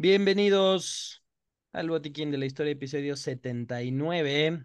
Bienvenidos 0.00 1.24
al 1.72 1.90
Botiquín 1.90 2.30
de 2.30 2.38
la 2.38 2.46
Historia, 2.46 2.70
episodio 2.70 3.16
79. 3.16 4.64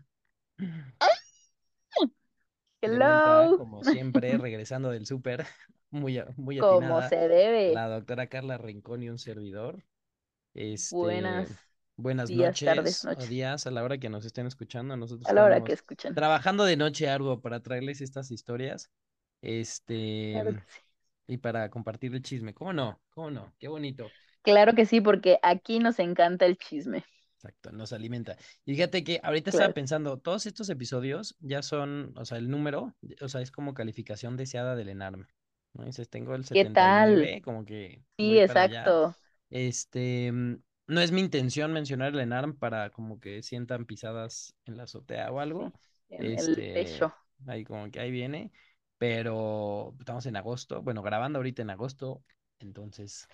De 2.86 2.98
vuelta, 2.98 3.44
Hello, 3.44 3.58
como 3.58 3.84
siempre, 3.84 4.38
regresando 4.38 4.92
del 4.92 5.08
súper, 5.08 5.44
muy, 5.90 6.22
muy 6.38 6.60
como 6.60 6.78
atinada, 6.78 7.10
se 7.10 7.16
debe. 7.28 7.74
la 7.74 7.88
doctora 7.88 8.28
Carla 8.28 8.60
Rincón 8.60 9.02
y 9.02 9.10
un 9.10 9.18
servidor. 9.18 9.84
Este, 10.54 10.96
Buenas 10.96 11.50
buenas 11.96 12.30
días, 12.30 12.60
tardes, 12.60 13.04
noches 13.04 13.06
o 13.06 13.10
noches. 13.10 13.30
días 13.30 13.66
a 13.66 13.72
la 13.72 13.84
hora 13.84 13.98
que 13.98 14.10
nos 14.10 14.26
estén 14.26 14.46
escuchando. 14.46 14.96
Nosotros 14.96 15.28
A 15.28 15.34
la 15.34 15.46
hora 15.46 15.64
que 15.64 15.74
escuchan. 15.74 16.14
trabajando 16.14 16.64
de 16.64 16.78
noche 16.78 17.10
arduo 17.10 17.42
para 17.42 17.60
traerles 17.60 18.02
estas 18.02 18.30
historias. 18.30 18.92
Este, 19.42 20.34
Claro 20.34 20.52
que 20.54 20.60
sí. 20.60 20.80
y 21.26 21.38
para 21.38 21.72
compartir 21.72 22.14
el 22.14 22.22
chisme. 22.22 22.54
¿Cómo 22.54 22.72
no? 22.72 23.02
¿Cómo 23.16 23.32
no? 23.32 23.52
Qué 23.58 23.68
bonito. 23.68 24.12
Claro 24.44 24.74
que 24.76 24.86
sí, 24.86 25.02
porque 25.02 25.40
aquí 25.42 25.80
nos 25.80 26.00
encanta 26.00 26.46
el 26.46 26.58
chisme. 26.58 27.04
Exacto, 27.38 27.72
nos 27.74 27.92
alimenta. 27.92 28.38
Y 28.66 28.74
fíjate 28.74 29.04
que 29.04 29.20
ahorita 29.22 29.50
estaba 29.50 29.74
pensando, 29.74 30.18
todos 30.18 30.46
estos 30.46 30.70
episodios 30.70 31.36
ya 31.42 31.62
son, 31.62 32.14
o 32.18 32.24
sea, 32.24 32.38
el 32.38 32.50
número, 32.50 32.94
o 33.22 33.28
sea, 33.28 33.42
es 33.42 33.52
como 33.52 33.74
calificación 33.74 34.38
deseada 34.38 34.76
del 34.78 34.88
ENARM. 34.90 35.28
¿no? 35.74 35.84
Dices, 35.84 36.10
tengo 36.10 36.36
el 36.36 36.46
¿Qué 36.46 36.66
tal? 36.66 37.16
79, 37.16 37.42
como 37.42 37.66
que 37.66 38.02
Sí, 38.18 38.40
exacto. 38.40 39.16
Este, 39.50 40.32
mm, 40.32 40.56
no 40.88 41.02
es 41.02 41.12
mi 41.12 41.20
intención 41.20 41.74
mencionar 41.74 42.14
el 42.14 42.20
ENARM 42.22 42.58
para 42.58 42.92
como 42.92 43.20
que 43.20 43.44
sientan 43.44 43.86
pisadas 43.86 44.56
en 44.66 44.78
la 44.78 44.84
azotea 44.84 45.30
o 45.32 45.40
algo. 45.42 45.74
En 46.10 46.26
el 46.26 46.36
Este, 46.36 46.74
techo. 46.74 47.14
ahí 47.48 47.66
como 47.66 47.92
que 47.92 48.00
ahí 48.00 48.12
viene, 48.12 48.52
pero 48.98 49.94
estamos 50.00 50.26
en 50.28 50.38
agosto, 50.38 50.82
bueno, 50.82 51.02
grabando 51.02 51.40
ahorita 51.40 51.62
en 51.62 51.72
agosto, 51.72 52.24
entonces, 52.60 53.28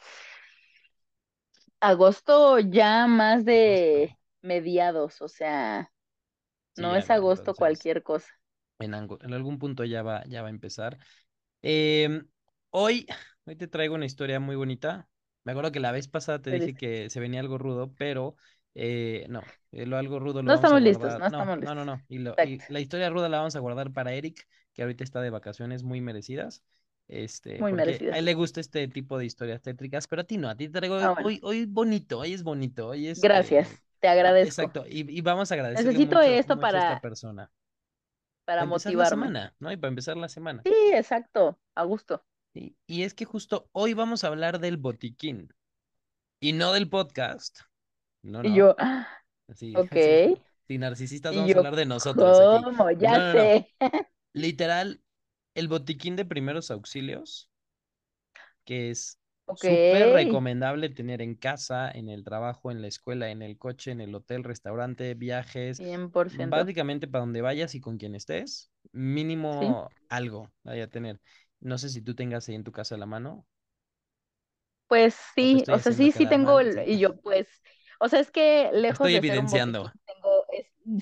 Agosto 1.82 2.60
ya 2.60 3.08
más 3.08 3.46
de 3.46 4.18
mediados, 4.42 5.22
o 5.22 5.28
sea, 5.28 5.92
sí, 6.74 6.82
no 6.82 6.96
es 6.96 7.10
no, 7.10 7.14
agosto 7.16 7.52
entonces, 7.52 7.58
cualquier 7.58 8.04
cosa. 8.04 8.30
en, 8.80 8.94
algún 9.34 9.60
punto 9.60 9.84
ya 9.86 10.04
va, 10.04 10.24
ya 10.26 10.42
va 10.42 10.48
a 10.48 10.52
empezar. 10.52 10.98
Em, 11.62 12.28
hoy, 12.72 13.08
hoy 13.46 13.56
te 13.56 13.68
traigo 13.68 13.96
una 13.96 14.06
historia 14.06 14.40
muy 14.40 14.56
bonita. 14.56 15.10
Me 15.44 15.52
acuerdo 15.54 15.72
que 15.72 15.80
la 15.80 15.92
vez 15.92 16.08
pasada 16.08 16.42
te 16.42 16.52
dije 16.52 16.76
que 16.76 17.10
se 17.10 17.20
venía 17.20 17.40
algo 17.40 17.58
rudo, 17.58 17.94
pero 17.98 18.36
eh, 18.76 19.26
no, 19.30 19.44
eh, 19.72 19.86
lo 19.86 19.98
algo 19.98 20.20
rudo 20.20 20.44
lo 20.44 20.48
No 20.48 20.54
vamos 20.54 20.74
a 20.74 20.78
estamos 20.78 20.82
listos, 20.82 21.18
guardar. 21.18 21.20
no 21.20 21.26
No, 21.28 21.38
estamos 21.38 21.58
no, 21.60 21.76
no, 21.76 21.86
listos. 21.86 21.86
no. 21.86 22.04
Y, 22.08 22.20
lo, 22.20 22.38
y 22.42 22.56
Exacto. 22.56 22.74
la 22.74 22.80
historia 22.80 23.10
ruda 23.10 23.30
la 23.30 23.40
vamos 23.40 23.56
a 23.56 23.60
guardar 23.60 23.92
para 23.94 24.14
Eric, 24.14 24.48
que 24.74 24.82
ahorita 24.84 25.04
está 25.04 25.22
de 25.22 25.30
vacaciones 25.30 25.84
muy 25.84 26.02
merecidas. 26.02 26.64
Este, 27.10 27.64
Muy 27.64 27.72
porque 27.72 28.06
a 28.10 28.20
él 28.20 28.26
le 28.26 28.36
gusta 28.36 28.62
este 28.62 28.88
tipo 28.90 29.18
de 29.20 29.26
historias 29.28 29.62
tétricas, 29.64 30.08
pero 30.08 30.24
a 30.24 30.26
ti 30.26 30.38
no, 30.38 30.50
a 30.50 30.58
ti 30.58 30.68
te 30.70 30.80
traigo 30.80 30.98
Ah, 31.00 31.12
bueno. 31.14 31.30
hoy, 31.30 31.40
hoy 31.44 31.66
bonito, 31.68 32.20
hoy 32.20 32.34
es 32.34 32.44
bonito, 32.44 32.90
hoy 32.90 33.08
es 33.08 33.24
Gracias, 33.24 33.70
eh, 33.70 33.82
te 34.00 34.08
ah, 34.14 34.14
agradezco. 34.14 34.42
exacto, 34.42 34.86
y, 34.88 35.10
y 35.18 35.22
vamos 35.22 35.52
a 35.52 35.56
agradecerle 35.56 36.00
Necesito 36.00 36.02
mucho, 36.02 36.40
esto 36.40 36.58
mucho 36.58 36.78
a 36.78 36.80
esta 36.80 36.98
para, 36.98 37.02
persona. 37.02 37.52
para 38.46 38.64
Para 38.64 38.68
empezar 38.68 38.94
la 38.96 39.06
motivarme. 39.06 39.08
semana, 39.08 39.56
¿no? 39.60 39.72
Y 39.72 39.78
para 39.78 39.90
empezar 39.90 40.18
la 40.18 40.30
semana. 40.30 40.66
Sí, 40.66 40.72
exacto, 40.94 41.60
a 41.76 41.84
gusto. 41.84 42.24
Y, 42.54 42.76
y 42.88 43.04
es 43.04 43.14
que 43.14 43.26
justo 43.26 43.70
hoy 43.74 43.94
vamos 43.94 44.24
a 44.24 44.28
hablar 44.28 44.60
del 44.60 44.78
botiquín 44.78 45.54
y 46.40 46.54
no 46.54 46.74
del 46.74 46.90
podcast. 46.90 47.62
No, 48.24 48.44
Y 48.44 48.54
no. 48.54 48.56
yo, 48.56 48.76
ah, 48.78 49.08
Así, 49.48 49.86
ok. 49.94 49.96
así. 49.96 50.22
Si 50.68 50.78
narcisistas, 50.78 51.36
Y 51.36 51.38
vamos 51.38 51.56
a 51.56 51.56
yo, 51.56 51.60
hablar 51.60 51.76
de 51.76 51.86
nosotros 51.86 52.40
aquí. 52.42 52.66
¿cómo? 52.66 52.92
No, 52.98 53.08
Ya 53.08 53.20
no, 53.20 53.36
no. 53.36 53.54
sé. 53.54 53.76
Literal, 54.34 55.04
el 55.56 55.68
botiquín 55.68 56.16
de 56.16 56.26
primeros 56.26 56.72
auxilios, 56.72 57.50
que 58.66 58.90
es 58.90 59.20
Ok, 59.48 59.66
súper 59.66 60.10
recomendable 60.12 60.90
tener 60.90 61.22
en 61.22 61.36
casa, 61.36 61.90
en 61.92 62.10
el 62.10 62.24
trabajo, 62.24 62.72
en 62.72 62.82
la 62.82 62.88
escuela, 62.88 63.30
en 63.32 63.42
el 63.42 63.58
coche, 63.58 63.92
en 63.92 64.02
el 64.02 64.14
hotel, 64.16 64.44
restaurante, 64.44 65.14
viajes, 65.16 65.84
100%. 66.28 66.70
básicamente 66.70 67.08
para 67.08 67.22
donde 67.24 67.42
vayas 67.42 67.76
y 67.76 67.82
con 67.82 67.98
quien 67.98 68.16
estés, 68.16 68.72
Sí, 69.50 69.78
mínimo 69.78 69.96
algo 70.10 70.52
vaya 70.64 70.86
a 70.86 70.88
tener. 70.90 71.20
No 71.60 71.78
sé 71.78 71.90
si 71.90 72.02
tú 72.02 72.16
tengas 72.16 72.48
ahí 72.50 72.56
en 72.56 72.64
tu 72.64 72.72
casa 72.72 72.96
a 72.96 72.98
la 72.98 73.06
mano. 73.06 73.46
Pues 74.88 75.16
sí, 75.36 75.66
o 75.70 75.78
sea, 75.80 75.92
sí, 75.94 76.12
sí 76.12 76.26
tengo 76.28 76.60
el, 76.60 76.88
y 76.88 76.98
yo 77.00 77.16
pues, 77.22 77.48
o 78.00 78.10
sea, 78.10 78.20
es 78.20 78.32
que 78.32 78.72
lejos 78.74 79.12
Estoy 79.12 79.14
de 79.14 79.22
ser 79.22 79.38
un 79.40 79.50
evidenciando. 79.50 79.52
botiquín, 79.52 79.94
tengo, 80.06 80.08
es- 80.08 80.09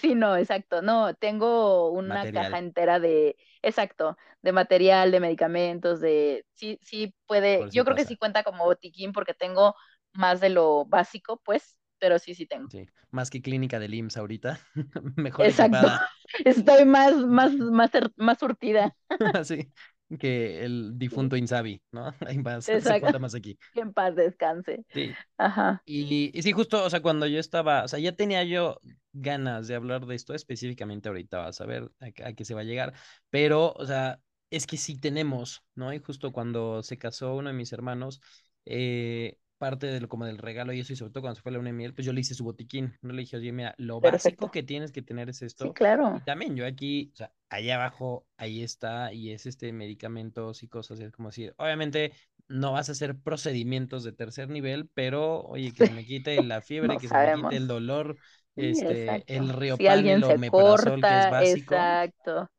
sí, 0.02 0.16
no, 0.16 0.36
exacto, 0.38 0.82
no, 0.82 1.14
tengo 1.16 1.92
una 1.92 2.28
caja 2.28 2.60
entera 2.60 3.00
de, 3.00 3.36
exacto, 3.62 4.18
de 4.42 4.52
material, 4.52 5.12
de 5.12 5.20
medicamentos, 5.20 6.00
de, 6.02 6.46
sí, 6.54 6.80
sí 6.82 7.14
puede, 7.26 7.70
si 7.70 7.78
yo 7.78 7.84
creo 7.86 7.96
que 7.96 8.06
sí 8.06 8.18
cuenta 8.18 8.44
como 8.44 8.66
botiquín 8.66 9.14
porque 9.14 9.34
tengo 9.34 9.76
más 10.14 10.40
de 10.42 10.50
lo 10.50 10.86
básico, 10.86 11.42
pues, 11.44 11.78
pero 12.00 12.20
sí, 12.20 12.36
sí 12.36 12.46
tengo. 12.46 12.70
Sí, 12.70 12.86
más 13.12 13.30
que 13.30 13.42
clínica 13.42 13.80
del 13.80 13.94
IMSS 13.94 14.20
ahorita, 14.20 14.60
mejor 15.16 15.48
Exacto, 15.48 15.88
equipada. 15.90 16.02
estoy 16.46 16.86
más, 16.86 17.16
más, 17.16 17.54
más, 17.56 17.92
más 18.18 18.38
surtida. 18.40 18.96
Así 19.34 19.72
que 20.20 20.64
el 20.66 20.98
difunto 20.98 21.36
Insabi, 21.38 21.82
¿no? 21.92 22.14
Ahí 22.28 22.38
va, 22.42 22.62
se 22.62 22.98
cuenta 22.98 23.20
más 23.20 23.36
aquí. 23.36 23.58
que 23.74 23.82
en 23.82 23.94
paz 23.94 24.16
descanse. 24.16 24.86
Sí. 24.94 25.18
Ajá, 25.38 25.84
Y, 25.86 26.32
y 26.38 26.44
sí, 26.44 26.52
justo, 26.54 26.84
o 26.86 26.90
sea, 26.90 27.02
cuando 27.02 27.28
yo 27.28 27.40
estaba, 27.40 27.84
o 27.86 27.88
sea, 27.88 28.00
ya 28.00 28.14
tenía 28.16 28.44
yo 28.44 28.80
ganas 29.14 29.68
de 29.68 29.76
hablar 29.76 30.06
de 30.06 30.16
esto 30.16 30.34
específicamente 30.36 31.10
ahorita, 31.10 31.40
vas 31.40 31.62
a 31.62 31.66
ver 31.66 31.92
a, 32.00 32.12
qué 32.12 32.26
a 32.26 32.34
qué 32.34 32.46
se 32.46 32.54
va 32.56 32.62
a 32.62 32.64
llegar, 32.66 32.94
pero, 33.30 33.74
o 33.74 33.86
sea, 33.86 34.22
es 34.52 34.68
que 34.68 34.78
sí 34.78 35.00
tenemos, 35.00 35.64
¿no? 35.76 35.94
Y 35.94 36.00
justo 36.00 36.32
cuando 36.34 36.84
se 36.84 36.98
casó 36.98 37.36
uno 37.36 37.50
de 37.50 37.56
mis 37.56 37.74
hermanos, 37.74 38.22
eh, 38.66 39.38
parte 39.58 39.88
del, 39.88 40.08
como 40.10 40.26
del 40.26 40.38
regalo 40.40 40.74
y 40.74 40.82
eso, 40.82 40.94
y 40.94 40.98
sobre 40.98 41.12
todo 41.14 41.22
cuando 41.24 41.36
se 41.38 41.42
fue 41.44 41.52
a 41.52 41.54
la 41.54 41.58
luna 41.60 41.70
de 41.70 41.74
miel, 41.78 41.94
pues 41.94 42.06
yo 42.06 42.14
le 42.14 42.22
hice 42.22 42.36
su 42.36 42.44
botiquín, 42.46 42.98
no 43.02 43.14
le 43.14 43.22
dije, 43.22 43.38
oye, 43.38 43.52
mira, 43.54 43.76
lo 43.78 44.02
básico 44.02 44.50
perfecto. 44.50 44.52
que 44.52 44.64
tienes 44.64 44.92
que 44.92 45.02
tener 45.04 45.30
es 45.30 45.42
Sí, 45.56 45.72
esto, 45.72 45.80
y 46.12 46.22
claro. 46.22 46.22
también 46.22 46.56
yo 46.56 46.66
aquí, 46.66 47.12
o 47.14 47.18
sea, 47.18 47.34
allá 47.50 47.76
abajo, 47.76 48.28
ahí 48.38 48.64
está, 48.64 49.14
y 49.14 49.32
es 49.32 49.46
este 49.46 49.72
medicamentos 49.74 50.64
y 50.64 50.68
cosas, 50.68 51.00
es 51.00 51.12
como 51.12 51.30
decir, 51.30 51.54
obviamente 51.58 52.14
no 52.48 52.72
vas 52.74 52.90
a 52.90 52.94
hacer 52.94 53.18
procedimientos 53.20 54.04
de 54.04 54.14
tercer 54.14 54.50
nivel, 54.50 54.90
pero 54.94 55.42
oye, 55.44 55.74
que 55.74 55.84
se 55.84 55.94
me 55.94 56.06
quite 56.06 56.42
la 56.44 56.62
fiebre, 56.62 56.98
no 56.98 57.00
que 57.00 57.08
se 57.10 57.18
me 57.18 57.32
quite 57.32 57.56
el 57.58 57.68
dolor, 57.68 58.18
Sí, 58.56 58.82
este, 58.82 59.24
el 59.36 59.50
exacto. 59.50 59.64
Si 59.78 59.88
Riopan, 59.88 60.08
el 60.10 60.24
omeprazol, 60.24 61.06
que 61.06 61.18
es 61.18 61.28
corta, 61.28 61.28
básico, 61.28 61.92
exacto. 61.92 62.50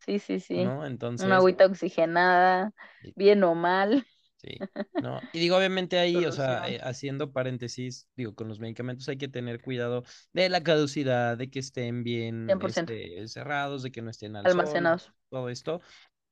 Sí, 0.00 0.18
sí, 0.20 0.40
sí. 0.40 0.72
¿no? 0.72 0.84
Una 1.16 1.36
Entonces, 1.36 1.38
agüita 1.38 1.66
oxigenada, 1.66 2.72
bien 3.14 3.44
o 3.44 3.54
mal, 3.54 4.06
sí, 4.38 4.66
¿no? 4.98 5.22
Y 5.32 5.40
digo, 5.40 5.56
obviamente 5.58 5.98
ahí, 5.98 6.26
o 6.26 6.32
sea, 6.32 6.68
eh, 6.68 6.80
haciendo 6.82 7.32
paréntesis, 7.32 8.08
digo, 8.16 8.34
con 8.34 8.48
los 8.48 8.60
medicamentos 8.60 9.08
hay 9.08 9.18
que 9.18 9.28
tener 9.28 9.60
cuidado 9.62 10.04
de 10.32 10.48
la 10.48 10.62
caducidad, 10.62 11.38
de 11.38 11.50
que 11.50 11.60
estén 11.60 12.04
bien, 12.04 12.60
100%. 12.60 12.64
este, 12.64 13.28
cerrados, 13.28 13.82
de 13.84 13.92
que 13.92 14.02
no 14.02 14.10
estén 14.10 14.36
al 14.36 14.48
sol, 14.50 14.96
Almacenados. 14.96 15.12
todo 15.30 15.50
esto. 15.50 15.82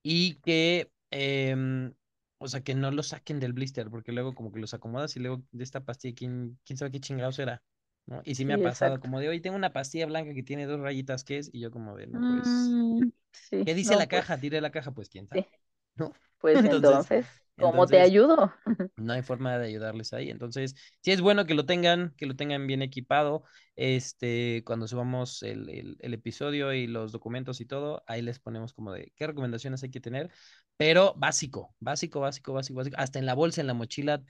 y 0.03 0.37
que, 0.43 0.93
em, 1.11 1.95
o 2.39 2.49
sea, 2.49 2.63
que 2.63 2.75
no 2.75 2.91
lo 2.91 3.03
saquen 3.03 3.41
del 3.41 3.53
blister, 3.53 3.91
porque 3.91 4.13
luego 4.13 4.35
como 4.35 4.53
que 4.53 4.61
los 4.61 4.75
acomodas 4.75 5.17
y 5.17 5.21
luego 5.21 5.43
de 5.53 5.65
esta 5.65 5.85
pastilla, 5.85 6.15
¿quién, 6.17 6.59
quién 6.65 6.77
sabe 6.79 6.91
qué 6.93 7.01
chingados 7.01 7.39
era? 7.39 7.63
¿No? 8.07 8.23
Y 8.25 8.37
sí 8.37 8.45
me 8.45 8.55
ha 8.55 8.59
Sí, 8.59 8.63
pasado 8.63 9.01
exacto. 9.01 9.01
como 9.01 9.21
de, 9.21 9.29
hoy 9.29 9.41
tengo 9.41 9.57
una 9.57 9.73
pastilla 9.73 10.07
blanca 10.07 10.33
que 10.35 10.43
tiene 10.45 10.67
dos 10.67 10.81
rayitas, 10.81 11.25
¿qué 11.25 11.39
es? 11.39 11.51
Y 11.53 11.61
yo 11.61 11.71
como 11.73 11.97
de, 11.97 12.07
no, 12.07 12.23
pues, 12.25 12.79
Mm, 12.99 13.11
sí, 13.33 13.65
¿qué 13.65 13.75
dice 13.75 13.97
no, 13.97 13.97
la 13.97 14.09
pues, 14.09 14.09
caja? 14.09 14.39
Tire 14.41 14.61
la 14.61 14.71
caja, 14.73 14.93
pues, 14.95 15.09
¿quién 15.11 15.29
sí. 15.33 15.47
sabe? 15.47 15.51
¿No? 15.97 16.13
Pues 16.39 16.63
Entonces, 16.71 17.13
entonces, 17.13 17.27
¿cómo 17.59 17.87
te 17.87 18.01
ayudo? 18.01 18.53
no 18.97 19.13
hay 19.13 19.23
forma 19.23 19.59
de 19.59 19.67
ayudarles 19.67 20.13
ahí. 20.13 20.31
Entonces, 20.31 20.75
sí 21.01 21.13
es 21.13 21.21
bueno 21.21 21.47
que 21.47 21.55
lo 21.55 21.67
tengan, 21.67 22.15
que 22.17 22.27
lo 22.27 22.37
tengan 22.37 22.67
bien 22.67 22.83
equipado. 22.83 23.45
Este, 23.75 24.63
cuando 24.65 24.89
subamos 24.89 25.43
el, 25.43 25.69
el, 25.69 25.97
el 26.01 26.15
episodio 26.15 26.73
y 26.73 26.87
los 26.87 27.13
documentos 27.13 27.61
y 27.61 27.67
todo, 27.67 28.03
ahí 28.07 28.23
les 28.23 28.39
ponemos 28.39 28.73
como 28.73 28.93
de 28.93 29.13
qué 29.17 29.27
recomendaciones 29.27 29.83
hay 29.83 29.91
que 29.91 30.01
tener. 30.01 30.31
Pero 30.77 31.15
básico, 31.17 31.75
básico, 31.81 32.21
básico, 32.21 32.53
básico, 32.53 32.77
básico. 32.79 32.97
Hasta 32.99 33.19
en 33.19 33.27
la 33.27 33.35
bolsa, 33.35 33.61
en 33.61 33.67
la 33.67 33.75
mochila, 33.75 34.23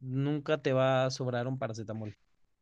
nunca 0.00 0.60
te 0.60 0.72
va 0.72 1.06
a 1.06 1.10
sobrar 1.10 1.46
un 1.46 1.58
paracetamol. 1.58 2.16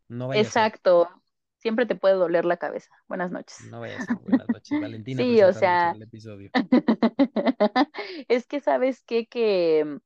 No 0.08 0.28
vaya 0.28 0.40
a 0.40 0.44
ser, 0.44 0.48
Exacto. 0.48 1.08
Siempre 1.56 1.86
te 1.86 1.94
puede 1.94 2.14
doler 2.14 2.44
la 2.44 2.56
cabeza. 2.56 2.90
Buenas 3.06 3.30
noches. 3.30 3.56
no 3.70 3.80
vaya 3.80 3.96
a 3.96 4.04
ser. 4.04 4.16
Buenas 4.16 4.48
noches, 4.48 4.80
Valentina 4.80 5.22
Sí, 5.22 5.42
o 5.42 5.52
sea, 5.52 5.92
el 5.92 6.02
episodio. 6.02 6.50
es 8.28 8.46
que 8.46 8.60
sabes 8.60 9.02
qué, 9.04 9.26
que, 9.26 9.98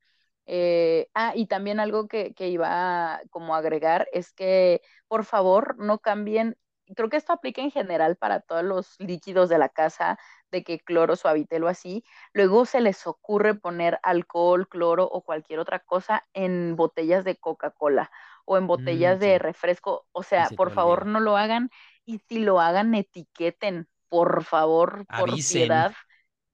eh, 0.46 1.08
ah, 1.14 1.32
y 1.34 1.46
también 1.46 1.80
algo 1.80 2.08
que, 2.08 2.34
que 2.34 2.48
iba 2.48 3.14
a 3.16 3.22
como 3.30 3.54
agregar 3.54 4.08
es 4.12 4.32
que 4.32 4.82
por 5.08 5.24
favor 5.24 5.76
no 5.78 5.98
cambien, 6.00 6.56
creo 6.94 7.08
que 7.08 7.16
esto 7.16 7.32
aplica 7.32 7.62
en 7.62 7.70
general 7.70 8.16
para 8.16 8.40
todos 8.40 8.62
los 8.64 8.94
líquidos 9.00 9.48
de 9.48 9.58
la 9.58 9.68
casa, 9.68 10.18
de 10.50 10.62
que 10.64 10.78
cloro, 10.80 11.16
suavitel 11.16 11.64
o 11.64 11.68
así, 11.68 12.04
luego 12.32 12.64
se 12.66 12.80
les 12.80 13.06
ocurre 13.06 13.54
poner 13.54 13.98
alcohol, 14.02 14.68
cloro 14.68 15.04
o 15.10 15.22
cualquier 15.24 15.58
otra 15.58 15.80
cosa 15.80 16.24
en 16.32 16.76
botellas 16.76 17.24
de 17.24 17.36
Coca-Cola 17.36 18.10
o 18.44 18.56
en 18.56 18.66
Mm, 18.74 19.16
botellas 19.16 19.18
de 19.20 19.38
refresco, 19.38 20.06
o 20.12 20.22
sea, 20.22 20.50
se 20.50 20.56
por 20.56 20.70
favor 20.70 21.06
olvida. 21.06 21.06
no 21.06 21.20
lo 21.20 21.36
hagan 21.36 21.70
y 22.04 22.18
si 22.28 22.38
lo 22.38 22.60
hagan 22.60 22.94
etiqueten, 22.94 23.88
por 24.08 24.44
favor, 24.44 25.06
por 25.14 25.40
Avisen, 25.40 25.44
piedad 25.44 25.96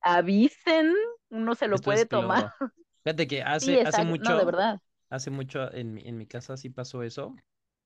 avisen, 0.02 0.94
uno 1.30 1.54
se 1.54 1.68
lo 1.68 1.82
esto 1.82 1.82
puede 1.82 2.06
tomar. 2.06 2.44
Fíjate 3.04 3.26
que 3.26 3.42
Sí, 3.56 3.74
hace, 3.74 3.80
hace 3.84 4.02
exacto, 4.02 4.22
no, 4.24 4.36
de 4.36 4.44
mucho, 4.44 4.44
verdad. 4.44 4.80
hace 5.10 5.30
mucho 5.30 5.72
en 5.74 5.94
mi, 5.94 6.02
en 6.08 6.18
mi 6.18 6.26
casa 6.26 6.56
sí 6.56 6.70
pasó 6.70 7.02
eso. 7.02 7.34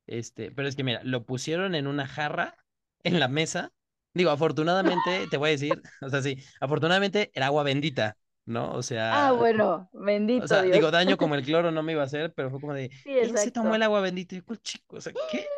Este, 0.07 0.51
pero 0.53 0.69
es 0.69 0.77
que 0.77 0.85
mira, 0.85 1.03
lo 1.05 1.25
pusieron 1.27 1.75
en 1.75 1.87
una 1.87 2.07
jarra 2.09 2.57
en 3.05 3.21
la 3.21 3.29
mesa. 3.29 3.73
Digo, 4.15 4.31
afortunadamente, 4.31 5.29
te 5.29 5.37
voy 5.39 5.49
a 5.51 5.53
decir, 5.53 5.83
o 6.03 6.11
sea, 6.11 6.23
sí, 6.23 6.39
afortunadamente 6.61 7.31
era 7.35 7.47
agua 7.47 7.63
bendita, 7.65 8.19
¿no? 8.47 8.73
O 8.75 8.83
Ah, 9.11 9.33
sea, 9.33 9.33
bueno, 9.33 9.89
o 10.37 10.47
bendito 10.47 10.47
sea, 10.49 10.63
Dios. 10.63 10.71
digo, 10.71 10.91
daño 10.91 11.17
como 11.17 11.35
el 11.37 11.45
cloro 11.45 11.71
no 11.71 11.83
me 11.83 11.93
iba 11.93 12.03
a 12.03 12.07
hacer, 12.07 12.33
pero 12.35 12.51
fue 12.51 12.61
como 12.61 12.75
de, 12.75 12.91
Sí, 13.05 13.11
¿quién 13.21 13.39
se 13.39 13.51
tomó 13.51 13.75
el 13.75 13.83
agua 13.83 14.01
bendita? 14.01 14.35
Y 14.35 14.39
yo, 14.39 14.45
"¿Cuál 14.45 14.61
chico? 14.62 14.97
O 14.97 15.01
sea, 15.01 15.15
¿qué? 15.27 15.51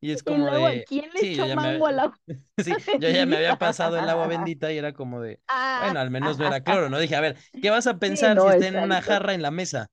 Y 0.00 0.10
es 0.12 0.22
Y 0.24 0.36
como 0.36 0.50
luego, 0.50 0.66
de, 0.66 0.86
¿quién 0.86 1.10
le 1.12 1.20
sí, 1.20 1.36
echó 1.42 1.54
mango 1.54 1.86
me, 1.86 1.86
al 1.86 1.98
agua 2.00 2.18
sí, 2.58 2.78
yo 2.96 3.08
ya 3.10 3.26
me 3.26 3.36
había 3.36 3.58
pasado 3.58 3.98
el 3.98 4.08
agua 4.08 4.26
bendita 4.28 4.72
y 4.72 4.78
era 4.78 4.92
como 4.94 5.20
de, 5.20 5.40
Ah, 5.48 5.78
bueno, 5.78 6.00
al 6.00 6.10
menos 6.10 6.38
no 6.38 6.46
era 6.46 6.62
cloro, 6.64 6.90
¿no? 6.90 6.98
Dije, 7.00 7.16
a 7.16 7.20
ver, 7.20 7.38
¿qué 7.60 7.70
vas 7.70 7.86
a 7.86 7.98
sí, 8.00 8.00
pensar 8.00 8.40
si 8.40 8.48
está 8.48 8.68
en 8.68 8.78
una 8.78 9.02
jarra 9.02 9.34
en 9.34 9.42
la 9.42 9.50
mesa? 9.50 9.88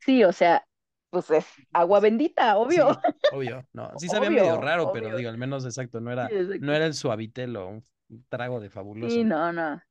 Sí, 0.00 0.24
o 0.24 0.32
sea, 0.32 0.66
pues 1.10 1.30
es 1.30 1.46
agua 1.72 2.00
bendita, 2.00 2.56
obvio, 2.58 2.88
Sí, 2.88 3.02
obvio, 3.28 3.66
no, 3.72 3.90
sí 3.98 4.08
sabía 4.08 4.30
medio 4.30 4.56
obvio, 4.56 4.58
raro, 4.58 4.90
pero 4.92 5.12
digo, 5.14 5.28
al 5.30 5.38
menos 5.38 5.64
exacto, 5.64 6.00
no 6.00 6.12
Sí, 6.12 6.12
era, 6.12 6.34
no 6.58 6.72
era 6.74 6.86
el 6.86 6.94
suavitel 6.94 7.56
o 7.56 7.68
un 7.68 7.84
trago 8.28 8.60
de 8.60 8.70
Sí, 9.00 9.24
fabuloso. 9.24 9.24
no, 9.24 9.52
no. 9.52 9.82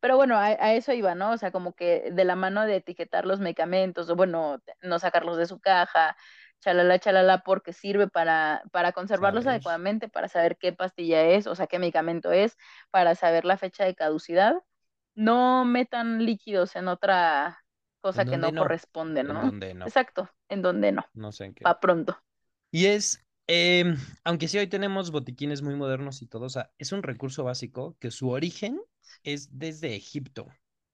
Pero 0.00 0.16
bueno, 0.16 0.36
a, 0.36 0.46
a 0.48 0.74
eso 0.74 0.92
iba, 0.92 1.14
¿no? 1.14 1.32
O 1.32 1.38
sea, 1.38 1.52
como 1.52 1.74
que 1.74 2.10
de 2.12 2.24
la 2.24 2.36
mano 2.36 2.66
de 2.66 2.76
etiquetar 2.76 3.26
los 3.26 3.40
medicamentos, 3.40 4.10
o 4.10 4.16
bueno, 4.16 4.62
no 4.82 4.98
sacarlos 4.98 5.38
de 5.38 5.46
su 5.46 5.60
caja, 5.60 6.16
chalala, 6.60 6.98
chalala, 6.98 7.42
porque 7.44 7.72
sirve 7.72 8.08
para, 8.08 8.62
para 8.72 8.92
conservarlos 8.92 9.46
Saber, 9.46 9.46
adecuadamente, 9.46 10.08
para 10.08 10.28
saber 10.28 10.56
qué 10.58 10.72
pastilla 10.72 11.22
es, 11.26 11.46
o 11.46 11.54
sea, 11.54 11.66
qué 11.66 11.78
medicamento 11.78 12.32
es, 12.32 12.56
para 12.90 13.14
saber 13.14 13.44
la 13.44 13.56
fecha 13.58 13.84
de 13.84 13.94
caducidad. 13.94 14.56
No 15.14 15.64
metan 15.64 16.24
líquidos 16.24 16.76
en 16.76 16.88
otra 16.88 17.58
en 18.12 18.24
cosa 18.24 18.26
que 18.26 18.36
dónde 18.36 18.52
no 18.52 18.52
no, 18.52 18.66
corresponde, 18.68 19.24
en 19.26 19.40
¿no? 19.40 19.40
dónde 19.40 19.72
no, 19.74 19.86
Exacto, 19.86 20.30
en 20.48 20.62
donde 20.62 20.92
no, 20.92 21.04
no 21.14 21.32
sé 21.32 21.44
en 21.46 21.54
qué. 21.54 21.70
pa' 21.70 21.80
pronto. 21.80 22.18
Y 22.70 22.86
es, 22.86 23.24
em, 23.46 23.96
aunque 24.24 24.48
sí 24.48 24.58
hoy 24.58 24.66
tenemos 24.68 25.10
botiquines 25.10 25.62
muy 25.62 25.74
modernos 25.74 26.22
y 26.22 26.26
todo, 26.26 26.46
o 26.46 26.48
sea, 26.50 26.72
es 26.78 26.92
un 26.92 27.02
recurso 27.02 27.44
básico 27.44 27.96
que 28.00 28.10
su 28.10 28.30
origen 28.30 28.80
es 29.22 29.58
desde 29.58 29.94
Egipto. 29.96 30.48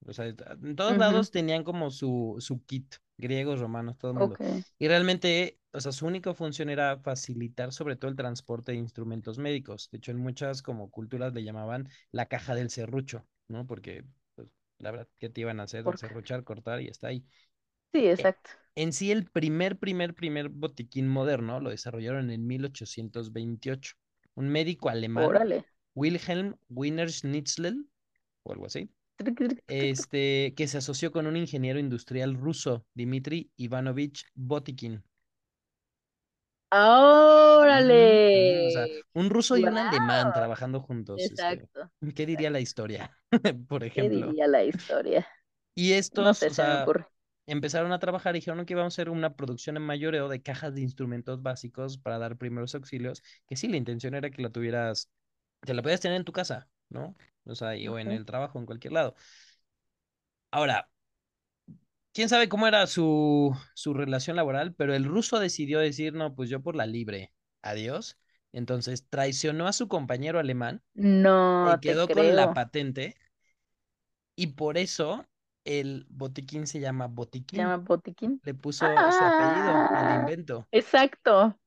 O 0.06 0.12
sea, 0.12 0.26
en 0.26 0.76
todos 0.76 0.96
Ujú, 0.96 0.98
lados 0.98 1.30
tenían 1.30 1.64
como 1.64 1.90
su, 1.90 2.36
su 2.40 2.64
kit, 2.64 2.96
griegos, 3.18 3.60
romanos, 3.60 3.98
todo 3.98 4.10
el 4.12 4.16
mundo. 4.16 4.38
Y 4.78 4.88
realmente, 4.88 5.58
o 5.72 5.80
sea, 5.80 5.92
su 5.92 6.06
única 6.06 6.34
función 6.34 6.68
era 6.70 6.98
facilitar 6.98 7.72
sobre 7.72 7.96
todo 7.96 8.10
el 8.10 8.16
transporte 8.16 8.72
de 8.72 8.78
instrumentos 8.78 9.38
médicos. 9.38 9.88
De 9.90 9.98
hecho, 9.98 10.10
en 10.12 10.18
muchas 10.18 10.62
como 10.62 10.90
culturas 10.90 11.32
le 11.34 11.44
llamaban 11.44 11.88
la 12.12 12.26
caja 12.26 12.54
del 12.54 12.70
serrucho, 12.70 13.26
¿no? 13.48 13.66
Porque, 13.66 14.04
pues, 14.34 14.48
la 14.78 14.90
verdad, 14.90 15.08
¿qué 15.18 15.28
te 15.30 15.40
iban 15.42 15.60
a 15.60 15.64
hacer? 15.64 15.96
Serruchar, 15.96 16.44
cortar 16.44 16.80
y 16.82 16.88
está 16.88 17.08
ahí. 17.08 17.24
sí, 17.92 18.06
E- 18.16 18.28
exacto. 18.28 18.50
En 18.76 18.92
sí, 18.92 19.12
el 19.12 19.26
primer, 19.30 19.78
primer, 19.78 20.14
primer 20.14 20.48
botiquín 20.48 21.08
moderno 21.08 21.60
lo 21.60 21.70
desarrollaron 21.70 22.30
en 22.30 22.46
1828. 22.46 23.94
Un 24.34 24.48
médico 24.48 24.88
alemán, 24.88 25.30
Órale. 25.30 25.64
Wilhelm 25.94 26.56
Wiener-Schnitzel, 26.68 27.88
o 28.44 28.52
algo 28.52 28.66
así, 28.66 28.90
Este, 29.66 30.54
que 30.56 30.68
se 30.68 30.78
asoció 30.78 31.12
con 31.12 31.26
un 31.26 31.36
ingeniero 31.36 31.78
industrial 31.78 32.34
ruso, 32.34 32.86
Dmitry 32.94 33.50
Ivanovich 33.56 34.24
Botikin. 34.34 35.04
Ujú, 37.68 38.20
O 38.66 38.70
sea, 38.70 38.88
¡Órale! 38.88 39.04
un 39.14 39.30
ruso 39.30 39.56
y 39.58 39.66
un 39.66 39.78
alemán 39.78 40.32
trabajando 40.32 40.80
juntos. 40.80 41.30
Este, 41.30 41.68
Exacto, 41.68 41.90
¿qué 42.14 42.26
diría 42.26 42.50
la 42.50 42.60
historia, 42.60 43.16
por 43.68 43.84
¿Qué 43.96 44.08
ejemplo? 44.08 44.08
diría 44.08 44.46
la 44.46 44.62
historia? 44.64 45.26
Y 45.74 45.92
No 46.12 46.32
estos, 46.32 46.42
sé, 46.42 46.50
o 46.50 46.54
se 46.54 46.64
me 46.64 46.74
sea, 46.74 46.76
ocurre. 46.76 47.06
empezaron 47.46 47.92
a 47.92 47.98
trabajar 47.98 48.34
y 48.36 48.38
dijeron 48.40 48.64
que 48.66 48.74
íbamos 48.74 48.94
a 48.94 48.96
hacer 48.96 49.10
una 49.10 49.34
producción 49.36 49.76
en 49.76 49.82
mayoreo 49.82 50.28
de 50.28 50.42
cajas 50.42 50.74
de 50.74 50.82
instrumentos 50.82 51.42
básicos 51.42 51.98
para 51.98 52.18
dar 52.18 52.36
primeros 52.38 52.74
auxilios, 52.74 53.22
que 53.48 53.56
sí, 53.56 53.68
la 53.68 53.76
intención 53.76 54.14
era 54.14 54.30
que 54.30 54.42
la 54.42 54.50
tuvieras, 54.50 55.10
que 55.62 55.74
la 55.74 55.82
podías 55.82 56.00
tener 56.00 56.16
en 56.18 56.24
tu 56.24 56.32
casa, 56.32 56.68
¿no? 56.90 57.16
O 57.46 57.54
sea, 57.54 57.76
y- 57.76 57.88
o 57.88 57.98
en 57.98 58.10
el 58.12 58.24
trabajo, 58.26 58.58
en 58.58 58.66
cualquier 58.66 58.92
lado. 58.94 59.14
Ahora, 60.50 60.88
quién 62.12 62.28
sabe 62.28 62.48
cómo 62.48 62.66
era 62.66 62.86
su, 62.86 63.56
su 63.74 63.94
relación 63.94 64.36
laboral, 64.36 64.74
pero 64.74 64.94
el 64.94 65.04
ruso 65.04 65.38
decidió 65.40 65.78
decir, 65.80 66.12
no, 66.14 66.34
pues 66.34 66.50
yo 66.50 66.62
por 66.62 66.76
la 66.76 66.86
libre, 66.86 67.32
adiós. 67.62 68.18
Entonces 68.52 69.08
traicionó 69.08 69.66
a 69.66 69.72
su 69.72 69.88
compañero 69.88 70.38
alemán, 70.38 70.82
No 70.96 71.78
te 71.84 71.94
quedó 71.94 72.10
con 72.12 72.36
la 72.36 72.52
patente 72.52 73.16
y 74.36 74.48
por 74.48 74.78
eso 74.78 75.26
el 75.64 76.06
botiquín 76.10 76.66
se 76.66 76.80
llama 76.80 77.06
¿Se 77.50 77.56
llama 77.56 77.76
botiquín. 77.76 77.78
botiquín? 77.78 78.42
le 78.42 78.54
puso 78.54 79.10
su 79.12 79.26
apellido 79.26 79.88
al 79.92 80.10
Ah, 80.10 80.12
invento. 80.12 80.68
exacto. 80.72 81.58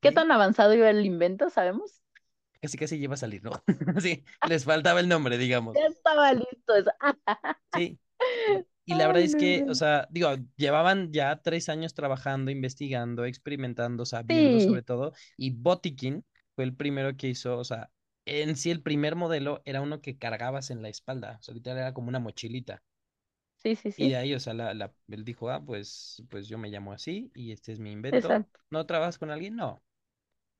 ¿Qué 0.00 0.10
¿Sí? 0.10 0.12
tan 0.12 0.30
avanzado 0.32 0.74
iba 0.74 0.90
el 0.90 1.04
invento, 1.06 1.50
sabemos? 1.50 2.02
Casi 2.60 2.76
casi 2.78 2.98
lleva 2.98 3.14
a 3.14 3.16
salir, 3.18 3.42
¿no? 3.44 3.52
Sí, 4.00 4.24
les 4.42 4.64
faltaba 4.64 5.00
el 5.00 5.08
nombre, 5.08 5.38
digamos. 5.38 5.78
Ya 5.78 5.86
estaba 5.86 6.32
listo 6.32 6.74
eso. 6.74 6.90
Sí. 7.72 7.98
Y 8.84 8.94
la 8.94 9.06
verdad 9.06 9.22
Ay, 9.22 9.24
es 9.24 9.36
no 9.36 9.38
que, 9.38 9.64
o 9.68 9.74
sea, 9.74 10.08
digo, 10.10 10.30
llevaban 10.56 11.12
ya 11.12 11.42
tres 11.42 11.68
años 11.68 11.94
trabajando, 11.94 12.50
investigando, 12.50 13.24
experimentando, 13.26 14.06
sabiendo 14.06 14.60
sobre 14.60 14.82
Sí, 14.82 14.84
todo, 14.84 15.12
y 15.36 15.50
Botikin 15.52 16.24
fue 16.56 16.64
el 16.64 16.74
primero 16.76 17.16
que 17.16 17.28
hizo, 17.28 17.58
o 17.58 17.64
sea, 17.64 17.90
en 18.26 18.56
sí 18.56 18.70
el 18.70 18.82
primer 18.82 19.16
modelo 19.16 19.62
era 19.66 19.82
uno 19.82 20.00
que 20.02 20.18
cargabas 20.18 20.70
en 20.70 20.82
la 20.82 20.88
espalda, 20.90 21.36
o 21.40 21.42
sea, 21.42 21.54
literal 21.54 21.78
era 21.78 21.94
como 21.94 22.08
una 22.08 22.20
mochilita. 22.20 22.82
sí, 23.56 23.76
sí, 23.76 23.92
Y 23.96 24.08
de 24.10 24.16
sí. 24.16 24.18
ahí, 24.18 24.34
o 24.34 24.40
sea, 24.40 24.54
la, 24.54 24.74
la- 24.74 24.94
él 25.08 25.24
dijo, 25.24 25.50
ah, 25.50 25.60
pues, 25.64 26.22
pues 26.30 26.46
yo 26.48 26.56
me 26.58 26.70
llamo 26.70 26.92
así 26.92 27.30
y 27.34 27.52
este 27.52 27.72
es 27.72 27.80
mi 27.80 27.90
invento. 27.92 28.40
Exacto. 28.40 28.60
¿No 28.70 28.86
trabajas 28.86 29.18
con 29.18 29.30
alguien? 29.30 29.56
No, 29.56 29.82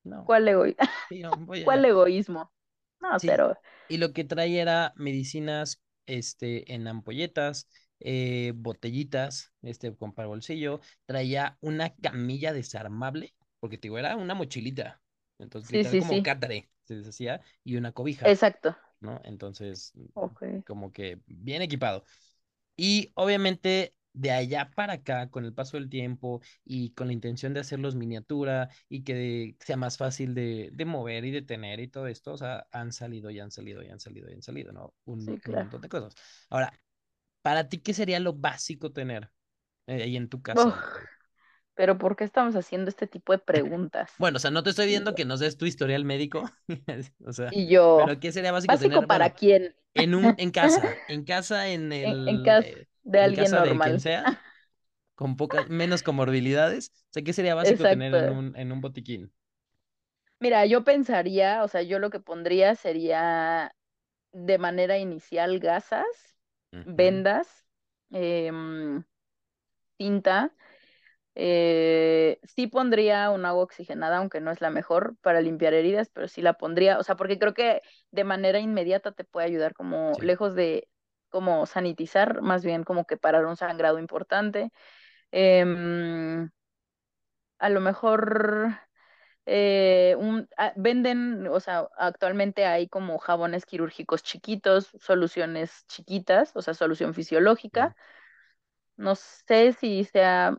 no. 0.05 0.33
¿Cuál 0.33 0.49
ego... 0.49 0.65
Sí, 1.09 1.21
no, 1.23 1.37
voy 1.37 1.63
¿Cuál 1.63 1.85
allá. 1.85 1.87
egoísmo? 1.87 2.53
No, 3.01 3.19
Sí, 3.19 3.21
cero. 3.21 3.57
y 3.89 3.99
lo 3.99 4.13
que 4.13 4.25
trae 4.25 4.59
era 4.61 4.93
medicinas 4.97 5.83
este, 6.07 6.73
en 6.75 6.87
ampolletas, 6.89 7.69
eh, 8.01 8.53
botellitas 8.55 9.53
este, 9.63 9.95
con 9.97 10.13
para 10.15 10.29
bolsillo, 10.29 10.81
traía 11.07 11.59
una 11.61 11.95
camilla 11.97 12.53
desarmable, 12.53 13.35
porque 13.61 13.79
te 13.79 13.83
digo, 13.89 13.99
era 13.99 14.17
una 14.17 14.35
mochilita, 14.35 15.03
entonces 15.39 15.71
Sí, 15.71 15.85
literal 15.85 15.97
sí, 15.99 16.01
como 16.01 16.23
sí. 16.23 16.23
cátare, 16.23 16.71
se 16.85 16.97
deshacía, 16.97 17.41
y 17.65 17.77
una 17.77 17.93
cobija, 17.93 18.35
Exacto. 18.35 18.77
¿no? 19.01 19.21
Entonces, 19.25 19.95
Ok. 20.15 20.43
como 20.67 20.93
que 20.93 21.21
bien 21.27 21.63
equipado. 21.63 22.05
Y 22.77 23.13
obviamente 23.15 23.95
de 24.19 24.31
allá 24.33 24.71
para 24.75 24.95
acá, 24.95 25.31
con 25.31 25.45
el 25.45 25.55
paso 25.55 25.77
del 25.77 25.89
tiempo 25.89 26.41
y 26.65 26.91
con 26.93 27.07
la 27.09 27.13
intención 27.13 27.55
de 27.55 27.61
hacerlos 27.61 27.95
miniatura 27.95 28.69
y 28.89 29.05
que 29.05 29.57
sea 29.61 29.77
más 29.77 29.97
fácil 29.97 30.35
de, 30.35 30.71
de 30.73 30.85
mover 30.85 31.25
y 31.25 31.31
de 31.31 31.43
tener 31.43 31.81
y 31.81 31.89
todo 31.89 32.07
esto, 32.09 32.33
o 32.33 32.39
sea, 32.39 32.67
han 32.73 32.93
salido 32.93 33.31
y 33.31 33.41
han 33.41 33.51
salido 33.51 33.83
y 33.83 33.89
han 33.89 34.01
salido 34.01 34.31
y 34.31 34.35
han 34.35 34.43
salido, 34.43 34.73
¿no? 34.73 34.95
Un, 35.05 35.29
Sí, 35.29 35.39
un 35.45 35.55
claro. 35.55 35.69
montón 35.69 35.81
de 35.81 35.89
cosas. 35.89 36.15
Ahora, 36.51 36.73
para 37.43 37.69
ti, 37.69 37.79
¿qué 37.81 37.95
sería 37.95 38.21
lo 38.21 38.35
básico 38.35 38.93
tener 38.93 39.31
eh, 39.87 40.03
ahí 40.05 40.17
en 40.17 40.29
tu 40.29 40.43
casa? 40.43 40.71
Uf, 40.71 40.77
el 40.95 41.09
pero 41.75 41.99
¿por 41.99 42.17
qué 42.17 42.25
estamos 42.25 42.57
haciendo 42.57 42.91
este 42.91 43.07
tipo 43.07 43.33
de 43.33 43.39
preguntas? 43.39 44.13
Bueno, 44.17 44.37
o 44.39 44.41
sea, 44.41 44.51
no 44.51 44.63
te 44.65 44.71
estoy 44.71 44.87
viendo 44.89 45.15
que 45.15 45.25
nos 45.25 45.39
des 45.41 45.57
tu 45.57 45.65
historial 45.67 46.05
médico, 46.05 46.45
o 47.25 47.33
sea, 47.33 47.55
y 47.55 47.69
yo, 47.69 47.95
pero 47.95 48.19
¿qué 48.19 48.33
sería 48.33 48.51
básico 48.53 48.79
¿básico 48.79 48.79
tener? 48.79 49.07
para 49.07 49.31
Bueno, 49.31 49.35
quién? 49.35 49.75
en 49.95 50.15
un, 50.15 50.35
en 50.39 50.51
casa, 50.53 51.01
en 51.09 51.25
casa, 51.25 51.69
en 51.71 51.93
En, 52.03 52.19
en 52.27 52.39
el, 52.39 52.41
casa 52.41 52.69
eh, 52.69 52.88
de 53.09 53.21
en 53.21 53.33
alguien 53.33 53.35
casa 53.35 53.61
de 53.63 53.81
quien 53.81 54.01
normal. 54.01 54.01
sea 54.01 54.33
con 55.17 55.37
pocas, 55.37 55.69
menos 55.69 56.03
comorbilidades. 56.05 56.93
O 57.11 57.13
sea, 57.13 57.25
¿qué 57.25 57.33
sería 57.35 57.55
básico 57.57 57.89
tener 57.89 58.15
en 58.15 58.31
un, 58.31 58.57
en 58.57 58.73
un 58.73 58.81
botiquín? 58.83 59.33
Mira, 60.41 60.65
yo 60.67 60.85
pensaría, 60.85 61.65
o 61.65 61.69
sea, 61.69 61.83
yo 61.83 61.99
lo 61.99 62.11
que 62.11 62.21
pondría 62.21 62.75
sería 62.77 63.73
de 64.33 64.59
manera 64.59 64.99
inicial 64.99 65.61
gasas, 65.61 66.07
vendas, 66.85 67.67
em, 68.13 69.05
tinta. 69.99 70.55
Eh, 71.37 72.41
sí 72.45 72.67
pondría 72.69 73.31
un 73.31 73.47
agua 73.47 73.65
oxigenada, 73.65 74.19
aunque 74.19 74.41
no 74.41 74.51
es 74.53 74.61
la 74.63 74.71
mejor 74.71 75.17
para 75.23 75.41
limpiar 75.43 75.75
heridas, 75.75 76.11
pero 76.13 76.29
sí 76.29 76.43
la 76.43 76.55
pondría, 76.55 76.99
o 76.99 77.05
sea, 77.05 77.17
porque 77.17 77.39
creo 77.39 77.55
que 77.55 77.83
de 78.13 78.25
manera 78.25 78.61
inmediata 78.61 79.13
te 79.13 79.25
puede 79.25 79.47
ayudar 79.49 79.75
como 79.75 80.19
Sí, 80.19 80.23
lejos 80.23 80.55
de 80.57 80.89
como 81.31 81.67
sanitizar, 81.67 82.43
más 82.43 82.65
bien 82.65 82.85
como 82.85 83.05
que 83.07 83.17
parar 83.17 83.47
un 83.47 83.57
sangrado 83.57 83.99
importante. 83.99 84.71
Em, 85.33 86.51
a 87.59 87.69
lo 87.69 87.81
mejor 87.81 88.75
eh, 89.47 90.15
un, 90.19 90.49
ah, 90.57 90.73
venden, 90.77 91.47
o 91.49 91.61
sea, 91.61 91.89
actualmente 91.97 92.67
hay 92.67 92.89
como 92.89 93.19
jabones 93.19 93.67
quirúrgicos 93.67 94.23
chiquitos, 94.23 94.91
soluciones 95.01 95.87
chiquitas, 95.89 96.53
o 96.55 96.63
sea, 96.63 96.75
solución 96.75 97.15
fisiológica. 97.15 97.97
No 98.97 99.15
sé 99.15 99.73
si 99.73 100.05
sea 100.05 100.57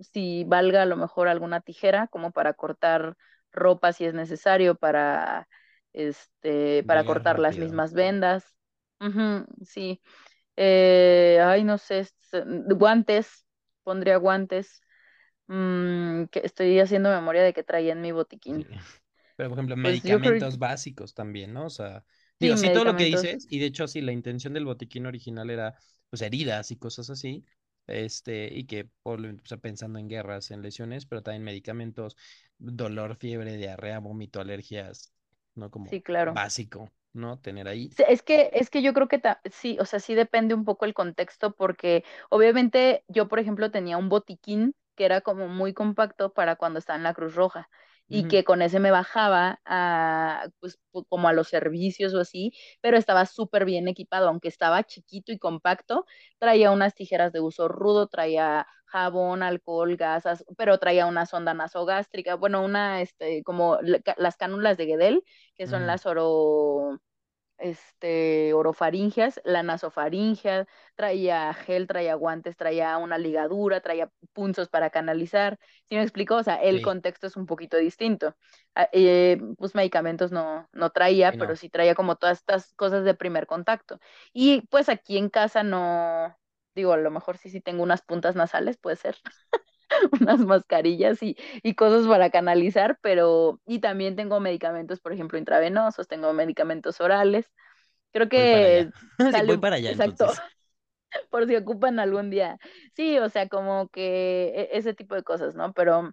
si 0.00 0.44
valga 0.44 0.82
a 0.82 0.86
lo 0.86 0.96
mejor 0.96 1.28
alguna 1.28 1.60
tijera 1.60 2.08
como 2.08 2.32
para 2.32 2.54
cortar 2.54 3.16
ropa 3.52 3.92
si 3.92 4.04
es 4.04 4.14
necesario, 4.14 4.74
para, 4.74 5.48
este, 5.92 6.84
para 6.84 7.04
cortar 7.04 7.38
las 7.38 7.58
mismas 7.58 7.92
vendas. 7.92 8.56
Ujú, 9.00 9.46
sí. 9.64 10.02
Eh, 10.56 11.40
ay, 11.42 11.64
no 11.64 11.78
sé, 11.78 12.00
s- 12.00 12.12
guantes, 12.76 13.46
pondría 13.84 14.16
guantes. 14.18 14.82
Mm, 15.48 16.26
que 16.26 16.40
estoy 16.44 16.80
haciendo 16.80 17.10
memoria 17.10 17.42
de 17.44 17.54
que 17.54 17.64
traía 17.64 17.92
en 17.94 18.02
mi 18.02 18.12
Sí. 18.52 18.64
botiquín. 18.64 18.68
Pero, 19.36 19.48
por 19.50 19.58
ejemplo, 19.58 19.76
Pues 19.80 20.02
yo 20.04 20.20
creo, 20.20 20.34
medicamentos 20.34 20.58
básicos 20.58 21.14
también, 21.14 21.52
¿no? 21.54 21.66
O 21.66 21.70
sea, 21.70 22.04
sí, 22.40 22.48
digo, 22.48 22.56
sí, 22.56 22.70
todo 22.70 22.84
lo 22.84 22.96
que 22.96 23.04
medicamentos, 23.04 23.04
dices, 23.04 23.46
y 23.50 23.58
de 23.60 23.66
hecho, 23.66 23.88
sí, 23.88 24.00
la 24.02 24.12
intención 24.12 24.52
del 24.54 24.64
botiquín 24.66 25.06
original 25.06 25.50
era, 25.50 25.76
pues, 26.10 26.22
heridas 26.22 26.70
y 26.70 26.76
cosas 26.78 27.10
así, 27.10 27.44
este, 27.86 28.52
y 28.54 28.66
que, 28.66 28.86
por, 29.02 29.20
lo- 29.20 29.30
o 29.34 29.46
sea, 29.46 29.58
pensando 29.58 29.98
en 29.98 30.08
guerras, 30.08 30.50
en 30.50 30.62
lesiones, 30.62 31.06
pero 31.06 31.22
también 31.22 31.44
medicamentos, 31.44 32.16
dolor, 32.58 33.16
fiebre, 33.16 33.56
diarrea, 33.56 33.98
vómito, 34.00 34.40
alergias, 34.40 35.12
¿no? 35.54 35.70
Como 35.70 35.88
sí, 35.88 36.02
claro. 36.02 36.40
básico, 36.42 36.90
¿no? 37.12 37.38
Tener 37.40 37.68
ahí. 37.68 37.90
Es 38.08 38.22
que, 38.22 38.50
es 38.52 38.70
que 38.70 38.82
yo 38.82 38.92
creo 38.92 39.08
que 39.08 39.20
sí, 39.50 39.76
o 39.80 39.84
sea, 39.84 40.00
sí 40.00 40.14
depende 40.14 40.54
un 40.54 40.64
poco 40.64 40.84
el 40.84 40.94
contexto, 40.94 41.54
porque 41.54 42.04
obviamente 42.28 43.04
yo, 43.08 43.28
por 43.28 43.38
ejemplo, 43.38 43.70
tenía 43.70 43.96
un 43.98 44.08
botiquín 44.08 44.74
que 44.94 45.04
era 45.04 45.20
como 45.20 45.48
muy 45.48 45.72
compacto 45.72 46.32
para 46.32 46.56
cuando 46.56 46.78
estaba 46.78 46.96
en 46.96 47.04
la 47.04 47.14
Cruz 47.14 47.34
Roja 47.34 47.68
y 48.10 48.24
que 48.26 48.44
con 48.44 48.62
ese 48.62 48.80
me 48.80 48.90
bajaba 48.90 49.60
a, 49.64 50.48
pues, 50.60 50.78
pu- 50.92 51.06
como 51.08 51.28
a 51.28 51.32
los 51.32 51.48
servicios 51.48 52.14
o 52.14 52.20
así, 52.20 52.52
pero 52.80 52.96
estaba 52.98 53.26
súper 53.26 53.64
bien 53.64 53.88
equipado, 53.88 54.28
aunque 54.28 54.48
estaba 54.48 54.82
chiquito 54.84 55.32
y 55.32 55.38
compacto, 55.38 56.06
traía 56.38 56.70
unas 56.72 56.94
tijeras 56.94 57.32
de 57.32 57.40
uso 57.40 57.68
rudo, 57.68 58.08
traía 58.08 58.66
jabón, 58.86 59.42
alcohol, 59.44 59.96
gasas, 59.96 60.44
pero 60.56 60.78
traía 60.78 61.06
una 61.06 61.26
sonda 61.26 61.54
nasogástrica, 61.54 62.34
bueno, 62.34 62.64
una, 62.64 63.02
este, 63.02 63.42
como 63.44 63.78
las 64.16 64.36
cánulas 64.36 64.76
de 64.76 64.86
Guedel, 64.86 65.24
que 65.56 65.66
son 65.68 65.86
las 65.86 66.06
oro 66.06 67.00
este, 67.60 68.52
orofaringeas, 68.54 69.40
la 69.44 69.62
nasofaringea, 69.62 70.66
traía 70.96 71.52
gel, 71.54 71.86
traía 71.86 72.14
guantes, 72.14 72.56
traía 72.56 72.96
una 72.98 73.18
ligadura, 73.18 73.80
traía 73.80 74.10
punzos 74.32 74.68
para 74.68 74.90
canalizar. 74.90 75.58
¿Sí 75.88 75.96
me 75.96 76.02
explico? 76.02 76.36
O 76.36 76.42
sea, 76.42 76.56
el 76.56 76.80
Sí, 76.80 76.82
contexto 76.82 77.26
es 77.26 77.36
un 77.36 77.46
poquito 77.46 77.76
distinto. 77.76 78.36
Ah, 78.74 78.88
eh, 78.92 79.38
pues 79.58 79.74
medicamentos 79.74 80.32
no, 80.32 80.68
no 80.72 80.90
traía, 80.90 81.32
sí, 81.32 81.36
pero 81.36 81.56
sí 81.56 81.68
traía 81.70 81.94
como 81.94 82.16
todas 82.16 82.38
estas 82.38 82.72
cosas 82.74 83.04
de 83.04 83.14
primer 83.14 83.46
contacto. 83.46 84.00
Y 84.32 84.62
pues 84.68 84.88
aquí 84.88 85.18
en 85.18 85.28
casa 85.30 85.62
no, 85.62 86.36
digo, 86.74 86.92
a 86.92 86.96
lo 86.98 87.10
mejor 87.10 87.36
sí, 87.38 87.50
sí 87.50 87.60
tengo 87.60 87.82
unas 87.82 88.02
puntas 88.02 88.36
nasales, 88.36 88.76
puede 88.78 88.96
ser 88.96 89.16
unas 90.20 90.40
mascarillas 90.40 91.22
y, 91.22 91.36
y 91.62 91.74
cosas 91.74 92.06
para 92.08 92.30
canalizar, 92.30 92.98
pero 93.02 93.60
y 93.66 93.80
también 93.80 94.16
tengo 94.16 94.40
medicamentos, 94.40 95.00
por 95.00 95.12
ejemplo, 95.12 95.38
intravenosos, 95.38 96.08
tengo 96.08 96.32
medicamentos 96.32 97.00
orales. 97.00 97.46
Creo 98.12 98.28
Voy 98.34 98.46
para 98.48 98.66
allá. 98.66 98.82
que 98.82 98.92
Sí, 99.34 99.42
voy 99.42 99.58
sale, 99.58 99.58
para 99.58 99.76
allá, 99.76 99.90
exacto, 99.90 99.92
entonces. 99.92 100.42
por 101.30 101.46
si 101.46 101.56
ocupan 101.56 101.98
algún 102.00 102.30
día. 102.30 102.58
Sí, 102.96 103.18
o 103.18 103.28
sea, 103.28 103.48
como 103.48 103.88
que 103.90 104.48
e- 104.56 104.78
ese 104.78 104.94
tipo 104.94 105.14
de 105.14 105.22
cosas, 105.24 105.54
¿no? 105.56 105.72
Pero, 105.74 106.12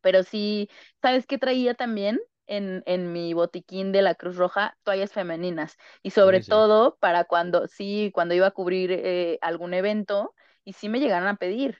pero 0.00 0.22
sí, 0.22 0.68
¿sabes 1.02 1.26
qué 1.26 1.38
traía 1.38 1.74
también? 1.74 2.20
En, 2.46 2.82
en 2.86 3.12
mi 3.12 3.34
botiquín 3.34 3.92
de 3.92 4.02
la 4.02 4.14
Cruz 4.16 4.36
Roja, 4.36 4.76
toallas 4.82 5.12
femeninas. 5.12 5.76
Y 6.02 6.10
sobre 6.10 6.40
sí, 6.42 6.42
todo 6.42 6.96
para 6.98 7.24
cuando, 7.24 7.66
sí, 7.68 8.10
cuando 8.14 8.34
iba 8.34 8.48
a 8.48 8.50
cubrir 8.50 8.90
eh, 8.92 9.38
algún 9.42 9.74
evento 9.74 10.34
y 10.64 10.72
sí 10.74 10.88
me 10.88 11.00
llegaron 11.00 11.28
a 11.28 11.36
pedir. 11.36 11.78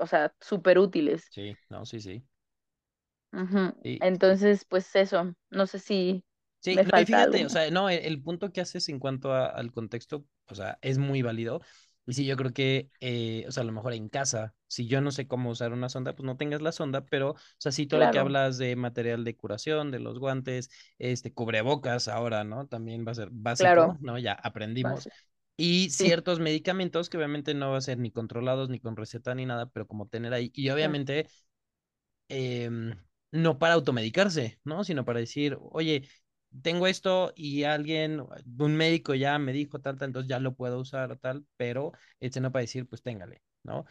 O 0.00 0.06
sea, 0.06 0.34
súper 0.40 0.78
útiles. 0.78 1.30
sí, 1.30 1.58
no, 1.68 1.84
sí, 1.86 2.00
sí. 2.00 2.24
Ujú. 3.32 3.74
Sí, 3.82 4.00
Entonces, 4.00 4.64
pues 4.64 4.94
eso, 4.96 5.34
no 5.50 5.66
sé 5.66 5.78
si 5.78 6.24
Sí, 6.60 6.80
me 6.80 6.84
no, 6.94 7.04
falta 7.04 7.20
algo 7.22 7.42
fíjate, 7.44 7.44
o 7.44 7.50
más. 7.50 7.50
sea, 7.50 7.70
no, 7.70 7.90
el, 7.90 7.98
el 8.04 8.22
punto 8.22 8.50
que 8.52 8.60
haces 8.62 8.88
en 8.88 8.98
cuanto 8.98 9.32
a- 9.34 9.46
al 9.48 9.70
contexto, 9.70 10.24
o 10.46 10.54
sea, 10.54 10.78
es 10.80 10.96
muy 10.98 11.20
válido. 11.20 11.60
Y 12.06 12.14
sí, 12.14 12.24
yo 12.26 12.36
creo 12.36 12.52
que, 12.52 12.90
eh, 13.00 13.44
o 13.48 13.52
sea, 13.52 13.62
a 13.62 13.66
lo 13.66 13.72
mejor 13.72 13.92
en 13.94 14.08
casa, 14.08 14.54
si 14.66 14.86
yo 14.86 15.00
no 15.02 15.10
sé 15.10 15.26
cómo 15.26 15.50
usar 15.50 15.72
una 15.74 15.88
sonda, 15.90 16.14
pues 16.14 16.24
no 16.26 16.36
tengas 16.38 16.62
la 16.62 16.72
sonda, 16.72 17.04
pero, 17.06 17.30
o 17.32 17.36
sea, 17.58 17.70
sí, 17.72 17.86
todo 17.86 18.00
lo 18.00 18.10
que 18.10 18.18
Claro, 18.18 18.18
hablas 18.18 18.56
de 18.58 18.76
material 18.76 19.24
de 19.24 19.36
curación, 19.36 19.90
de 19.90 20.00
los 20.00 20.18
guantes, 20.18 20.70
este, 20.98 21.32
cubrebocas 21.34 22.08
ahora, 22.08 22.44
¿no? 22.44 22.66
También 22.66 23.06
va 23.06 23.12
a 23.12 23.14
ser 23.14 23.28
básico, 23.30 23.84
claro, 23.84 24.00
¿no? 24.00 24.18
Ya 24.18 24.32
aprendimos. 24.32 25.06
fácil. 25.06 25.12
Y 25.56 25.90
Sí, 25.98 26.04
ciertos 26.04 26.40
medicamentos 26.40 27.08
que 27.08 27.16
obviamente 27.16 27.54
no 27.54 27.70
va 27.70 27.78
a 27.78 27.80
ser 27.80 27.98
ni 27.98 28.10
controlados, 28.10 28.70
ni 28.70 28.80
con 28.80 28.96
receta, 28.96 29.34
ni 29.34 29.46
nada, 29.46 29.66
pero 29.70 29.86
como 29.86 30.08
tener 30.08 30.34
ahí. 30.34 30.50
Y 30.54 30.70
obviamente 30.70 31.28
em, 32.28 32.94
no 33.32 33.58
para 33.58 33.74
automedicarse, 33.74 34.60
¿no? 34.64 34.84
Sino 34.84 35.04
para 35.04 35.20
decir, 35.20 35.56
oye, 35.60 36.08
tengo 36.62 36.86
esto 36.86 37.32
y 37.36 37.64
alguien, 37.64 38.20
un 38.58 38.76
médico 38.76 39.14
ya 39.14 39.38
me 39.38 39.52
dijo 39.52 39.80
tal, 39.80 39.98
tal, 39.98 40.08
entonces 40.08 40.28
ya 40.28 40.38
lo 40.40 40.54
puedo 40.54 40.80
usar 40.80 41.18
tal, 41.18 41.44
pero 41.56 41.92
este 42.20 42.40
no 42.40 42.52
para 42.52 42.62
decir, 42.62 42.86
pues 42.88 43.02
téngale, 43.02 43.42
¿no? 43.62 43.84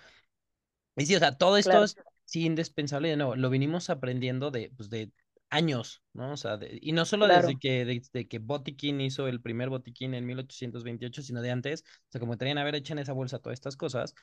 Y 0.95 1.05
sí, 1.05 1.15
o 1.15 1.19
sea, 1.19 1.37
todo 1.37 1.57
esto 1.57 1.83
claro, 1.83 1.83
es 1.83 1.97
sí 2.25 2.45
indispensable, 2.45 3.09
de 3.09 3.17
nuevo, 3.17 3.35
lo 3.35 3.49
vinimos 3.49 3.89
aprendiendo 3.89 4.51
de, 4.51 4.71
pues, 4.77 4.89
de 4.89 5.11
años, 5.53 6.03
¿no? 6.13 6.33
O 6.33 6.37
sea, 6.37 6.57
de- 6.57 6.79
y 6.81 6.91
no 6.93 7.05
solo 7.05 7.29
desde 7.29 7.57
que, 7.57 7.85
desde 7.85 8.27
que 8.27 8.39
Botiquín 8.39 9.01
hizo 9.01 9.27
el 9.27 9.41
primer 9.41 9.69
botiquín 9.69 10.13
en 10.13 10.25
1828, 10.25 11.21
sino 11.21 11.41
de 11.41 11.51
antes, 11.51 11.83
o 12.09 12.11
sea, 12.11 12.19
como 12.21 12.37
tenían 12.37 12.57
haber 12.57 12.75
hecho 12.75 12.93
en 12.93 12.99
esa 12.99 13.13
bolsa 13.13 13.39
todas 13.39 13.55
estas 13.57 13.77
cosas, 13.77 14.15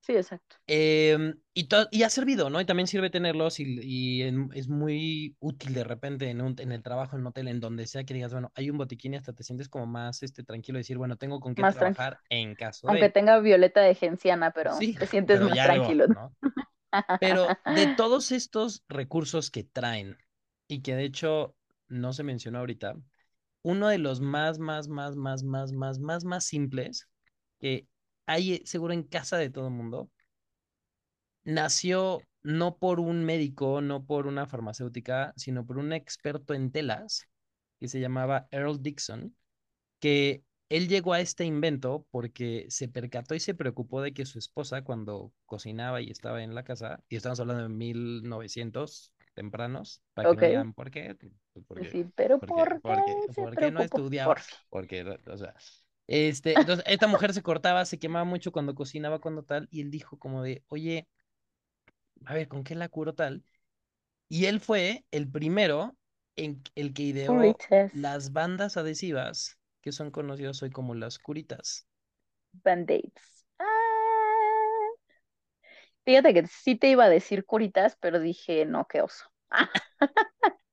Sí, 0.00 0.16
exacto. 0.16 0.56
Em, 0.68 1.38
y, 1.54 1.64
to- 1.68 1.86
y 1.92 2.02
ha 2.02 2.10
servido, 2.10 2.50
¿no? 2.50 2.60
Y 2.60 2.64
también 2.64 2.88
sirve 2.88 3.08
tenerlos 3.08 3.60
y, 3.60 3.78
y 3.82 4.22
en- 4.22 4.50
es 4.52 4.68
muy 4.68 5.36
útil 5.38 5.72
de 5.74 5.84
repente 5.84 6.28
en, 6.28 6.40
un, 6.40 6.56
en 6.58 6.72
el 6.72 6.82
trabajo, 6.82 7.14
en 7.14 7.20
un 7.22 7.28
hotel, 7.28 7.46
en 7.48 7.60
donde 7.60 7.86
sea 7.86 8.02
que 8.04 8.14
digas, 8.14 8.32
bueno, 8.32 8.50
hay 8.56 8.70
un 8.70 8.78
botiquín 8.78 9.14
y 9.14 9.16
hasta 9.16 9.32
te 9.32 9.44
sientes 9.44 9.68
como 9.68 9.86
más 9.86 10.22
este, 10.24 10.42
tranquilo, 10.42 10.78
decir, 10.78 10.98
bueno, 10.98 11.16
tengo 11.16 11.38
con 11.40 11.54
qué 11.54 11.64
Más 11.64 11.76
trabajar 11.76 12.20
en 12.30 12.56
caso 12.56 12.88
Aunque 12.88 12.90
de, 12.90 13.10
tenga 13.10 13.38
violeta 13.40 13.80
de 13.82 13.94
genciana, 13.94 14.52
pero 14.52 14.84
sí, 14.84 14.96
te 14.98 15.06
sientes 15.06 15.40
pero 15.40 15.48
más 15.48 15.60
algo, 15.60 15.62
tranquilo. 15.62 16.06
Pero 17.18 17.60
de 17.64 17.86
todos 17.88 18.32
estos 18.32 18.84
recursos 18.88 19.50
que 19.50 19.64
traen 19.64 20.18
y 20.68 20.82
que 20.82 20.94
de 20.96 21.04
hecho 21.04 21.56
no 21.88 22.12
se 22.12 22.22
mencionó 22.24 22.58
ahorita, 22.60 22.96
uno 23.62 23.88
de 23.88 23.98
los 23.98 24.20
más, 24.20 24.58
más, 24.58 24.88
más, 24.88 25.16
más, 25.16 25.44
más, 25.44 25.72
más, 25.72 25.98
más, 26.00 26.24
más 26.24 26.44
simples 26.44 27.08
que 27.60 27.88
hay 28.26 28.54
eh, 28.54 28.62
seguro 28.66 28.92
en 28.94 29.02
casa 29.04 29.38
de 29.38 29.50
todo 29.50 29.68
el 29.68 29.74
mundo 29.74 30.10
nació 31.44 32.20
no 32.42 32.76
por 32.78 33.00
un 33.00 33.24
médico, 33.24 33.80
no 33.80 34.04
por 34.04 34.26
una 34.26 34.46
farmacéutica, 34.46 35.32
sino 35.36 35.66
por 35.66 35.78
un 35.78 35.92
experto 35.92 36.54
en 36.54 36.70
telas 36.70 37.28
que 37.80 37.88
se 37.88 38.00
llamaba 38.00 38.46
Earl 38.50 38.82
Dixon, 38.82 39.36
que 40.00 40.44
él 40.70 40.88
llegó 40.88 41.14
a 41.14 41.20
este 41.20 41.44
invento 41.44 42.06
porque 42.10 42.66
se 42.70 42.88
percató 42.88 43.34
y 43.34 43.40
se 43.40 43.54
preocupó 43.54 44.02
de 44.02 44.14
que 44.14 44.26
su 44.26 44.38
esposa 44.38 44.82
cuando 44.82 45.32
cocinaba 45.46 46.02
y 46.02 46.10
estaba 46.10 46.42
en 46.42 46.54
la 46.54 46.64
casa, 46.64 47.02
y 47.08 47.16
estamos 47.16 47.40
hablando 47.40 47.64
de 47.64 47.68
1900 47.70 49.12
tempranos, 49.36 50.02
para 50.14 50.28
que 50.28 50.36
Ok. 50.36 50.42
digan 50.42 50.74
por 50.74 50.90
qué, 50.92 51.16
pues 51.54 51.66
porque, 51.68 51.92
Sí, 51.92 52.04
pero 52.16 52.40
¿por 52.40 52.54
qué 52.54 52.76
porque, 52.82 53.16
se 53.30 53.32
porque 53.34 53.70
no 53.70 53.82
preocupó? 53.82 53.82
estudiaba, 53.82 54.34
Por 54.34 54.40
si. 54.42 54.56
porque, 54.70 55.02
o 55.04 55.36
sea, 55.38 55.54
este, 56.08 56.60
entonces 56.60 56.84
esta 56.88 57.06
mujer 57.08 57.34
se 57.34 57.42
cortaba, 57.42 57.84
se 57.86 57.98
quemaba 57.98 58.24
mucho 58.24 58.52
cuando 58.52 58.74
cocinaba, 58.74 59.20
cuando 59.20 59.44
tal, 59.44 59.68
y 59.70 59.82
él 59.82 59.90
dijo 59.90 60.18
como 60.18 60.42
de, 60.42 60.64
oye, 60.68 61.08
a 62.26 62.34
ver, 62.34 62.48
¿con 62.48 62.64
qué 62.64 62.74
la 62.74 62.88
curo 62.88 63.14
tal? 63.14 63.44
Y 64.28 64.46
él 64.46 64.60
fue 64.60 65.04
el 65.12 65.30
primero 65.30 65.96
en 66.36 66.62
el 66.76 66.94
que 66.94 67.04
ideó 67.04 67.62
Curitas, 67.68 67.92
las 67.92 68.32
bandas 68.32 68.76
adhesivas 68.78 69.58
que 69.82 69.92
son 69.92 70.10
conocidas 70.12 70.62
hoy 70.62 70.70
como 70.70 70.94
las 70.96 71.18
curitas. 71.18 71.86
band-aids. 72.64 73.35
Fíjate 76.06 76.34
que 76.34 76.46
sí 76.48 76.76
te 76.76 76.88
iba 76.90 77.04
a 77.04 77.10
decir 77.10 77.44
curitas, 77.46 77.96
pero 78.00 78.20
dije, 78.20 78.64
no, 78.66 78.86
qué 78.88 79.02
oso. 79.02 79.26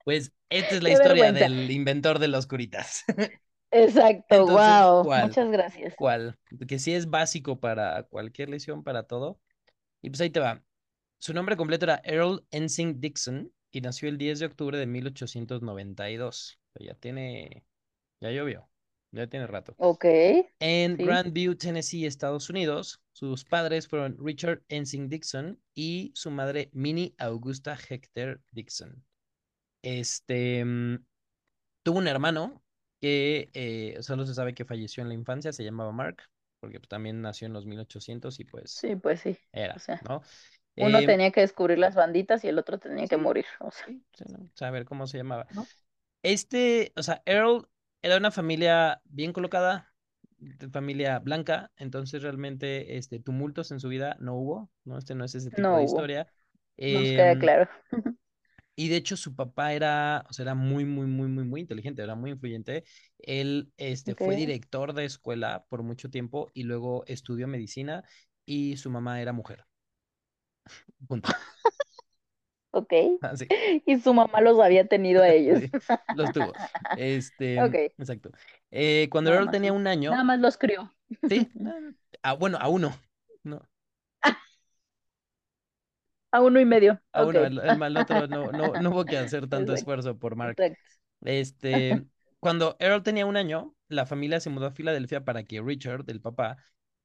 Pues 0.04 0.34
esta 0.50 0.76
es 0.76 0.84
la 0.84 0.90
qué 0.90 0.92
historia 0.92 1.32
vergüenza. 1.32 1.32
del 1.32 1.72
inventor 1.72 2.20
de 2.20 2.28
los 2.28 2.48
curitas. 2.48 3.04
Exacto, 3.72 4.48
Entonces, 4.48 4.48
wow. 4.48 5.02
¿cuál? 5.02 5.14
Muchas 5.14 5.50
gracias. 5.52 5.96
¿Cuál? 5.96 6.40
Que 6.68 6.80
sí 6.80 6.94
es 6.94 7.10
básico 7.10 7.60
para 7.60 8.04
cualquier 8.04 8.50
lesión, 8.50 8.84
para 8.84 9.04
todo. 9.04 9.40
Y 10.02 10.10
pues 10.10 10.22
ahí 10.22 10.30
te 10.32 10.40
va. 10.42 10.64
Su 11.20 11.34
nombre 11.34 11.58
completo 11.58 11.86
era 11.86 12.02
Earl 12.06 12.46
Ensing 12.52 13.02
Dixon 13.02 13.54
y 13.72 13.82
nació 13.82 14.10
el 14.10 14.18
10 14.20 14.40
de 14.40 14.48
octubre 14.48 14.78
de 14.78 14.88
1892. 14.88 16.60
Ya 16.80 16.96
tiene, 16.96 17.66
ya 18.22 18.32
llovió, 18.32 18.70
ya 19.14 19.28
tiene 19.28 19.48
rato. 19.48 19.78
Ok, 19.78 20.06
En 20.60 20.98
sí, 20.98 21.06
Grandview, 21.06 21.56
Tennessee, 21.56 22.06
Estados 22.06 22.50
Unidos. 22.50 23.02
Sus 23.14 23.46
padres 23.46 23.88
fueron 23.88 24.18
Richard 24.20 24.64
Ensing 24.70 25.10
Dixon 25.10 25.62
y 25.76 26.12
su 26.16 26.32
madre 26.32 26.70
Minnie 26.74 27.16
Augusta 27.20 27.78
Hector 27.90 28.42
Dixon. 28.52 29.04
Este 29.84 30.64
mm, 30.66 31.06
tuvo 31.84 32.00
un 32.00 32.08
hermano 32.08 32.64
que 33.02 33.50
eh, 33.54 33.98
solo 34.02 34.26
se 34.26 34.34
sabe 34.34 34.54
que 34.56 34.66
falleció 34.66 35.04
en 35.04 35.10
la 35.10 35.16
infancia, 35.16 35.54
se 35.54 35.64
llamaba 35.64 35.92
Mark, 35.92 36.24
porque 36.60 36.80
también 36.80 37.22
nació 37.22 37.48
en 37.48 37.54
los 37.54 37.66
1800 37.66 38.40
y 38.40 38.46
pues 38.46 38.88
sí, 38.88 38.96
pues 38.96 39.22
sí. 39.22 39.38
O 39.76 39.80
era, 39.80 39.80
sea, 39.80 40.02
¿no? 40.02 40.22
uno 40.78 41.00
Eh, 41.00 41.06
tenía 41.06 41.32
que 41.32 41.42
descubrir 41.42 41.80
las 41.80 41.96
banditas 41.96 42.44
y 42.46 42.50
el 42.50 42.60
otro 42.60 42.80
tenía 42.80 43.08
que 43.08 43.18
morir. 43.18 43.46
O 43.60 43.72
sea, 43.72 43.88
sí, 43.88 44.06
sí, 44.14 44.26
¿no? 44.28 44.50
Saber 44.56 44.86
cómo 44.86 45.08
se 45.08 45.18
llamaba. 45.18 45.48
¿no? 45.50 45.70
Este, 46.24 46.94
o 46.96 47.04
sea, 47.04 47.22
Earl 47.26 47.68
era 48.04 48.18
una 48.18 48.32
familia 48.32 49.02
bien 49.06 49.34
colocada, 49.34 49.94
de 50.40 50.70
familia 50.70 51.20
blanca, 51.20 51.72
entonces 51.78 52.24
realmente 52.24 52.98
este, 52.98 53.20
tumultos 53.20 53.72
en 53.72 53.80
su 53.82 53.90
vida 53.90 54.18
no 54.20 54.36
hubo, 54.36 54.72
¿no? 54.86 54.98
Este 55.00 55.16
no 55.16 55.26
es 55.26 55.36
ese 55.36 55.52
tipo 55.52 55.76
No 55.76 55.78
de 55.78 55.84
hubo, 55.84 55.86
historia. 55.86 56.28
nos 56.90 57.14
queda 57.14 57.36
Em, 57.36 57.38
claro. 57.38 57.70
y 58.76 58.90
de 58.90 58.96
hecho 58.98 59.16
su 59.18 59.36
papá 59.36 59.74
era, 59.74 60.26
o 60.30 60.34
sea, 60.34 60.44
era 60.44 60.56
muy, 60.56 60.86
muy, 60.86 61.06
muy, 61.08 61.28
muy, 61.28 61.44
muy 61.46 61.62
inteligente, 61.62 62.02
era 62.02 62.16
muy 62.16 62.32
influyente. 62.32 62.84
Él 63.20 63.72
este, 63.78 64.16
fue 64.16 64.36
director 64.36 64.94
de 64.94 65.06
escuela 65.06 65.66
por 65.70 65.84
mucho 65.84 66.10
tiempo 66.10 66.50
y 66.54 66.64
luego 66.64 67.04
estudió 67.08 67.48
medicina 67.48 68.04
y 68.46 68.78
su 68.78 68.90
mamá 68.90 69.22
era 69.22 69.32
mujer. 69.34 69.66
Punto. 71.08 71.30
ok. 72.74 72.94
Así, 73.22 73.50
Y 73.86 74.00
su 74.00 74.14
mamá 74.14 74.42
los 74.42 74.60
había 74.60 74.88
tenido 74.88 75.24
a 75.24 75.30
ellos. 75.30 75.62
sí, 75.62 75.74
los 76.12 76.32
tuvo. 76.32 76.56
Este, 76.94 77.66
Ok, 77.66 77.94
exacto. 77.98 78.32
Eh, 78.72 79.08
cuando 79.12 79.32
nada 79.32 79.42
Earl 79.42 79.50
más, 79.52 79.52
tenía 79.52 79.74
un 79.74 79.88
nada 80.10 80.24
año, 80.24 80.24
más 80.24 80.40
los 80.40 80.58
crió. 80.58 80.94
sí, 81.30 81.52
eh, 81.66 81.72
ah, 82.24 82.34
bueno, 82.34 82.58
a 82.62 82.70
uno, 82.70 82.94
no, 83.44 83.62
A 86.32 86.42
uno 86.42 86.60
y 86.60 86.66
medio. 86.66 87.02
a 87.12 87.24
uno, 87.24 87.44
el, 87.44 87.60
el 87.60 87.78
mal 87.78 87.96
otro 87.98 88.28
no, 88.28 88.52
no, 88.52 88.78
no 88.78 88.90
hubo 88.92 89.08
que 89.08 89.18
hacer 89.18 89.48
tanto 89.50 89.74
Exacto, 89.74 89.74
esfuerzo 89.74 90.18
por 90.18 90.36
Mark. 90.36 90.58
exacto. 90.58 90.96
Este, 91.24 92.06
cuando 92.40 92.78
Earl 92.80 93.04
tenía 93.04 93.26
un 93.26 93.38
año, 93.38 93.76
la 93.90 94.06
familia 94.06 94.40
se 94.40 94.50
mudó 94.50 94.68
a 94.68 94.72
Filadelfia 94.72 95.26
para 95.26 95.44
que 95.46 95.62
Richard, 95.62 96.06
el 96.10 96.22
papá, 96.22 96.58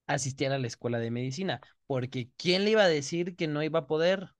asistiera 0.07 0.57
a 0.57 0.59
la 0.59 0.67
escuela 0.69 0.99
de 1.01 1.11
medicina, 1.11 1.61
porque 1.87 2.31
¿quién 2.37 2.65
le 2.65 2.73
iba 2.73 2.83
a 2.85 2.89
decir 2.89 3.37
que 3.37 3.49
no 3.49 3.63
iba 3.63 3.81
a 3.81 3.87
poder, 3.87 4.31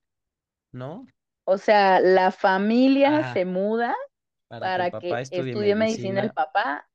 no? 0.71 1.07
O 1.49 1.57
sea, 1.57 1.99
la 1.99 2.31
familia 2.31 3.23
Ajá, 3.23 3.33
se 3.33 3.45
muda 3.45 3.95
para 4.59 4.91
que 4.91 4.97
para 5.07 5.25
que 5.25 5.41
estudie 5.41 5.75
medicina 5.75 6.21
el 6.21 6.31
papá. 6.31 6.87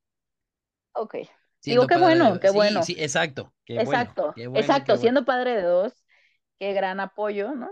Ok. 0.92 1.16
Digo, 1.64 1.86
qué 1.86 1.96
bueno, 1.96 2.38
qué 2.40 2.50
Sí, 2.50 2.50
bueno. 2.50 2.80
sí, 2.82 2.94
exacto, 2.98 3.54
qué 3.64 3.78
bueno, 3.80 4.14
Exacto, 4.14 4.34
qué 4.34 4.46
bueno, 4.46 4.82
qué 4.84 4.84
exacto. 4.84 4.92
bueno. 4.94 5.00
Siendo 5.02 5.24
padre 5.24 5.56
de 5.56 5.62
dos, 5.62 5.92
qué 6.58 6.72
gran 6.74 7.00
apoyo, 7.00 7.54
¿no? 7.54 7.70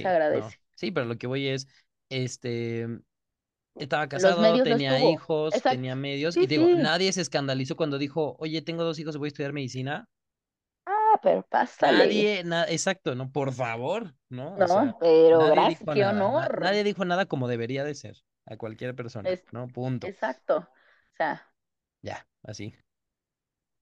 Se 0.00 0.08
Sí, 0.08 0.10
no, 0.30 0.40
agradece. 0.40 0.58
sí, 0.76 0.90
pero 0.90 1.06
lo 1.06 1.16
que 1.18 1.26
voy 1.26 1.48
es, 1.48 1.66
este, 2.08 2.86
estaba 3.78 4.08
casado, 4.08 4.60
tenía 4.62 5.00
hijos, 5.00 5.54
Exacto. 5.56 5.68
tenía 5.68 5.96
medios, 5.96 6.36
y 6.38 6.46
digo, 6.46 6.68
sí. 6.68 6.74
nadie 6.74 7.12
se 7.12 7.22
escandalizó 7.22 7.76
cuando 7.76 7.98
dijo, 7.98 8.36
oye, 8.40 8.62
tengo 8.62 8.84
dos 8.84 8.98
hijos 9.00 9.14
y 9.16 9.18
voy 9.18 9.28
a 9.28 9.30
estudiar 9.30 9.52
medicina. 9.52 10.08
Pero 11.22 11.42
pásale. 11.42 11.98
Nadie, 11.98 12.44
nada, 12.44 12.66
exacto, 12.68 13.14
no, 13.14 13.30
por 13.30 13.52
favor, 13.52 14.14
¿no? 14.28 14.54
O 14.54 14.56
sea, 14.66 14.84
No, 14.84 14.98
pero 14.98 15.38
gracias, 15.50 15.80
qué 15.94 16.00
nada, 16.00 16.12
na- 16.12 16.26
honor. 16.28 16.60
nadie 16.62 16.84
dijo 16.84 17.04
nada 17.04 17.26
como 17.26 17.48
debería 17.48 17.84
de 17.84 17.94
ser 17.94 18.16
a 18.46 18.56
cualquier 18.56 18.94
persona, 18.94 19.28
Es, 19.28 19.44
¿no? 19.52 19.68
Punto. 19.68 20.06
exacto. 20.06 20.58
O 20.58 21.16
sea, 21.16 21.46
Ya, 22.02 22.26
así. 22.42 22.74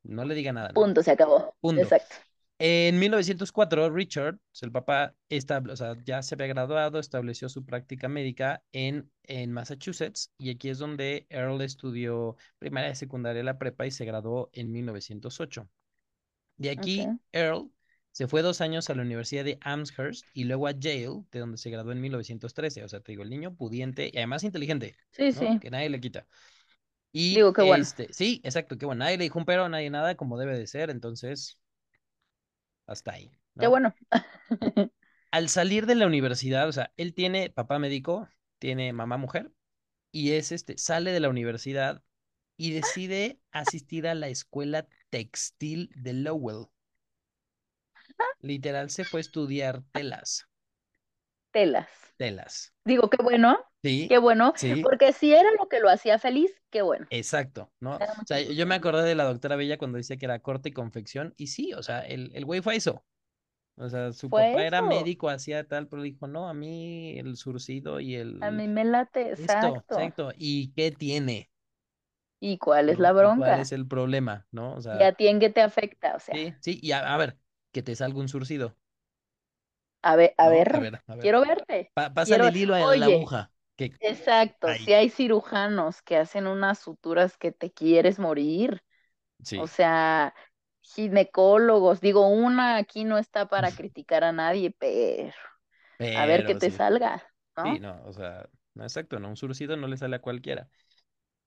No 0.05 0.25
le 0.25 0.35
diga 0.35 0.53
nada 0.53 0.73
punto, 0.73 1.03
se 1.03 1.11
acabó. 1.13 1.55
Punto. 1.61 1.83
Exacto. 1.83 2.17
En 2.61 2.99
1904, 2.99 3.89
Richard, 3.91 4.37
el 4.63 4.73
papá, 4.73 5.15
estable, 5.29 5.73
o 5.73 5.77
sea, 5.77 5.97
ya 6.05 6.23
se 6.23 6.35
había 6.35 6.49
graduado, 6.49 6.99
estableció 6.99 7.49
su 7.49 7.65
práctica 7.65 8.09
médica 8.09 8.65
en, 8.73 9.13
en 9.23 9.53
Massachusetts 9.53 10.33
y 10.39 10.51
aquí 10.51 10.69
es 10.69 10.79
donde 10.79 11.27
Earl 11.31 11.61
estudió 11.63 12.37
primaria 12.59 12.91
y 12.91 12.97
secundaria, 12.97 13.45
la 13.45 13.59
prepa 13.59 13.87
y 13.87 13.93
se 13.93 14.05
graduó 14.05 14.51
en 14.53 14.73
1908. 14.73 15.69
De 16.59 16.71
aquí, 16.71 17.13
Ok. 17.13 17.21
Earl 17.33 17.71
se 18.13 18.29
fue 18.29 18.43
dos 18.43 18.61
años 18.63 18.91
a 18.91 18.95
la 18.97 19.03
Universidad 19.03 19.45
de 19.45 19.59
Amherst 19.63 20.29
y 20.35 20.45
luego 20.45 20.69
a 20.69 20.73
Yale, 20.73 21.25
de 21.33 21.41
donde 21.41 21.59
se 21.59 21.71
graduó 21.71 21.93
en 21.93 22.01
1913. 22.03 22.85
O 22.85 22.89
sea, 22.89 23.01
te 23.01 23.13
digo, 23.13 23.25
el 23.25 23.31
niño 23.31 23.57
pudiente 23.57 24.11
y 24.13 24.19
además 24.19 24.45
inteligente, 24.45 24.97
Sí, 25.13 25.33
¿no? 25.33 25.59
sí. 25.59 25.61
Que 25.61 25.71
nadie 25.71 25.91
le 25.91 26.01
quita. 26.01 26.27
Y 27.13 27.37
Digo, 27.37 27.53
qué 27.53 27.63
bueno. 27.63 27.85
este, 27.85 28.13
sí, 28.13 28.41
exacto, 28.45 28.79
que 28.79 28.87
bueno, 28.87 29.01
nadie 29.01 29.19
le 29.19 29.25
dijo 29.25 29.39
un 29.39 29.45
pero, 29.47 29.69
nadie 29.69 29.91
nada, 29.91 30.17
como 30.17 30.39
debe 30.39 30.59
de 30.59 30.67
ser, 30.67 30.91
entonces, 30.91 31.59
hasta 32.87 33.13
ahí, 33.13 33.31
Qué 33.59 33.67
¿no? 33.67 33.69
bueno. 33.69 33.95
Al 35.31 35.49
salir 35.49 35.87
de 35.87 35.95
la 35.95 36.07
universidad, 36.07 36.69
o 36.69 36.73
sea, 36.73 36.93
él 36.97 37.15
tiene 37.15 37.51
papá 37.51 37.79
médico, 37.79 38.29
tiene 38.59 38.93
mamá 38.93 39.17
mujer, 39.19 39.53
y 40.13 40.33
es 40.33 40.53
este, 40.53 40.79
sale 40.79 41.13
de 41.13 41.21
la 41.21 41.29
universidad 41.31 42.05
y 42.57 42.73
decide 42.73 43.41
asistir 43.53 44.07
a 44.09 44.15
la 44.17 44.29
escuela 44.29 44.89
textil 45.11 45.91
de 45.97 46.13
Lowell. 46.15 46.67
Literal 48.41 48.91
se 48.91 49.05
fue 49.05 49.21
a 49.21 49.23
estudiar 49.23 49.85
telas, 49.93 50.49
Telas. 51.51 51.89
telas. 52.17 52.73
Digo, 52.85 53.11
qué 53.11 53.23
bueno. 53.23 53.59
Sí, 53.83 54.09
Qué 54.09 54.19
bueno. 54.19 54.55
sí, 54.55 54.75
Porque 54.83 55.13
si 55.13 55.35
era 55.35 55.51
lo 55.59 55.69
que 55.69 55.81
lo 55.81 55.91
hacía 55.91 56.19
feliz, 56.19 56.53
qué 56.71 56.83
bueno. 56.83 57.09
exacto, 57.11 57.73
¿no? 57.81 57.97
O 57.97 58.27
sea, 58.27 58.41
yo 58.43 58.67
me 58.67 58.75
acordé 58.75 59.03
de 59.05 59.15
la 59.15 59.25
doctora 59.25 59.57
Bella 59.57 59.79
cuando 59.79 59.97
decía 59.99 60.17
que 60.17 60.27
era 60.27 60.41
corte 60.41 60.69
y 60.71 60.73
confección, 60.73 61.35
y 61.37 61.49
sí, 61.49 61.73
o 61.75 61.83
sea, 61.83 62.01
el, 62.01 62.31
el 62.35 62.45
güey 62.45 62.61
fue 62.61 62.77
eso. 62.77 63.05
O 63.77 63.89
sea, 63.91 64.13
su 64.13 64.33
papá 64.33 64.65
era 64.67 64.83
médico, 64.83 65.29
hacía 65.31 65.67
tal, 65.69 65.89
pero 65.89 66.03
dijo, 66.03 66.27
no, 66.29 66.49
a 66.49 66.55
mí 66.55 67.19
el 67.19 67.37
surcido 67.37 68.01
y 68.01 68.17
A 68.41 68.51
el... 68.51 68.51
mí 68.51 68.67
me 68.69 68.85
late, 68.85 69.31
Esto, 69.37 69.43
exacto. 69.43 69.85
exacto. 69.89 70.33
¿Y 70.37 70.73
qué 70.75 70.91
tiene? 70.93 71.51
¿Y 72.41 72.59
cuál 72.59 72.89
es 72.91 72.99
la. 72.99 73.13
¿Y 73.21 73.31
cuál 73.31 73.59
es 73.59 73.73
bronca? 73.73 73.73
el 73.73 73.87
problema? 73.87 74.47
¿No? 74.53 74.75
O 74.75 74.81
¿Y 74.91 75.03
sea, 75.03 75.09
a 75.09 75.13
ti 75.15 75.29
en 75.29 75.41
qué 75.41 75.49
te 75.51 75.63
afecta? 75.63 76.15
O 76.17 76.21
sea, 76.21 76.39
sí, 76.41 76.59
sí, 76.61 76.79
y 76.83 76.93
a, 76.93 77.15
a 77.15 77.17
ver, 77.17 77.39
que 77.73 77.83
te 77.83 77.95
salga 77.97 78.19
un 78.21 78.29
surcido, 78.29 78.77
a 80.03 80.17
ver, 80.17 80.35
a 80.39 80.49
¿no? 80.49 80.67
A 80.71 80.79
ver, 80.79 80.81
ver, 80.81 81.03
a 81.07 81.15
ver. 81.17 81.31
quiero 81.31 81.41
verte. 81.43 81.93
Pa- 81.95 82.13
pásale 82.15 82.47
Quiero, 82.47 82.49
el 82.49 82.57
hilo 82.57 82.75
a 82.75 82.97
la 82.97 83.07
aguja, 83.07 83.53
que 83.77 83.99
exacto, 84.01 84.75
si 84.75 84.93
hay 84.95 85.11
cirujanos 85.11 86.03
que 86.03 86.17
hacen 86.17 86.47
unas 86.47 86.79
suturas 86.79 87.37
que 87.39 87.53
te 87.53 87.73
quieres 87.73 88.19
morir, 88.19 88.85
o 89.55 89.67
sí, 89.67 89.69
sea, 89.69 90.35
ginecólogos, 90.83 92.01
digo, 92.01 92.29
una 92.29 92.77
aquí 92.79 93.05
no 93.05 93.19
está 93.19 93.49
para 93.49 93.73
criticar 93.75 94.25
a 94.25 94.33
nadie, 94.33 94.73
pero 94.79 95.33
a 96.15 96.27
ver 96.27 96.45
pero 96.45 96.57
te 96.57 96.71
sí, 96.71 96.73
salga, 96.73 97.23
sí, 97.57 97.79
¿no? 97.79 97.81
no, 97.81 98.03
o 98.07 98.13
sea, 98.15 98.49
no, 98.75 98.85
exacto, 98.85 99.21
no, 99.21 99.29
un 99.31 99.37
surcido 99.39 99.77
no 99.77 99.89
le 99.89 99.97
sale 99.99 100.17
a 100.17 100.23
cualquiera. 100.23 100.71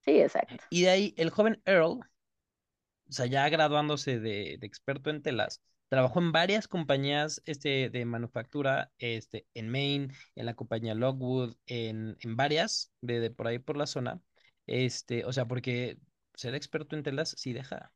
Sí, 0.02 0.20
exacto. 0.22 0.64
Y 0.70 0.84
de 0.84 0.90
ahí, 0.90 1.14
el 1.18 1.30
joven 1.30 1.62
Earl, 1.66 2.00
o 2.00 2.06
sea, 3.10 3.26
ya 3.26 3.48
graduándose 3.50 4.20
de, 4.20 4.58
de 4.60 4.68
experto 4.68 5.10
en 5.10 5.22
telas, 5.22 5.62
trabajó 5.90 6.20
en 6.20 6.32
varias 6.32 6.68
compañías 6.68 7.42
este, 7.46 7.90
de 7.90 8.06
manufactura, 8.06 8.92
este, 9.00 9.46
en 9.54 9.70
Maine, 9.70 10.14
en 10.36 10.46
la 10.46 10.54
compañía 10.56 10.96
Lockwood, 10.96 11.56
en, 11.66 12.18
en 12.22 12.36
varias 12.38 12.92
de, 13.02 13.20
de 13.20 13.32
por 13.32 13.48
ahí 13.48 13.60
por 13.60 13.78
la 13.78 13.88
zona. 13.88 14.22
Este, 14.68 15.26
o 15.26 15.34
sea, 15.34 15.46
porque 15.48 15.98
ser 16.36 16.56
experto 16.56 16.96
en 16.96 17.04
telas 17.04 17.36
sí 17.38 17.52
deja. 17.54 17.92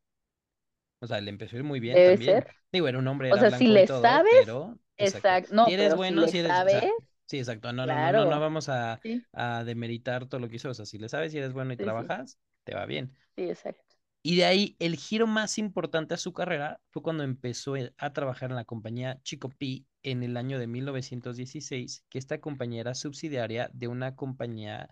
O 1.00 1.06
sea, 1.06 1.20
le 1.20 1.30
empezó 1.30 1.56
a 1.56 1.58
ir 1.60 1.64
muy 1.64 1.80
bien 1.80 1.94
Debe 1.94 2.16
ser. 2.18 2.44
también. 2.44 2.46
Digo, 2.72 2.88
era 2.88 2.98
un 2.98 3.06
hombre, 3.08 3.32
O 3.32 3.38
sea, 3.38 3.50
si 3.50 3.66
le 3.68 3.86
todo, 3.86 4.02
sabes, 4.02 4.30
pero, 4.30 4.78
exacto. 4.96 5.28
exacto, 5.28 5.64
Si 5.64 5.72
eres 5.72 5.88
pero 5.88 5.98
si 5.98 6.14
bueno, 6.14 6.20
le 6.20 6.32
si 6.32 6.38
eres, 6.38 6.52
o 6.52 6.56
sabes, 6.58 6.74
sea, 6.80 6.92
sí, 7.26 7.38
exacto. 7.38 7.72
No, 7.72 7.86
no, 7.86 8.10
no, 8.10 8.26
no, 8.26 8.40
vamos 8.40 8.68
a, 8.68 9.00
sí, 9.02 9.26
a 9.32 9.64
demeritar 9.64 10.26
todo 10.28 10.40
lo 10.40 10.48
que 10.48 10.56
hizo. 10.56 10.70
O 10.70 10.74
sea, 10.74 10.86
si 10.86 10.98
le 10.98 11.08
sabes, 11.08 11.32
si 11.32 11.38
eres 11.38 11.52
bueno 11.52 11.72
y 11.72 11.76
sí, 11.78 11.92
sí, 11.96 12.10
trabajas, 12.10 12.38
te 12.64 12.74
va 12.74 12.86
bien. 12.86 13.16
sí, 13.36 13.48
exacto. 13.50 13.96
Y 14.22 14.36
de 14.36 14.44
ahí 14.44 14.76
el 14.80 14.96
giro 14.96 15.26
más 15.26 15.56
importante 15.58 16.12
a 16.14 16.16
su 16.18 16.32
carrera 16.32 16.80
fue 16.90 17.02
cuando 17.02 17.22
empezó 17.22 17.76
e- 17.76 17.94
a 17.98 18.12
trabajar 18.12 18.50
en 18.50 18.56
la 18.56 18.64
compañía 18.64 19.20
Chico 19.22 19.48
P 19.50 19.86
en 20.02 20.22
el 20.22 20.36
año 20.36 20.58
de 20.58 20.66
1916, 20.66 22.04
que 22.08 22.18
esta 22.18 22.40
compañía 22.40 22.80
era 22.82 22.94
subsidiaria 22.94 23.70
de 23.72 23.88
una 23.88 24.16
compañía 24.16 24.90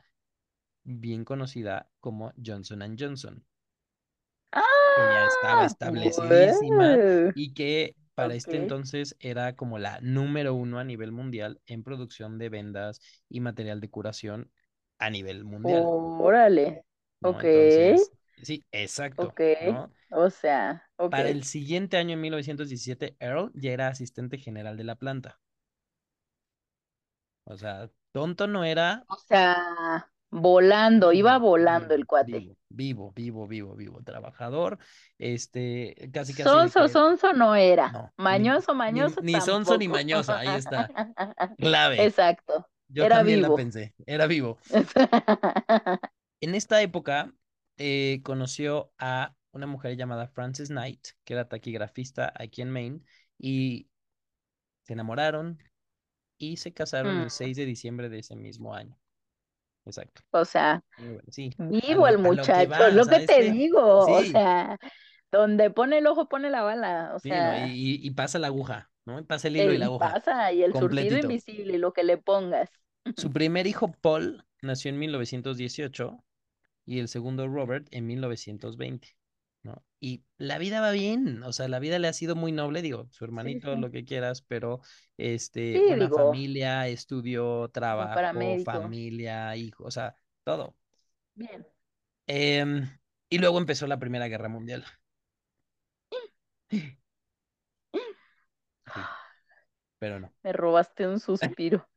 bien 0.84 1.24
conocida 1.26 1.90
como 2.00 2.32
Johnson 2.44 2.96
Johnson, 2.98 3.46
que 4.92 5.08
ya 5.08 5.24
estaba 5.24 5.64
Ah, 5.66 5.66
establecidísima 5.66 7.02
wow, 7.08 7.32
y 7.32 7.54
que 7.54 7.96
para 8.14 8.34
este 8.34 8.56
entonces 8.56 9.16
era 9.20 9.56
como 9.56 9.78
la 9.78 10.00
número 10.00 10.54
uno 10.54 10.78
a 10.78 10.84
nivel 10.84 11.12
mundial 11.12 11.60
en 11.66 11.82
producción 11.84 12.38
de 12.38 12.48
vendas 12.48 13.00
y 13.28 13.40
material 13.40 13.80
de 13.80 13.90
curación 13.90 14.50
a 14.98 15.10
nivel 15.10 15.44
mundial, 15.44 15.94
Órale, 16.18 16.84
¿no? 17.20 17.40
ok, 17.40 17.40
Entonces, 17.40 18.12
sí, 18.42 18.64
exacto, 18.72 19.36
ok, 19.36 19.40
¿no? 19.58 19.94
o 20.10 20.30
sea, 20.30 20.88
ok. 20.96 21.18
Para 21.18 21.30
el 21.30 21.44
siguiente 21.44 21.96
año, 21.96 22.12
en 22.12 22.20
1917, 22.20 23.16
Earl 23.18 23.50
ya 23.54 23.72
era 23.72 23.88
asistente 23.88 24.36
general 24.36 24.76
de 24.76 24.84
la 24.84 24.96
planta. 24.96 25.40
O 27.46 27.56
sea, 27.56 27.90
tonto 28.12 28.46
no 28.46 28.64
era, 28.64 29.06
O 29.08 29.16
sea, 29.16 30.10
volando, 30.34 31.12
iba 31.12 31.38
volando 31.38 31.94
el 31.94 32.06
cuate. 32.06 32.38
vivo, 32.38 32.56
vivo, 32.68 33.12
vivo, 33.12 33.46
vivo, 33.46 33.74
vivo, 33.76 34.02
trabajador, 34.02 34.78
este, 35.18 36.10
casi, 36.12 36.34
casi 36.34 36.50
Sonso, 36.50 36.88
sonso 36.88 37.32
no 37.32 37.54
era. 37.54 37.88
no, 37.90 38.12
Mañoso, 38.16 38.74
ni, 38.88 39.14
mañoso 39.14 39.20
ni 39.20 39.40
sonso 39.40 39.76
ni 39.78 39.88
mañoso, 39.88 40.34
ahí 40.36 40.54
está, 40.54 40.92
clave. 41.58 42.04
Exacto, 42.04 42.68
Yo 42.88 43.06
era 43.06 43.10
también 43.10 43.42
la 43.42 43.54
pensé, 43.54 43.94
era 44.06 44.26
vivo. 44.26 44.58
En 46.40 46.54
esta 46.54 46.82
época, 46.82 47.32
eh, 47.78 48.20
conoció 48.24 48.92
a 48.98 49.34
una 49.52 49.66
mujer 49.66 49.96
llamada 49.96 50.28
Frances 50.28 50.68
Knight, 50.68 51.08
que 51.24 51.34
era 51.34 51.48
taquigrafista 51.48 52.32
aquí 52.36 52.62
en 52.62 52.70
Maine, 52.70 53.00
y 53.38 53.88
se 54.84 54.94
enamoraron, 54.94 55.58
y 56.38 56.58
se 56.58 56.72
casaron 56.74 57.20
el 57.20 57.30
Mm, 57.30 57.30
6 57.30 57.56
de 57.58 57.66
diciembre 57.66 58.08
de 58.10 58.20
ese 58.20 58.36
mismo 58.36 58.74
año. 58.74 58.98
Exacto. 59.86 60.22
O 60.30 60.44
sea, 60.44 60.82
bueno, 60.96 61.22
sí, 61.30 61.56
a 61.88 61.96
vivo 61.96 62.06
lo, 62.06 62.08
el 62.08 62.18
a 62.22 62.30
lo 62.30 62.50
muchacho, 62.50 62.66
va, 62.66 62.90
lo 62.90 63.08
que 63.08 63.20
¿sabes 63.20 63.22
te 63.22 63.42
qué? 63.42 63.44
digo. 63.44 64.08
O 64.12 64.24
Sí, 64.24 64.24
sea, 64.24 64.78
donde 65.32 65.70
pone 65.70 65.98
el 65.98 66.06
ojo 66.06 66.28
pone 66.28 66.50
la 66.50 66.62
bala, 66.62 67.12
o 67.16 67.20
Sí, 67.22 67.40
¿no? 67.40 67.54
Y, 67.54 67.60
sea, 67.60 67.78
y- 68.06 68.10
pasa 68.10 68.38
la 68.38 68.48
aguja, 68.48 68.90
¿no? 69.04 69.18
Y 69.20 69.24
pasa 69.24 69.48
el 69.48 69.56
hilo 69.56 69.72
eh, 69.72 69.78
y 69.78 69.78
la 69.78 69.86
aguja, 69.86 70.20
pasa, 70.20 70.52
y 70.52 70.62
el 70.62 70.74
surtido 70.74 71.16
completito. 71.16 71.18
invisible, 71.18 71.74
y 71.74 71.78
lo 71.78 71.92
que 71.92 72.04
le 72.04 72.18
pongas. 72.18 72.70
Su 73.16 73.32
primer 73.32 73.66
hijo, 73.66 73.90
Paul, 74.00 74.44
nació 74.62 74.88
en 74.90 74.98
1918 75.00 76.24
y 76.86 77.00
el 77.00 77.08
segundo, 77.08 77.48
Robert, 77.48 77.88
en 77.90 78.06
1920, 78.06 79.16
¿no? 79.64 79.82
Y 79.98 80.22
la 80.36 80.58
vida 80.58 80.80
va 80.80 80.90
bien, 80.90 81.42
o 81.42 81.52
sea, 81.52 81.66
la 81.68 81.78
vida 81.78 81.98
le 81.98 82.08
ha 82.08 82.12
sido 82.12 82.36
muy 82.36 82.52
noble, 82.52 82.82
digo, 82.82 83.08
su 83.10 83.24
hermanito, 83.24 83.74
sí. 83.74 83.80
lo 83.80 83.90
que 83.90 84.04
quieras, 84.04 84.42
pero 84.42 84.80
este, 85.16 85.72
Sí, 85.72 85.94
digo, 85.94 86.16
familia, 86.16 86.86
estudio, 86.86 87.70
trabajo, 87.72 88.20
familia, 88.64 89.56
hijo, 89.56 89.84
o 89.84 89.90
sea, 89.90 90.14
todo. 90.44 90.76
Bien. 91.34 91.66
Em, 92.26 92.86
y 93.30 93.38
luego 93.38 93.58
empezó 93.58 93.86
la 93.86 93.98
Primera 93.98 94.28
Guerra 94.28 94.48
Mundial. 94.48 94.84
Pero 99.98 100.20
no. 100.20 100.30
Me 100.42 100.52
robaste 100.52 101.08
un 101.08 101.18
suspiro, 101.18 101.88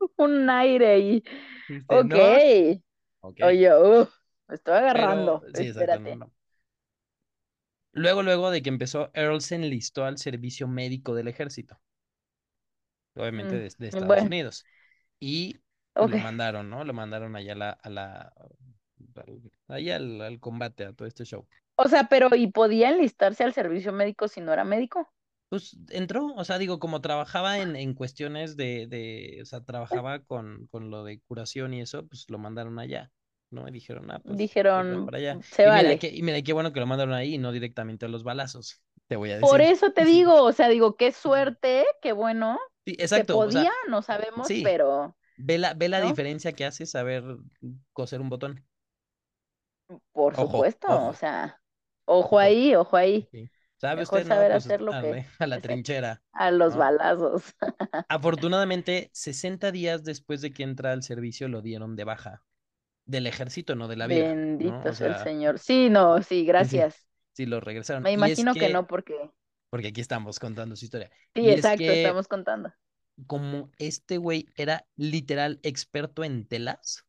un 0.16 0.50
aire 0.50 0.86
ahí. 0.88 1.22
Este, 1.68 2.82
Ok. 3.20 3.38
no, 3.38 3.46
Oye, 3.46 3.74
uh, 3.74 4.08
me 4.48 4.54
estoy 4.56 4.74
pero 4.90 5.14
agarrando. 5.14 5.46
sí, 5.54 5.66
exacto, 5.66 6.00
no, 6.00 6.14
Espérate. 6.14 6.16
no. 6.16 6.32
Luego, 7.92 8.22
luego 8.22 8.50
de 8.50 8.62
que 8.62 8.70
empezó, 8.70 9.10
Earl 9.12 9.42
se 9.42 9.56
enlistó 9.56 10.06
al 10.06 10.16
servicio 10.16 10.66
médico 10.66 11.14
del 11.14 11.28
ejército, 11.28 11.78
obviamente 13.14 13.56
Mm, 13.56 13.60
de, 13.60 13.72
de 13.78 13.88
Estados 13.88 14.22
bueno, 14.22 14.24
Unidos. 14.24 14.66
Y 15.20 15.60
lo 16.00 16.18
mandaron, 16.18 16.70
¿no? 16.70 16.84
Lo 16.84 16.94
mandaron 16.94 17.36
allá 17.36 17.52
a 17.54 17.56
la, 17.56 17.70
a 17.70 17.90
la, 17.90 18.34
al- 19.16 19.52
allá 19.68 19.96
al, 19.96 20.20
al 20.22 20.40
combate, 20.40 20.84
a 20.86 20.92
todo 20.92 21.08
este 21.08 21.24
show. 21.24 21.46
O 21.76 21.88
sea, 21.88 22.04
pero 22.10 22.28
¿y 22.36 22.48
podía 22.52 22.90
enlistarse 22.90 23.42
al 23.42 23.54
servicio 23.54 23.90
médico 23.92 24.28
si 24.28 24.40
no 24.42 24.52
era 24.52 24.64
médico? 24.64 25.10
Pues 25.48 25.78
entró, 25.90 26.26
o 26.34 26.44
sea, 26.44 26.58
digo, 26.58 26.78
como 26.78 27.00
trabajaba 27.00 27.60
en, 27.60 27.74
en 27.74 27.94
cuestiones 27.94 28.56
de, 28.56 28.86
de, 28.86 29.38
o 29.42 29.46
sea, 29.46 29.64
trabajaba 29.64 30.20
con, 30.24 30.66
con 30.66 30.90
lo 30.90 31.04
de 31.04 31.20
curación 31.22 31.72
y 31.72 31.80
eso, 31.80 32.06
pues 32.06 32.28
lo 32.28 32.38
mandaron 32.38 32.78
allá, 32.78 33.10
¿no? 33.50 33.68
Y 33.68 33.72
dijeron, 33.72 34.10
ah, 34.10 34.20
pues, 34.24 34.40
pues 34.86 34.86
Dijeron, 34.86 35.04
para 35.04 35.18
allá. 35.18 35.40
se 35.40 35.64
Y 35.64 35.70
mira, 35.70 35.94
vale. 35.94 35.98
que, 35.98 36.08
y 36.14 36.22
mira, 36.22 36.42
qué 36.42 36.52
bueno 36.52 36.72
que 36.72 36.80
lo 36.80 36.86
mandaron 36.86 37.14
ahí 37.14 37.34
y 37.34 37.38
no 37.38 37.52
directamente 37.52 38.06
a 38.06 38.08
los 38.08 38.24
balazos, 38.24 38.82
te 39.06 39.16
voy 39.16 39.32
a 39.32 39.38
Por 39.38 39.60
decir. 39.60 39.60
eso 39.60 39.92
te 39.92 40.04
digo, 40.04 40.42
o 40.44 40.52
sea, 40.52 40.68
digo, 40.68 40.96
qué 40.96 41.12
suerte, 41.12 41.86
qué 42.02 42.12
bueno, 42.12 42.58
Sí, 42.86 42.96
exacto, 42.98 43.40
o 43.42 43.50
sea, 43.50 43.64
podía, 43.64 43.72
no 43.88 44.02
sabemos, 44.02 44.48
sí, 44.48 44.62
pero, 44.62 45.16
ve 45.36 45.58
la, 45.58 45.74
ve 45.74 45.88
la 45.88 46.00
¿no? 46.00 46.06
diferencia 46.08 46.54
que 46.54 46.64
hace 46.66 46.86
saber 46.86 47.24
coser 47.92 48.20
un 48.20 48.28
botón. 48.30 48.66
Por 50.12 50.34
Ojo, 50.34 50.46
supuesto, 50.52 51.06
o 51.06 51.14
sea, 51.14 51.62
ojo 52.04 52.38
ahí, 52.38 52.74
ojo 52.74 52.96
ahí. 52.96 53.30
Sí. 53.32 53.50
¿Sabe 53.76 54.02
Mejor 54.02 54.02
usted? 54.02 54.26
No, 54.26 54.34
saber 54.34 54.50
pues 54.50 54.66
hacer 54.66 54.80
lo 54.80 54.96
que, 54.96 54.96
arre, 54.96 55.26
a 55.38 55.46
la 55.46 55.60
trinchera, 55.60 56.22
a 56.32 56.50
los 56.50 56.74
¿no? 56.74 56.76
balazos. 56.76 57.54
Afortunadamente, 58.08 59.08
60 59.14 59.72
días 59.72 60.04
después 60.04 60.42
de 60.42 60.52
que 60.52 60.62
entra 60.62 60.92
al 60.92 61.02
servicio 61.02 61.48
lo 61.48 61.62
dieron 61.62 61.96
de 61.96 62.04
baja. 62.04 62.44
Del 63.08 63.26
ejército, 63.26 63.74
no 63.76 63.88
de 63.88 63.96
la 63.96 64.06
vida, 64.08 64.38
¿no? 64.60 64.70
Bendito 64.70 64.88
O 64.88 64.94
sea 64.94 65.08
el 65.08 65.16
Señor. 65.16 65.58
Sí, 65.60 65.88
no, 65.90 66.20
sí, 66.22 66.44
gracias. 66.44 67.06
sí 67.32 67.46
lo 67.46 67.60
regresaron. 67.60 68.04
Me 68.04 68.12
es 68.12 68.12
imagino 68.12 68.56
que 68.56 68.68
que, 68.68 68.68
no, 68.68 68.86
porque 68.88 69.30
porque 69.70 69.88
aquí 69.88 70.00
estamos 70.00 70.38
contando 70.40 70.76
su 70.76 70.84
historia. 70.86 71.10
sí, 71.34 71.40
Y 71.40 71.52
es 71.52 71.70
exacto, 71.70 71.72
que 71.72 71.92
estamos 71.92 72.28
contando. 72.28 72.72
como 73.26 73.70
este 73.78 74.18
güey 74.18 74.48
era 74.56 74.86
literal 74.96 75.60
experto 75.62 76.24
en 76.24 76.46
telas, 76.46 77.06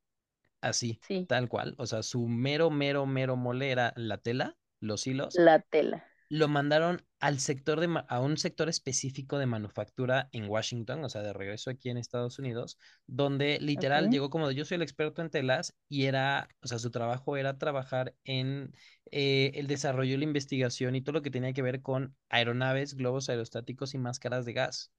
así, 0.62 1.02
Sí, 1.02 1.28
tal 1.28 1.50
cual, 1.50 1.76
o 1.80 1.88
sea, 1.88 2.04
su 2.04 2.28
mero, 2.28 2.70
mero, 2.72 3.06
mero 3.08 3.36
mole 3.38 3.72
era 3.72 3.94
la 3.98 4.20
tela, 4.20 4.58
los 4.82 5.08
hilos, 5.08 5.46
la 5.46 5.60
tela. 5.60 6.04
Lo 6.30 6.48
mandaron 6.48 7.04
al 7.20 7.39
sector 7.39 7.80
de, 7.80 8.04
a 8.08 8.20
un 8.22 8.38
sector 8.38 8.70
específico 8.70 9.39
de 9.39 9.48
manufactura 9.48 10.30
en 10.32 10.48
Washington, 10.48 11.04
o 11.04 11.10
sea, 11.10 11.24
de 11.24 11.34
regreso 11.34 11.72
aquí 11.72 11.89
en 11.89 11.98
Estados 11.98 12.38
Unidos, 12.38 12.78
donde 13.08 13.60
literal 13.60 14.10
llegó 14.10 14.30
como 14.30 14.48
de 14.48 14.54
yo 14.54 14.63
soy 14.63 14.76
el 14.76 14.84
experto 14.84 15.24
en 15.24 15.32
telas 15.32 15.76
y 15.89 16.06
era, 16.06 16.48
o 16.62 16.68
sea, 16.68 16.78
su 16.78 16.92
trabajo 16.92 17.36
era 17.36 17.58
trabajar 17.58 18.15
en 18.24 18.74
eh, 19.12 19.52
el 19.56 19.65
desarrollo, 19.65 20.18
la 20.18 20.24
investigación 20.24 20.96
y 20.96 21.02
todo 21.02 21.13
lo 21.13 21.22
que 21.24 21.32
tenía 21.32 21.52
que 21.52 21.63
ver 21.63 21.82
con 21.82 22.15
aeronaves, 22.30 22.94
globos 22.94 23.30
aerostáticos 23.30 23.96
y 23.96 23.98
máscaras 23.98 24.46
de 24.46 24.54
gas. 24.54 24.92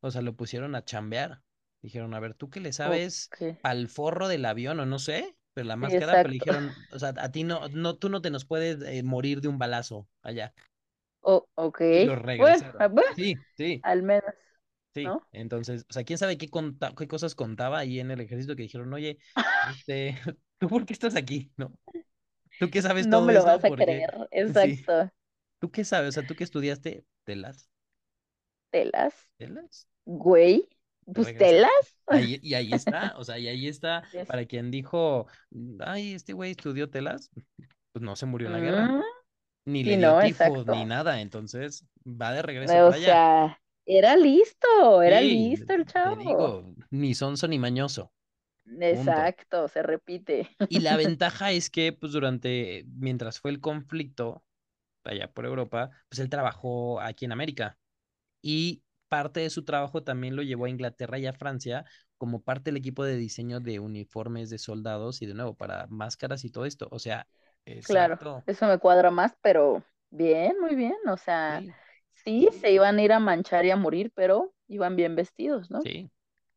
O 0.00 0.10
sea, 0.10 0.20
lo 0.20 0.36
pusieron 0.36 0.74
a 0.74 0.84
chambear. 0.84 1.42
Dijeron, 1.80 2.12
a 2.12 2.20
ver, 2.20 2.34
¿tú 2.34 2.50
qué 2.50 2.60
le 2.60 2.72
sabes 2.74 3.30
al 3.62 3.88
forro 3.88 4.28
del 4.28 4.44
avión 4.44 4.78
o 4.78 4.86
no 4.86 4.98
sé? 4.98 5.36
Pero 5.54 5.66
la 5.68 5.76
máscara, 5.76 6.18
pero 6.20 6.30
le 6.30 6.34
exacto. 6.34 6.36
dijeron, 6.36 6.76
o 6.90 6.98
sea, 6.98 7.14
a 7.16 7.32
ti 7.32 7.44
no, 7.44 7.68
no, 7.68 7.96
tú 7.96 8.08
no 8.08 8.20
te 8.22 8.30
nos 8.30 8.44
puedes 8.44 8.82
eh, 8.82 9.02
morir 9.04 9.40
de 9.40 9.48
un 9.48 9.58
balazo 9.58 10.08
allá. 10.22 10.54
Oh, 11.22 11.46
ok. 11.56 11.80
Y 11.90 12.00
lo 12.00 12.14
ah, 12.78 12.86
regresaron. 12.86 12.86
bueno, 12.88 13.10
Sí, 13.10 13.44
sí, 13.56 13.84
al 13.84 14.02
menos, 14.02 14.34
sí. 14.94 15.14
¿no? 15.14 15.26
Entonces, 15.32 15.86
o 15.88 15.92
sea, 15.92 16.04
quién 16.04 16.18
sabe 16.18 16.38
qué, 16.38 16.48
conta- 16.48 16.94
qué 16.96 17.08
cosas 17.08 17.34
contaba 17.34 17.78
ahí 17.78 18.00
en 18.00 18.10
el 18.10 18.20
ejército 18.20 18.56
que 18.56 18.62
dijeron, 18.62 18.92
oye, 18.92 19.18
este, 19.62 20.18
¿tú 20.58 20.68
por 20.68 20.86
qué 20.86 20.92
estás 20.92 21.16
aquí? 21.16 21.52
¿No? 21.56 21.72
¿Tú 22.58 22.70
qué 22.70 22.82
sabes 22.82 23.08
No 23.10 23.10
todo 23.10 23.22
me 23.22 23.32
lo 23.32 23.44
esto? 23.44 23.50
vas 23.50 23.64
a 23.64 23.70
creer, 23.72 24.10
exacto. 24.32 25.12
¿tú 25.60 25.70
qué 25.70 25.84
sabes? 25.84 26.10
O 26.10 26.12
sea, 26.12 26.26
¿tú 26.26 26.36
qué 26.36 26.44
estudiaste? 26.44 27.04
¿Telas? 27.24 27.70
¿Telas? 28.70 29.14
¿Telas? 29.38 29.86
Güey, 30.06 30.68
pues 31.12 31.34
telas. 31.36 31.98
Ahí, 32.10 32.38
y 32.42 32.54
ahí 32.54 32.74
está, 32.74 33.14
o 33.18 33.24
sea, 33.24 33.38
y 33.38 33.48
ahí 33.48 33.68
está, 33.68 34.04
Es- 34.12 34.28
para 34.28 34.46
quien 34.46 34.70
dijo, 34.70 35.26
ay, 35.80 36.14
este 36.14 36.32
güey 36.34 36.52
estudió 36.52 36.90
telas, 36.90 37.30
pues 37.92 38.02
no 38.04 38.16
se 38.16 38.26
murió 38.26 38.46
en 38.48 38.52
la 38.52 38.60
guerra, 38.60 38.96
ni 39.66 39.84
le 39.84 39.96
sí, 39.96 39.98
dio 39.98 40.16
no, 40.16 40.18
tifo, 40.18 40.64
ni 40.66 40.84
nada, 40.86 41.20
entonces 41.22 41.86
va 42.06 42.32
de 42.32 42.42
regreso 42.42 42.82
O 42.82 42.82
para 42.82 42.96
allá. 42.96 43.22
sea, 43.22 43.58
era 43.86 44.16
listo, 44.16 45.02
era 45.02 45.20
Sí, 45.20 45.56
listo 45.60 45.72
el 45.74 45.84
te 46.02 46.16
chavo. 46.16 46.24
digo, 46.24 46.74
ni 46.90 47.14
sonso 47.14 47.46
ni 47.48 47.58
mañoso, 47.58 48.12
punto. 48.88 49.34
Exacto, 49.36 49.68
se 49.68 49.82
repite. 49.82 50.56
Y 50.68 50.80
la 50.80 50.96
ventaja 50.96 51.52
es 51.52 51.70
que, 51.70 51.92
pues, 51.92 52.12
durante, 52.12 52.84
mientras 52.96 53.40
fue 53.40 53.50
el 53.50 53.60
conflicto 53.60 54.44
allá 55.04 55.32
por 55.32 55.46
Europa, 55.46 55.90
pues 56.10 56.20
él 56.20 56.30
trabajó 56.30 57.00
aquí 57.02 57.26
en 57.26 57.32
América. 57.32 57.78
Y 58.42 58.83
parte 59.14 59.40
de 59.40 59.50
su 59.50 59.64
trabajo 59.64 60.02
también 60.02 60.36
lo 60.36 60.42
llevó 60.42 60.66
a 60.66 60.70
Inglaterra 60.70 61.18
y 61.18 61.26
a 61.26 61.32
Francia 61.32 61.84
como 62.18 62.42
parte 62.42 62.70
del 62.70 62.78
equipo 62.78 63.04
de 63.04 63.16
diseño 63.16 63.60
de 63.60 63.80
uniformes 63.80 64.50
de 64.50 64.58
soldados 64.58 65.22
y 65.22 65.26
de 65.26 65.34
nuevo 65.34 65.54
para 65.54 65.86
máscaras 65.88 66.44
y 66.44 66.50
todo 66.50 66.66
esto. 66.66 66.88
O 66.90 66.98
sea, 66.98 67.26
Claro, 67.82 68.18
eso 68.46 68.66
me 68.66 68.78
cuadra 68.78 69.10
más, 69.10 69.36
pero 69.42 69.84
bien, 70.10 70.58
muy 70.60 70.74
bien. 70.74 70.96
O 71.08 71.16
sea, 71.16 71.64
Sí, 71.64 71.76
sí, 72.12 72.48
se 72.60 72.72
iban 72.72 72.98
a 72.98 73.02
ir 73.02 73.12
a 73.12 73.20
manchar 73.20 73.64
y 73.64 73.70
a 73.70 73.76
morir, 73.76 74.10
pero 74.14 74.54
iban 74.68 74.96
bien 74.96 75.14
vestidos, 75.16 75.70
¿no? 75.70 75.82
sí, 75.82 76.10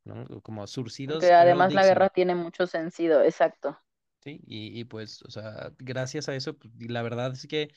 ¿no? 0.04 0.26
Como 0.42 0.68
surcidos 0.68 1.34
Earl 1.34 1.34
además 1.34 1.74
la 1.74 1.86
guerra 1.86 2.10
tiene 2.10 2.34
mucho 2.34 2.66
sentido, 2.66 3.22
exacto. 3.22 3.78
Sí, 4.24 4.42
y, 4.46 4.80
y 4.80 4.84
pues, 4.84 5.22
o 5.24 5.30
sea, 5.32 5.72
gracias 5.80 6.28
a 6.28 6.36
eso, 6.36 6.58
pues, 6.58 6.74
la 6.80 7.02
verdad 7.02 7.32
es 7.34 7.48
que 7.48 7.70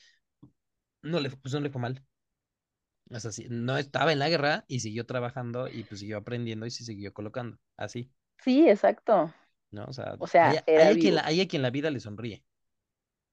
no 1.03 1.21
le, 1.21 1.31
pues, 1.31 1.53
no 1.55 1.61
le 1.61 1.71
fue 1.71 1.81
mal. 1.81 2.05
O 3.11 3.21
sea, 3.21 3.33
sí, 3.33 3.47
no 3.51 3.77
estaba 3.79 4.13
en 4.13 4.19
la 4.21 4.29
guerra 4.29 4.65
y 4.69 4.81
siguió 4.81 5.05
trabajando 5.07 5.69
y 5.69 5.85
pues 5.85 6.01
siguió 6.01 6.19
aprendiendo 6.19 6.67
y 6.67 6.71
se 6.71 6.85
siguió 6.85 7.13
colocando. 7.13 7.59
Así, 7.77 8.11
Sí, 8.39 8.69
exacto. 8.69 9.33
¿no? 9.71 9.85
O 9.87 9.93
sea, 9.93 10.17
O 10.19 10.27
hay, 10.41 10.59
sea, 10.67 10.67
hay 10.75 10.99
quien 10.99 11.15
la, 11.17 11.27
hay 11.27 11.41
a 11.41 11.49
quien 11.49 11.63
la 11.63 11.71
vida 11.71 11.91
le 11.91 12.01
sonríe, 12.01 12.45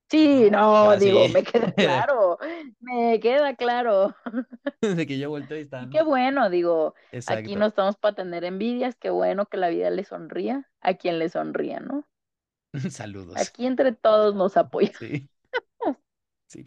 Sí, 0.09 0.49
¿no? 0.51 0.95
digo, 0.97 1.27
me 1.27 1.43
queda 1.43 1.73
claro, 1.73 2.37
me 2.79 3.19
queda 3.19 3.55
claro. 3.55 4.15
de 4.81 5.07
que 5.07 5.17
yo 5.19 5.29
volteo 5.29 5.59
y 5.59 5.67
Y 5.79 5.87
qué 5.87 6.03
bueno, 6.03 6.49
digo, 6.49 6.93
aquí 7.25 7.55
no 7.55 7.67
estamos 7.67 7.97
para 7.97 8.15
tener 8.15 8.43
envidias, 8.43 8.95
qué 8.95 9.09
bueno 9.09 9.47
que 9.47 9.57
la 9.57 9.69
vida 9.69 9.89
le 9.89 10.03
sonría 10.03 10.69
a 10.81 10.93
quien 10.95 11.19
le 11.19 11.29
sonría, 11.29 11.79
¿no? 11.79 12.05
Saludos. 12.91 13.53
Aquí 13.53 13.65
entre 13.65 13.93
todos 13.93 14.35
nos 14.35 14.57
apoyamos. 14.57 14.97
Sí, 14.99 15.29
sí. 16.47 16.63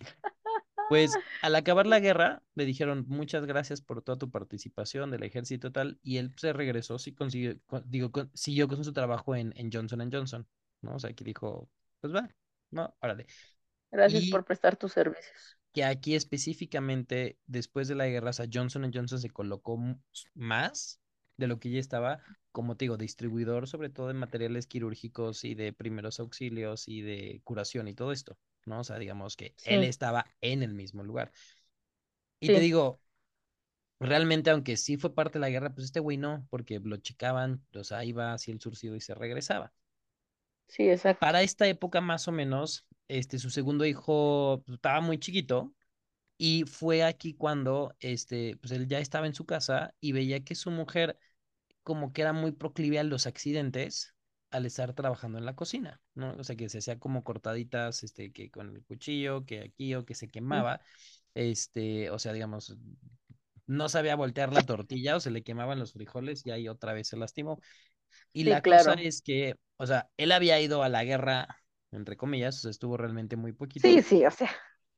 Pues 0.91 1.21
al 1.41 1.55
acabar 1.57 1.87
la 1.87 2.01
guerra, 2.01 2.43
le 2.57 2.65
dijeron 2.67 3.05
muchas 3.09 3.47
gracias 3.47 3.81
por 3.83 4.03
toda 4.03 4.19
tu 4.19 4.31
participación 4.31 5.11
del 5.13 5.23
ejército 5.23 5.73
tal, 5.73 5.99
y 6.03 6.19
él 6.19 6.33
se 6.37 6.53
regresó, 6.53 6.99
sí 6.99 7.15
consiguió, 7.15 7.59
con- 7.67 7.85
digo, 7.91 8.11
con- 8.13 8.31
siguió 8.35 8.69
con 8.69 8.85
su 8.85 8.93
trabajo 8.93 9.37
en, 9.37 9.53
en 9.57 9.71
Johnson 9.73 10.11
Johnson, 10.13 10.49
¿no? 10.83 10.97
O 10.97 10.99
sea, 10.99 11.13
que 11.15 11.25
dijo, 11.25 11.71
pues 12.01 12.15
va, 12.15 12.29
no, 12.71 12.95
órale. 13.01 13.27
Gracias 13.93 14.27
por 14.27 14.45
prestar 14.45 14.77
tus 14.77 14.93
servicios. 14.93 15.57
que 15.73 15.85
aquí 15.85 16.15
específicamente, 16.15 17.39
después 17.47 17.89
de 17.89 17.95
la 17.95 18.07
guerra, 18.09 18.31
o 18.31 18.33
sea, 18.33 18.47
Johnson 18.53 18.91
Johnson 18.93 19.21
se 19.21 19.31
colocó 19.31 19.79
más 20.35 21.01
de 21.37 21.47
lo 21.47 21.59
que 21.61 21.71
ya 21.71 21.79
estaba, 21.81 22.21
como 22.53 22.77
te 22.77 22.85
digo, 22.87 22.97
distribuidor 22.97 23.69
sobre 23.69 23.89
todo 23.91 24.09
de 24.09 24.15
materiales 24.15 24.67
quirúrgicos 24.67 25.45
y 25.45 25.55
de 25.55 25.73
primeros 25.73 26.19
auxilios 26.21 26.89
y 26.89 27.03
de 27.03 27.41
curación 27.45 27.89
y 27.89 27.95
todo 27.95 28.13
esto, 28.13 28.37
¿no? 28.67 28.81
O 28.81 28.85
sea, 28.85 28.99
digamos 28.99 29.37
que 29.37 29.55
él 29.65 29.85
estaba 29.85 30.27
en 30.41 30.63
el 30.63 30.75
mismo 30.75 31.03
lugar. 31.03 31.33
Y 32.41 32.51
te 32.51 32.61
digo, 32.61 33.01
realmente, 34.01 34.51
aunque 34.51 34.77
sí 34.77 34.97
fue 34.99 35.15
parte 35.15 35.35
de 35.39 35.41
la 35.41 35.51
guerra, 35.51 35.75
pues 35.75 35.87
este 35.87 36.01
güey 36.01 36.17
no, 36.19 36.47
porque 36.51 36.81
lo 36.83 36.97
checaban, 36.99 37.65
o 37.75 37.85
sea, 37.85 38.05
iba 38.05 38.33
hacia 38.35 38.53
el 38.55 38.61
surcido 38.61 38.97
y 38.97 39.01
se 39.01 39.15
regresaba. 39.15 39.73
sí, 40.69 40.89
exacto. 40.91 41.21
Para 41.21 41.43
esta 41.43 41.67
época, 41.69 42.01
más 42.01 42.29
o 42.29 42.33
menos, 42.33 42.87
este, 43.09 43.39
su 43.39 43.51
segundo 43.51 43.85
hijo 43.85 44.63
pues, 44.67 44.77
estaba 44.77 45.01
muy 45.01 45.19
chiquito 45.19 45.75
y 46.39 46.65
fue 46.67 47.05
aquí 47.05 47.35
cuando 47.35 47.97
este, 48.01 48.57
pues 48.59 48.73
él 48.73 48.89
ya 48.89 49.01
estaba 49.01 49.27
en 49.27 49.35
su 49.35 49.47
casa 49.47 49.95
y 50.01 50.13
veía 50.13 50.45
que 50.45 50.55
su 50.57 50.71
mujer 50.71 51.19
como 51.85 52.13
que 52.13 52.23
era 52.23 52.33
muy 52.35 52.53
proclive 52.53 52.99
a 53.01 53.05
los 53.05 53.27
accidentes 53.27 54.15
al 54.51 54.67
estar 54.67 54.95
trabajando 54.95 55.39
en 55.39 55.45
la 55.47 55.57
cocina, 55.57 56.01
¿no? 56.15 56.35
O 56.39 56.45
sea, 56.45 56.57
que 56.57 56.69
se 56.69 56.79
hacía 56.79 56.99
como 56.99 57.25
cortaditas, 57.25 58.03
este, 58.05 58.33
que 58.33 58.51
con 58.51 58.75
el 58.77 58.85
cuchillo, 58.85 59.45
que 59.47 59.61
aquí 59.63 59.95
o 59.95 60.05
que 60.05 60.15
se 60.15 60.29
quemaba, 60.31 60.81
este, 61.35 62.11
o 62.11 62.19
sea, 62.19 62.33
digamos, 62.33 62.77
no 63.67 63.89
sabía 63.89 64.17
voltear 64.17 64.53
la 64.53 64.67
tortilla 64.67 65.17
o 65.17 65.21
se 65.21 65.31
le 65.31 65.43
quemaban 65.45 65.79
los 65.79 65.93
frijoles 65.93 66.45
y 66.47 66.51
ahí 66.51 66.69
otra 66.69 66.93
vez 66.93 67.09
se 67.09 67.17
lastimó. 67.17 67.61
Y 68.33 68.45
Sí, 68.45 68.47
la 68.47 68.65
cosa 68.65 68.95
es 68.95 69.23
que, 69.23 69.57
o 69.79 69.87
sea, 69.87 70.11
él 70.19 70.33
había 70.33 70.61
ido 70.61 70.83
a 70.83 70.89
la 70.91 71.05
guerra, 71.05 71.49
entre 71.93 72.17
comillas, 72.17 72.59
o 72.59 72.61
sea, 72.63 72.71
estuvo 72.73 72.97
realmente 72.97 73.37
muy 73.37 73.53
Sí, 73.77 74.03
poquito, 74.03 74.03
sí, 74.03 74.25
o 74.27 74.31
sea. 74.31 74.51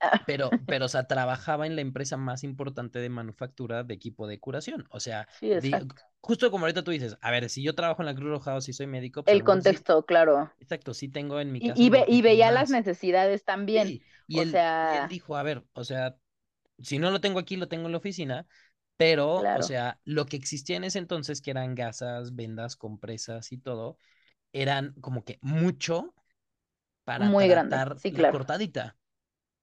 pero, 0.25 0.59
pero, 0.69 0.87
o 0.87 0.89
sea, 0.89 1.07
trabajaba 1.07 1.67
en 1.67 1.77
la 1.77 1.83
empresa 1.83 2.17
más 2.17 2.45
importante 2.45 2.99
de 3.01 3.09
manufactura 3.11 3.85
de 3.85 3.95
equipo 3.95 4.27
de 4.27 4.41
curación. 4.41 4.87
O 4.91 5.01
sea, 5.01 5.29
Sí, 5.41 5.53
di- 5.57 5.79
exacto. 5.79 6.03
justo 6.21 6.51
como 6.51 6.65
ahorita 6.67 6.85
tú 6.85 6.91
dices, 6.93 7.17
a 7.21 7.31
ver, 7.31 7.49
si 7.51 7.63
yo 7.63 7.75
trabajo 7.75 8.03
en 8.03 8.07
la 8.07 8.15
Cruz 8.15 8.31
Roja 8.31 8.55
o 8.57 8.61
si 8.61 8.73
soy 8.73 8.87
médico, 8.87 9.25
pues 9.27 9.33
El 9.35 9.43
sí, 9.43 9.43
contexto, 9.43 10.07
claro. 10.07 10.53
exacto, 10.61 10.95
sí 10.95 11.09
tengo 11.09 11.41
en 11.41 11.53
mi 11.53 11.63
casa 11.63 11.85
y, 11.85 11.91
ve- 11.91 12.05
y 12.09 12.23
veía 12.23 12.51
las 12.51 12.71
necesidades 12.71 13.45
también. 13.45 13.95
Sí, 13.95 14.05
y 14.27 14.41
O 14.41 14.41
él, 14.41 14.65
y 14.79 14.97
él 14.97 15.09
sea, 15.09 15.09
dijo, 15.09 15.37
a 15.37 15.43
ver, 15.43 15.65
o 15.73 15.85
sea, 15.85 16.17
si 16.81 16.99
no 16.99 17.11
lo 17.11 17.21
tengo 17.21 17.39
aquí, 17.39 17.57
lo 17.57 17.69
tengo 17.69 17.87
en 17.87 17.93
la 17.93 17.99
oficina, 17.99 18.47
pero, 18.97 19.51
o 19.55 19.63
sea, 19.63 20.01
lo 20.05 20.27
que 20.27 20.37
existía 20.37 20.77
en 20.77 20.85
ese 20.85 20.99
entonces, 21.01 21.43
que 21.43 21.51
eran 21.53 21.75
gasas, 21.75 22.35
vendas, 22.37 22.77
compresas 22.77 23.53
y 23.53 23.59
todo, 23.59 23.99
eran 24.53 24.95
como 25.01 25.25
que 25.25 25.39
mucho 25.43 26.15
para 27.05 27.31
muy 27.31 27.49
grande. 27.49 27.79
tratar 27.79 28.03
la 28.11 28.27
cortadita, 28.29 28.99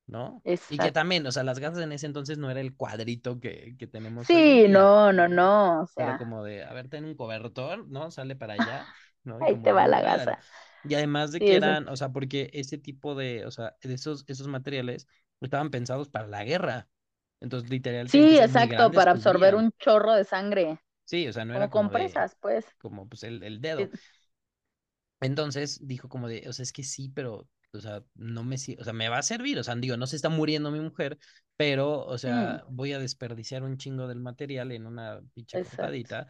¿no? 0.09 0.43
Y 0.67 0.79
que 0.79 0.91
Exacto. 0.91 0.93
también, 0.93 1.25
o 1.27 1.31
sea, 1.31 1.43
las 1.43 1.59
gasas 1.59 1.83
en 1.83 1.91
ese 1.93 2.05
entonces 2.07 2.37
no 2.37 2.51
era 2.51 2.61
el 2.61 2.75
cuadrito 2.75 3.39
que, 3.39 3.75
que 3.77 3.87
tenemos 3.87 4.33
hoy 4.33 4.49
Sí, 4.49 4.67
día, 4.67 4.69
no, 4.69 5.11
no, 5.11 5.27
¿no? 5.27 5.81
O 5.81 5.87
Era 5.97 6.15
sea, 6.15 6.17
como 6.17 6.43
de, 6.43 6.63
a 6.63 6.73
ver, 6.73 6.89
ten 6.89 7.05
un 7.05 7.15
cobertor, 7.15 7.87
¿no? 7.87 8.09
Sale 8.11 8.35
para 8.35 8.53
allá, 8.53 8.89
¿no? 9.23 9.45
Ahí 9.45 9.57
como 9.59 9.59
te 9.59 9.71
va 9.71 9.87
la 9.87 10.01
gasa. 10.01 10.39
Y 10.83 10.95
además 10.95 11.31
de 11.31 11.43
Sí, 11.45 11.45
que 11.45 11.55
eran, 11.55 11.87
exacto. 11.87 11.89
o 11.89 11.97
sea, 11.97 12.09
porque 12.11 12.49
ese 12.53 12.77
tipo 12.77 13.15
de, 13.15 13.45
o 13.45 13.51
sea, 13.51 13.75
de 13.81 13.93
esos, 13.93 14.23
esos 14.27 14.47
materiales 14.47 15.07
estaban 15.41 15.71
pensados 15.71 16.09
para 16.09 16.27
la 16.27 16.43
guerra. 16.45 16.89
Entonces, 17.41 17.69
literal, 17.69 18.09
Sí, 18.11 18.37
exacto, 18.39 18.93
para 18.93 19.11
absorber 19.11 19.55
un 19.55 19.71
chorro 19.77 20.13
de 20.13 20.25
sangre, 20.25 20.81
Sí, 21.05 21.27
o 21.27 21.33
sea, 21.33 21.45
no 21.45 21.53
era 21.55 21.69
como 21.69 21.69
como 21.69 21.91
de, 21.91 22.19
compresas, 22.19 22.35
pues. 22.41 22.65
como 22.79 23.07
pues 23.09 23.23
el, 23.23 23.43
el 23.43 23.61
dedo. 23.61 23.89
Sí, 23.89 24.09
Entonces 25.21 25.85
dijo 25.85 26.07
como 26.09 26.27
de, 26.29 26.47
o 26.47 26.53
sea, 26.53 26.63
es 26.63 26.71
que 26.73 26.83
sí, 26.83 27.09
pero, 27.13 27.47
o 27.73 27.79
sea, 27.79 28.03
no 28.15 28.43
me, 28.43 28.55
o 28.55 28.83
sea, 28.83 28.93
me 28.93 29.09
va 29.09 29.19
a 29.19 29.23
servir, 29.23 29.59
o 29.59 29.63
sea, 29.63 29.75
digo, 29.75 29.97
no 29.97 30.07
se 30.07 30.15
está 30.15 30.29
muriendo 30.29 30.71
mi 30.71 30.79
mujer, 30.79 31.17
pero, 31.57 32.05
o 32.05 32.15
mm, 32.15 32.17
sea, 32.17 32.63
voy 32.69 32.93
a 32.93 32.99
desperdiciar 32.99 33.63
un 33.63 33.77
chingo 33.77 34.07
del 34.07 34.19
material 34.19 34.71
en 34.71 34.85
una 34.85 35.21
pinche 35.33 35.61
cortadita. 35.63 36.27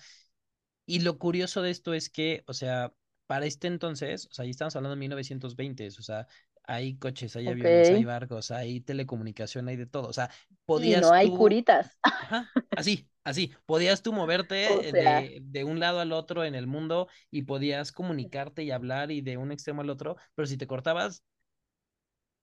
Y 0.86 1.02
lo 1.02 1.17
curioso 1.19 1.62
de 1.62 1.69
esto 1.71 1.93
es 1.93 2.10
que, 2.10 2.43
o 2.47 2.54
sea, 2.54 2.93
para 3.28 3.45
este 3.45 3.67
entonces, 3.67 4.28
o 4.28 4.34
sea, 4.34 4.43
ahí 4.43 4.49
estamos 4.49 4.75
hablando 4.75 4.95
de 4.95 4.99
1920, 4.99 5.88
o 5.88 5.91
sea, 5.91 6.28
hay 6.69 6.97
coches, 6.97 7.36
hay 7.36 7.49
aviones, 7.49 7.91
hay 7.91 8.03
barcos, 8.05 8.51
hay 8.51 8.82
telecomunicación, 8.82 9.67
hay 9.67 9.75
de 9.77 9.86
todo, 9.88 10.08
o 10.08 10.13
sea, 10.13 10.29
Sí, 10.75 10.95
no 10.97 11.12
podías 11.12 11.13
hay 11.13 11.32
tú 11.32 11.32
curitas. 11.32 11.97
Ajá, 12.17 12.51
así, 12.75 13.10
así. 13.23 13.53
Podías 13.65 14.03
tú 14.03 14.13
moverte 14.13 14.91
sea, 14.91 14.93
de, 14.93 15.39
de 15.43 15.63
un 15.65 15.79
lado 15.79 15.99
al 16.01 16.12
otro 16.13 16.43
en 16.45 16.55
el 16.55 16.67
mundo 16.67 17.08
y 17.32 17.43
podías 17.43 17.91
comunicarte 17.93 18.63
y 18.63 18.71
hablar 18.71 19.12
y 19.12 19.21
de 19.21 19.38
un 19.38 19.51
extremo 19.51 19.82
al 19.82 19.89
otro, 19.89 20.17
pero 20.36 20.47
si 20.47 20.58
te 20.58 20.67
cortabas, 20.67 21.23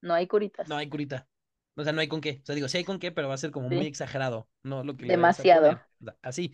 no 0.01 0.13
hay 0.13 0.27
curitas. 0.27 0.67
no 0.67 0.77
hay 0.77 0.89
curita. 0.89 1.27
O 1.75 1.83
sea, 1.83 1.93
no 1.93 2.01
hay 2.01 2.07
con 2.07 2.21
qué. 2.21 2.39
O 2.43 2.45
sea, 2.45 2.55
digo, 2.55 2.67
sí 2.67 2.77
hay 2.77 2.83
con 2.83 2.99
qué, 2.99 3.11
pero 3.11 3.27
va 3.27 3.35
a 3.35 3.37
ser 3.37 3.51
como 3.51 3.69
muy 3.69 3.85
exagerado, 3.85 4.49
no 4.63 4.83
lo 4.83 4.97
que 4.97 5.05
demasiado. 5.05 5.81
así. 6.21 6.53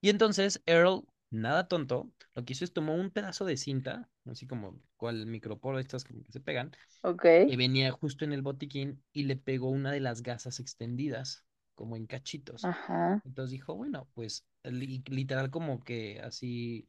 Y 0.00 0.10
entonces 0.10 0.62
Earl, 0.66 1.04
nada 1.30 1.68
tonto, 1.68 2.10
lo 2.34 2.44
que 2.44 2.52
hizo 2.54 2.64
es 2.64 2.72
tomó 2.72 2.94
un 2.94 3.10
pedazo 3.10 3.44
de 3.44 3.56
cinta, 3.56 4.10
así 4.26 4.46
como 4.46 4.80
cual 4.96 5.26
microporo 5.26 5.78
estas 5.78 6.04
como 6.04 6.22
que 6.24 6.32
se 6.32 6.40
pegan, 6.40 6.72
Ok. 7.02 7.24
que 7.46 7.56
venía 7.56 7.90
justo 7.92 8.24
en 8.24 8.32
el 8.32 8.42
botiquín 8.42 9.02
y 9.12 9.24
le 9.24 9.36
pegó 9.36 9.70
una 9.70 9.92
de 9.92 10.00
las 10.00 10.22
gasas 10.22 10.60
extendidas, 10.60 11.44
como 11.74 11.96
en 11.96 12.06
cachitos. 12.06 12.70
Ajá. 12.70 13.22
Entonces 13.24 13.52
dijo, 13.52 13.74
bueno, 13.76 14.08
pues 14.14 14.46
li- 14.64 15.02
literal 15.08 15.50
como 15.50 15.80
que 15.80 16.20
así, 16.20 16.86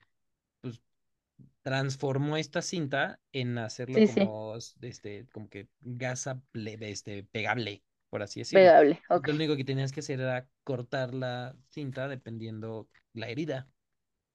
pues 0.61 0.81
transformó 1.61 2.37
esta 2.37 2.61
cinta 2.61 3.19
en 3.31 3.57
hacerlo 3.57 4.03
Sí, 4.05 4.05
como, 4.05 4.55
este, 4.81 5.27
como 5.31 5.49
que 5.49 5.69
gasa 5.81 6.41
este, 6.53 7.23
pegable, 7.23 7.83
por 8.09 8.23
así 8.23 8.39
decirlo. 8.41 8.73
Pegable. 8.73 9.01
Ok. 9.09 9.29
Entonces, 9.29 9.39
lo 9.39 9.45
único 9.45 9.57
que 9.57 9.65
tenías 9.65 9.91
que 9.91 9.99
hacer 10.01 10.19
era 10.21 10.47
cortar 10.63 11.13
la 11.13 11.55
cinta 11.69 12.07
dependiendo 12.07 12.89
la 13.13 13.29
herida. 13.29 13.67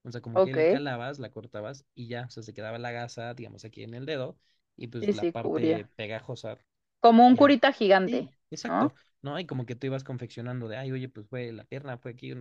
O 0.05 0.11
sea, 0.13 0.21
como 0.21 0.41
que 0.43 0.55
le 0.55 0.67
Ok. 0.67 0.67
calabas, 0.67 1.19
la 1.19 1.31
cortabas 1.31 1.85
y 1.95 2.09
ya, 2.09 2.27
o 2.27 2.31
sea, 2.31 2.43
se 2.43 2.55
quedaba 2.55 2.79
la 2.79 2.91
gasa, 2.93 3.35
digamos, 3.35 3.65
aquí 3.65 3.83
en 3.85 3.95
el 3.95 4.07
dedo 4.07 4.39
y 4.77 4.89
pues 4.89 5.11
la 5.11 5.31
sí, 5.31 5.33
parte 5.33 5.87
cubría. 5.91 5.91
pegajosa 5.97 6.59
Como 7.01 7.27
un 7.27 7.37
ya. 7.37 7.37
curita 7.37 7.71
gigante, 7.73 8.29
Sí, 8.29 8.35
exacto, 8.51 8.93
¿no? 8.93 8.97
¿no? 9.23 9.39
Y 9.41 9.47
como 9.47 9.67
que 9.67 9.77
tú 9.77 9.87
ibas 9.89 10.05
confeccionando 10.05 10.69
de, 10.69 10.77
ay, 10.79 10.93
oye, 10.93 11.09
pues 11.09 11.27
fue 11.29 11.53
la 11.53 11.65
pierna, 11.65 11.99
fue 11.99 12.13
aquí, 12.13 12.33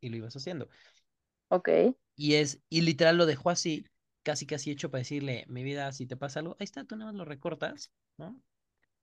y 0.00 0.08
lo 0.10 0.16
ibas 0.16 0.36
haciendo. 0.36 0.68
Ok. 1.48 1.68
Y 2.16 2.34
es, 2.34 2.60
y 2.68 2.82
literal 2.82 3.16
lo 3.16 3.26
dejó 3.26 3.50
así, 3.50 3.86
casi 4.22 4.46
casi 4.46 4.70
hecho 4.70 4.90
para 4.90 5.00
decirle, 5.00 5.44
mi 5.48 5.62
vida, 5.64 5.90
si 5.92 6.06
te 6.06 6.16
pasa 6.16 6.40
algo, 6.40 6.56
ahí 6.60 6.64
está, 6.64 6.84
tú 6.84 6.96
nada 6.96 7.10
más 7.12 7.18
lo 7.18 7.24
recortas, 7.24 7.90
¿no? 8.18 8.40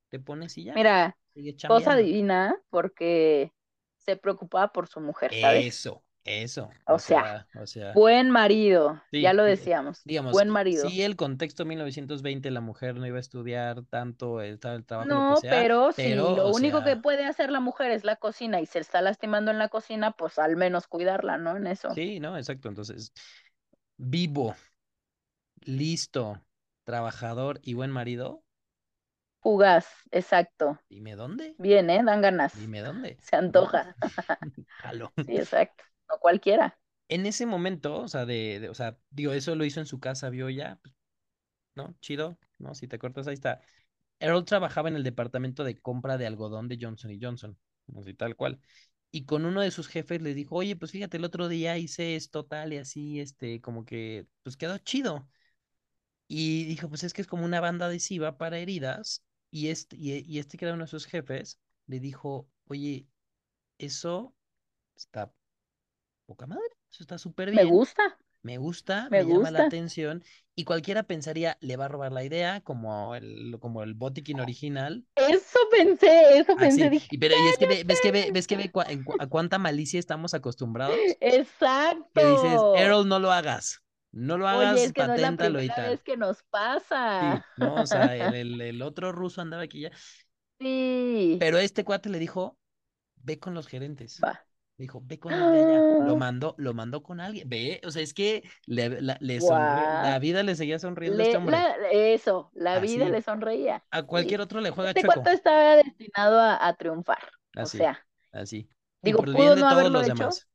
Te 0.09 0.19
pones 0.19 0.57
y 0.57 0.65
ya, 0.65 0.75
Mira, 0.75 1.17
cosa 1.65 1.95
divina 1.95 2.55
porque 2.69 3.51
se 3.97 4.15
preocupaba 4.17 4.71
por 4.71 4.87
su 4.87 4.99
mujer, 5.01 5.33
¿sabes? 5.35 5.67
Eso, 5.67 6.03
eso, 6.27 6.69
O 6.85 6.95
o 6.95 6.99
sea, 6.99 7.23
sea, 7.23 7.47
o 7.61 7.65
sea, 7.67 7.93
buen 7.93 8.29
marido, 8.31 9.01
ya 9.11 9.33
lo 9.33 9.43
decíamos, 9.43 10.05
digamos, 10.05 10.31
buen 10.33 10.49
marido. 10.49 10.89
sí, 10.89 11.01
el 11.01 11.15
contexto 11.15 11.65
1920, 11.65 12.51
la 12.51 12.61
mujer 12.61 12.95
no 12.95 13.05
iba 13.07 13.17
a 13.17 13.19
estudiar 13.19 13.83
tanto, 13.85 14.41
el 14.41 14.59
trabajo, 14.59 15.07
que 15.07 15.13
No, 15.13 15.35
sea, 15.35 15.51
pero 15.51 15.91
si 15.91 16.01
pero, 16.03 16.35
lo 16.35 16.49
único 16.49 16.83
que 16.83 16.97
puede 16.97 17.25
hacer 17.25 17.51
la 17.51 17.59
mujer 17.59 17.91
es 17.91 18.03
la 18.03 18.15
cocina 18.17 18.61
y 18.61 18.65
se 18.65 18.79
está 18.79 19.01
lastimando 19.01 19.51
en 19.51 19.59
la 19.59 19.69
cocina, 19.69 20.11
pues 20.11 20.37
al 20.39 20.55
menos 20.57 20.87
cuidarla, 20.87 21.37
¿no? 21.37 21.55
En 21.57 21.67
eso. 21.67 21.89
sí, 21.95 22.19
¿no? 22.19 22.37
Exacto, 22.37 22.69
entonces, 22.69 23.13
vivo, 23.97 24.55
listo, 25.65 26.41
trabajador 26.83 27.59
y 27.61 27.75
buen 27.75 27.91
marido, 27.91 28.43
Fugaz, 29.41 29.87
exacto. 30.11 30.79
dime 30.89 31.15
dónde, 31.15 31.57
Bien, 31.57 31.89
¿eh? 31.89 32.01
Dan 32.05 32.21
ganas. 32.21 32.53
dime 32.53 32.81
dónde, 32.81 33.19
Se 33.19 33.35
antoja. 33.35 33.95
Jalo. 34.83 35.13
Sí, 35.25 35.37
exacto. 35.37 35.83
No 36.09 36.19
cualquiera. 36.19 36.77
en 37.09 37.25
ese 37.25 37.45
momento, 37.45 38.01
o 38.01 38.07
sea, 38.07 38.25
de, 38.25 38.59
de- 38.59 38.69
o 38.69 38.73
sea, 38.73 38.97
digo, 39.09 39.31
eso 39.33 39.55
lo 39.55 39.65
hizo 39.65 39.79
en 39.79 39.85
su 39.85 39.99
casa, 39.99 40.29
vio 40.29 40.49
ya, 40.49 40.77
pues, 40.81 40.93
¿no? 41.75 41.95
Chido, 42.01 42.39
¿no? 42.59 42.75
Si 42.75 42.87
te 42.87 42.99
cortas, 42.99 43.27
ahí 43.27 43.35
está. 43.35 43.61
Errol 44.19 44.45
trabajaba 44.45 44.89
en 44.89 44.95
el 44.97 45.03
departamento 45.03 45.63
de 45.65 45.77
compra 45.79 46.17
de 46.17 46.27
algodón 46.27 46.69
de 46.69 46.79
Johnson 46.81 47.11
y 47.11 47.19
Johnson, 47.21 47.57
así 47.99 48.13
tal 48.15 48.35
cual. 48.37 48.59
Y 49.11 49.25
con 49.25 49.45
uno 49.45 49.61
de 49.61 49.71
sus 49.71 49.87
jefes 49.89 50.21
le 50.21 50.33
dijo, 50.35 50.55
oye, 50.57 50.75
pues 50.77 50.91
fíjate, 50.91 51.17
el 51.17 51.25
otro 51.25 51.49
día 51.49 51.77
hice 51.77 52.15
esto 52.17 52.45
tal 52.45 52.73
y 52.73 52.77
así, 52.79 53.19
este, 53.21 53.61
como 53.61 53.85
que, 53.85 54.27
pues 54.43 54.57
quedó 54.57 54.77
chido. 54.79 55.29
Y 56.27 56.65
dijo, 56.65 56.89
pues 56.89 57.03
es 57.03 57.13
que 57.13 57.21
es 57.21 57.27
como 57.27 57.45
una 57.45 57.61
banda 57.61 57.85
adhesiva 57.87 58.37
para 58.37 58.59
heridas. 58.59 59.23
Y 59.51 59.69
este, 59.69 59.95
y, 59.97 60.19
y 60.27 60.39
este 60.39 60.57
que 60.57 60.65
era 60.65 60.73
uno 60.75 60.83
de 60.85 60.89
sus 60.91 61.05
jefes, 61.05 61.59
le 61.87 61.99
dijo, 61.99 62.49
oye, 62.67 63.07
eso 63.79 64.35
está 64.97 65.33
poca 66.27 66.47
madre, 66.47 66.63
eso 66.91 67.03
está 67.03 67.19
súper 67.19 67.51
Me 67.51 67.65
bien 67.65 67.65
gusta, 67.65 68.17
me 68.43 68.57
gusta, 68.59 69.09
me 69.11 69.23
me 69.23 69.25
llama 69.25 69.51
la 69.51 69.61
atención 69.61 70.23
y 70.55 70.65
cualquiera 70.65 71.03
pensaría, 71.03 71.57
le 71.61 71.77
va 71.77 71.85
a 71.85 71.89
robar 71.89 72.11
la 72.13 72.23
idea 72.25 72.61
como 72.61 73.15
el, 73.15 73.57
como 73.61 73.83
el 73.83 73.95
botiquín 73.95 74.39
original. 74.41 75.05
Eso 75.15 75.59
pensé, 75.71 76.39
eso 76.39 76.57
pensé, 76.57 76.89
Así, 76.89 76.89
dije, 76.89 77.09
y 77.09 77.17
pero 77.19 77.35
y 77.35 77.47
es 77.47 77.57
que 77.57 77.67
ve- 77.67 77.83
ves 77.85 78.01
que 78.01 78.11
ve, 78.11 78.31
ves 78.31 78.47
que 78.47 78.57
ve 78.57 78.71
a 79.17 79.27
cuánta 79.27 79.59
malicia 79.59 79.99
estamos 79.99 80.33
acostumbrados, 80.33 81.19
que 82.13 82.25
dices, 82.25 82.67
exacto. 82.69 82.71
Errol, 82.73 83.07
no 83.07 83.19
lo 83.19 83.31
hagas, 83.31 83.83
no 84.11 84.37
lo 84.37 84.47
Oye, 84.49 84.83
hagas, 84.83 84.83
es 84.83 84.93
que 84.93 85.03
no 85.05 85.13
es 85.13 85.19
la 85.21 85.29
y 85.61 85.71
vez 85.83 86.03
que 86.03 86.17
nos 86.17 86.43
pasa. 86.43 86.95
Sí, 87.19 87.47
¿no? 87.55 87.79
O 87.81 87.85
sea, 87.87 88.15
el, 88.15 88.33
el, 88.33 88.61
el 88.61 88.81
otro 88.83 89.11
ruso 89.11 89.41
andaba 89.41 89.63
aquí 89.63 89.81
ya, 89.81 89.91
Sí, 90.59 91.37
pero 91.37 91.57
este 91.57 91.83
cuate 91.83 92.09
le 92.09 92.19
dijo, 92.19 92.57
ve 93.17 93.39
con 93.39 93.53
los 93.55 93.67
gerentes. 93.67 94.25
va. 94.25 94.46
Dijo, 94.77 95.01
ve 95.03 95.19
con 95.19 95.33
de 95.51 95.59
allá. 95.59 95.87
Lo 95.97 96.15
mandó, 96.15 96.53
lo 96.57 96.73
mandó 96.73 97.01
con 97.03 97.19
alguien. 97.19 97.49
Ve, 97.49 97.81
o 97.85 97.91
sea, 97.91 98.01
es 98.03 98.13
que 98.13 98.43
le, 98.65 99.01
la, 99.01 99.17
le 99.21 99.39
la 99.39 100.19
vida 100.19 100.43
le 100.43 100.55
seguía 100.55 100.79
sonriendo 100.79 101.21
a 101.21 101.23
este 101.23 101.37
hombre. 101.37 101.67
la, 101.77 101.89
eso, 101.91 102.51
la 102.53 102.79
vida 102.79 103.09
le 103.09 103.21
sonreía. 103.21 103.83
A 103.91 104.03
Sí. 104.13 104.33
cualquier 104.33 104.41
otro 104.41 104.61
le 104.61 104.71
juega 104.71 104.93
Este 104.93 105.01
chueco. 105.01 105.21
estaba 105.33 105.75
destinado 105.77 106.39
a, 106.39 106.67
a 106.67 106.73
triunfar. 106.75 107.19
O 107.59 107.69
Así, 107.69 107.69
sea, 107.69 108.05
así. 108.31 108.69
Digo, 109.01 109.19
por 109.19 109.27
el 109.29 109.35
bien 109.35 109.53
pudo 109.53 109.55
de 109.55 109.63
no 109.63 109.67
todos 109.67 109.91
haberlo 109.91 109.91
los 109.91 110.07
hecho, 110.07 110.07
demás. 110.07 110.47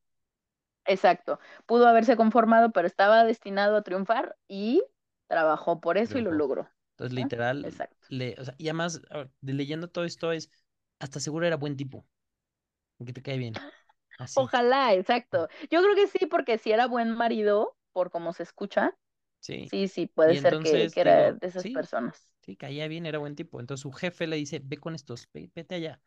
exacto. 0.85 1.39
Pudo 1.67 1.87
haberse 1.89 2.17
conformado, 2.17 2.73
pero 2.73 2.87
estaba 2.87 3.25
destinado 3.25 3.77
a 3.77 3.83
triunfar 3.83 4.37
y 4.49 4.83
trabajó 5.29 5.81
por 5.81 5.99
eso 5.99 6.19
y 6.19 6.23
lo 6.23 6.33
logró. 6.33 6.71
Entonces, 6.93 7.15
literal, 7.15 7.69
Exacto. 7.69 8.09
le, 8.09 8.37
o 8.39 8.45
sea, 8.45 8.55
y 8.59 8.69
además, 8.69 9.03
leyendo 9.41 9.89
todo 9.91 10.05
esto 10.05 10.33
es, 10.33 10.51
hasta 10.99 11.21
seguro 11.21 11.47
era 11.47 11.57
buen 11.57 11.77
tipo, 11.77 12.07
que 13.05 13.13
te 13.13 13.23
cae 13.23 13.39
bien, 13.39 13.63
así, 14.23 14.53
Ojalá, 14.53 14.95
exacto. 14.95 15.49
Yo 15.71 15.83
creo 15.83 15.95
que 15.95 16.07
sí, 16.07 16.27
porque 16.27 16.59
si 16.59 16.73
era 16.73 16.87
buen 16.87 17.13
marido, 17.15 17.77
por 17.93 18.11
cómo 18.11 18.33
se 18.33 18.43
escucha, 18.45 18.97
sí. 19.41 19.73
sí, 19.73 19.89
sí, 19.89 20.07
Y 20.25 20.35
puede 20.35 20.37
ser 20.37 20.59
que, 20.59 20.91
que 20.93 21.01
era 21.03 21.33
digo, 21.33 21.35
de 21.35 21.49
esas 21.49 21.69
sí, 21.69 21.71
personas. 21.71 22.29
sí, 22.43 22.57
caía 22.57 22.89
bien, 22.89 23.07
era 23.07 23.19
buen 23.19 23.35
tipo. 23.37 23.61
Entonces 23.61 23.83
su 23.83 23.93
jefe 23.93 24.27
le 24.27 24.37
dice, 24.37 24.61
ve 24.65 24.79
con 24.79 24.95
estos, 24.95 25.29
ve- 25.33 25.51
vete 25.55 25.77
allá. 25.77 26.01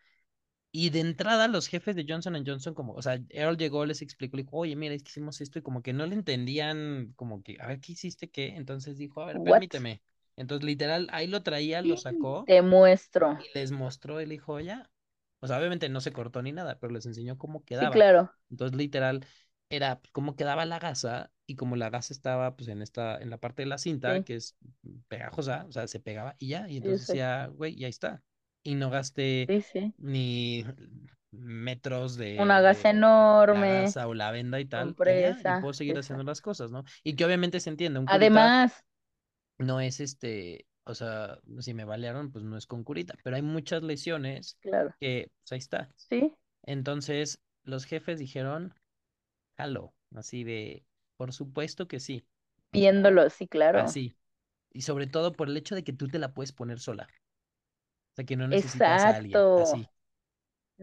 Y 0.71 0.91
de 0.91 1.01
entrada 1.01 1.47
los 1.49 1.67
jefes 1.67 1.95
de 1.95 2.05
Johnson 2.07 2.43
Johnson, 2.45 2.73
como, 2.75 2.93
o 2.93 3.01
sea, 3.01 3.19
Earl 3.29 3.57
llegó, 3.57 3.85
les 3.85 4.01
explicó, 4.03 4.37
le 4.37 4.43
dijo, 4.43 4.57
oye, 4.57 4.75
mira, 4.75 4.95
es 4.95 5.03
que 5.03 5.09
hicimos 5.09 5.41
esto 5.41 5.59
y 5.59 5.63
como 5.63 5.81
que 5.83 5.93
no 5.93 6.05
le 6.07 6.15
entendían, 6.15 7.13
como 7.15 7.43
que, 7.43 7.57
a 7.61 7.67
ver, 7.67 7.79
¿qué 7.81 7.93
hiciste 7.93 8.29
qué? 8.29 8.55
Entonces 8.57 8.97
dijo, 8.97 9.21
a 9.21 9.27
ver, 9.27 9.41
What? 9.43 9.43
permíteme. 9.43 10.01
Entonces, 10.37 10.65
literal, 10.65 11.09
ahí 11.11 11.27
lo 11.27 11.43
traía, 11.43 11.81
lo 11.83 11.97
sacó 11.97 12.51
Te 12.51 12.61
muestro. 12.63 13.37
y 13.37 13.49
les 13.55 13.71
mostró, 13.71 14.19
él 14.19 14.29
dijo, 14.29 14.59
ya. 14.61 14.89
O 15.39 15.47
sea, 15.47 15.57
obviamente 15.59 15.89
no 15.89 16.01
se 16.01 16.11
cortó 16.13 16.41
ni 16.41 16.51
nada, 16.51 16.79
pero 16.79 16.93
les 16.93 17.05
enseñó 17.05 17.37
cómo 17.37 17.63
Sí, 17.71 17.89
quedaba. 17.89 17.89
claro. 17.89 18.31
Entonces, 18.49 18.77
literal, 18.77 19.25
era 19.69 19.99
pues, 19.99 20.11
cómo 20.11 20.35
quedaba 20.35 20.65
la 20.65 20.79
gasa 20.79 21.31
y 21.47 21.55
como 21.55 21.75
la 21.75 21.89
gasa 21.89 22.13
estaba 22.13 22.55
pues 22.55 22.69
en 22.69 22.81
esta, 22.81 23.17
en 23.21 23.29
la 23.29 23.37
parte 23.37 23.63
de 23.63 23.67
la 23.67 23.77
cinta, 23.77 24.21
Sí, 24.21 24.23
que 24.23 24.35
es 24.35 24.57
pegajosa, 25.07 25.65
o 25.67 25.71
sea, 25.71 25.87
se 25.87 25.99
pegaba 25.99 26.35
y 26.39 26.49
ya, 26.49 26.67
y 26.69 26.77
entonces 26.77 27.01
decía, 27.07 27.47
güey, 27.47 27.73
y 27.75 27.83
ahí 27.85 27.89
está. 27.89 28.23
Y 28.63 28.75
no 28.75 28.89
gasté 28.89 29.47
Sí, 29.47 29.61
sí. 29.61 29.93
ni 29.97 30.63
metros 31.31 32.17
Una 32.43 32.61
de, 32.61 32.61
gasa 32.61 32.87
de 32.87 33.49
la 33.49 33.65
enorme, 33.67 33.67
gasa 33.67 34.07
o 34.07 34.13
la 34.13 34.31
venda 34.31 34.59
y 34.59 34.65
tal, 34.65 34.97
y 35.03 35.17
ya, 35.17 35.41
y 35.43 35.55
puedo 35.55 35.73
compresa, 35.73 35.73
seguir 35.73 35.97
haciendo 35.97 36.23
las 36.23 36.41
cosas, 36.41 36.71
¿no? 36.71 36.83
Y 37.03 37.15
que 37.15 37.25
obviamente 37.25 37.59
se 37.59 37.69
entiende, 37.69 37.99
un 37.99 38.07
Además, 38.07 38.83
no 39.57 39.79
es 39.79 39.99
este, 39.99 40.67
o 40.85 40.93
sea, 40.93 41.39
si 41.59 41.73
me 41.73 41.83
balearon, 41.83 42.31
pues 42.31 42.43
no 42.45 42.57
es 42.57 42.67
con 42.67 42.83
curita, 42.83 43.15
pero 43.23 43.35
hay 43.35 43.41
muchas 43.41 43.83
lesiones 43.83 44.57
claro. 44.61 44.93
que, 44.99 45.31
pues 45.41 45.51
ahí 45.51 45.57
está. 45.57 45.91
Sí, 45.95 46.33
Entonces, 46.63 47.39
los 47.63 47.85
jefes 47.85 48.19
dijeron, 48.19 48.73
jalo, 49.57 49.93
así 50.15 50.43
de, 50.43 50.85
por 51.17 51.33
supuesto 51.33 51.87
que 51.87 51.99
sí, 51.99 52.25
viéndolo, 52.71 53.29
sí, 53.29 53.47
claro. 53.47 53.79
así. 53.79 54.15
Y 54.71 54.81
sobre 54.81 55.07
todo 55.07 55.33
por 55.33 55.47
el 55.49 55.57
hecho 55.57 55.73
de 55.75 55.83
que 55.83 55.93
tú 55.93 56.07
te 56.07 56.19
la 56.19 56.33
puedes 56.33 56.51
poner 56.51 56.79
sola, 56.79 57.07
o 58.11 58.15
sea, 58.15 58.25
que 58.25 58.35
no 58.35 58.47
necesitas 58.47 59.03
a 59.03 59.15
alguien, 59.15 59.31
Exacto, 59.31 59.63
así, 59.63 59.89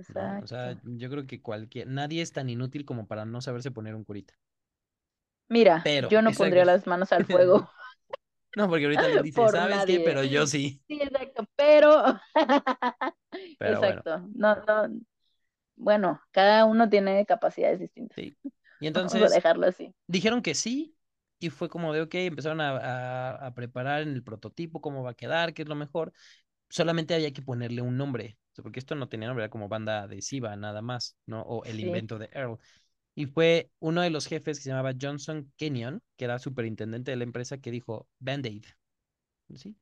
¿no? 0.09 0.38
O 0.41 0.47
sea, 0.47 0.73
exacto. 0.73 0.91
yo 0.97 1.11
creo 1.11 1.27
que 1.27 1.41
cualquier, 1.43 1.87
nadie 1.87 2.23
es 2.23 2.33
tan 2.33 2.49
inútil 2.49 2.85
como 2.85 3.07
para 3.07 3.25
no 3.25 3.41
saberse 3.41 3.71
poner 3.71 3.95
un 3.95 4.05
curita. 4.05 4.35
Mira, 5.49 5.81
Pero, 5.85 6.09
yo 6.09 6.23
no 6.23 6.31
exacto. 6.31 6.45
pondría 6.45 6.65
las 6.65 6.87
manos 6.87 7.12
al 7.12 7.25
fuego 7.27 7.71
No, 8.55 8.69
porque 8.69 8.85
ahorita 8.85 9.07
alguien 9.07 9.23
dice, 9.23 9.49
por 9.49 9.49
¿sabes 9.49 9.85
qué? 9.87 10.01
nadie. 10.01 10.01
Pero 10.01 10.25
yo 10.25 10.47
sí. 10.47 10.83
Sí, 10.88 11.01
exacto, 11.03 11.45
pero, 11.57 12.05
Pero 13.59 13.83
bueno, 13.83 14.03
exacto, 14.03 14.21
no, 14.35 14.57
no, 14.67 15.01
bueno, 15.77 16.21
cada 16.33 16.67
uno 16.67 16.88
tiene 16.91 17.27
capacidades 17.27 17.81
distintas. 17.81 18.17
sí. 18.17 18.37
Y 18.79 18.87
Vamos 19.03 19.23
a 19.23 19.29
entonces 19.29 19.31
dejarlo 19.31 19.67
así. 19.69 19.95
dijeron 20.07 20.43
que 20.43 20.55
sí, 20.57 20.97
y 21.41 21.51
fue 21.51 21.69
como 21.71 21.93
de, 21.93 22.03
ok, 22.03 22.15
empezaron 22.17 22.61
a, 22.62 22.79
a, 22.79 23.47
a 23.49 23.55
preparar 23.55 24.03
en 24.03 24.11
el 24.11 24.25
prototipo 24.25 24.81
cómo 24.81 25.03
va 25.03 25.12
a 25.12 25.15
quedar, 25.15 25.55
qué 25.55 25.62
es 25.62 25.69
lo 25.69 25.77
mejor. 25.77 26.12
Solamente 26.71 27.15
había 27.15 27.33
que 27.33 27.43
ponerle 27.43 27.83
un 27.83 27.97
nombre, 27.99 28.38
porque 28.62 28.81
esto 28.81 28.95
no 28.97 29.09
tenía 29.09 29.29
nombre, 29.29 29.45
era 29.47 29.51
como 29.51 29.69
banda 29.69 30.03
adhesiva, 30.05 30.57
nada 30.57 30.83
más, 30.83 31.19
¿no? 31.27 31.43
O 31.43 31.65
el 31.65 31.81
Sí, 31.81 31.81
invento 31.81 32.19
de 32.19 32.31
Earl. 32.33 32.59
Y 33.14 33.27
fue 33.27 33.70
uno 33.81 34.03
de 34.03 34.11
los 34.11 34.27
jefes 34.27 34.59
que 34.59 34.64
se 34.64 34.70
llamaba 34.70 34.94
Johnson 35.01 35.53
Kenyon, 35.57 36.03
que 36.16 36.25
era 36.27 36.38
superintendente 36.38 37.11
de 37.11 37.16
la 37.18 37.25
empresa, 37.25 37.59
que 37.59 37.70
dijo 37.70 38.09
Band-Aid, 38.20 38.64
¿sí? 39.57 39.77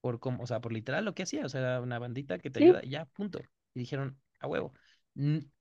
Por 0.00 0.18
como, 0.20 0.42
o 0.42 0.46
sea, 0.46 0.60
por 0.60 0.72
literal 0.72 1.04
lo 1.04 1.14
que 1.14 1.24
hacía, 1.24 1.44
o 1.44 1.48
sea, 1.48 1.60
era 1.60 1.80
una 1.80 1.98
bandita 1.98 2.38
que 2.38 2.50
te 2.50 2.58
sí, 2.58 2.60
ayuda, 2.60 2.80
ya, 2.82 3.04
punto. 3.06 3.48
Y 3.74 3.80
dijeron, 3.80 4.18
a 4.40 4.46
huevo. 4.46 4.72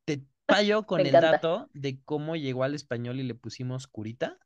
Te 0.06 0.24
fallo 0.48 0.86
me 0.94 1.02
con 1.02 1.06
el 1.06 1.20
encanta. 1.20 1.20
dato 1.20 1.70
de 1.74 2.02
cómo 2.04 2.36
llegó 2.36 2.64
al 2.64 2.76
español 2.76 3.20
y 3.20 3.24
le 3.24 3.36
pusimos 3.36 3.88
curita, 3.88 4.38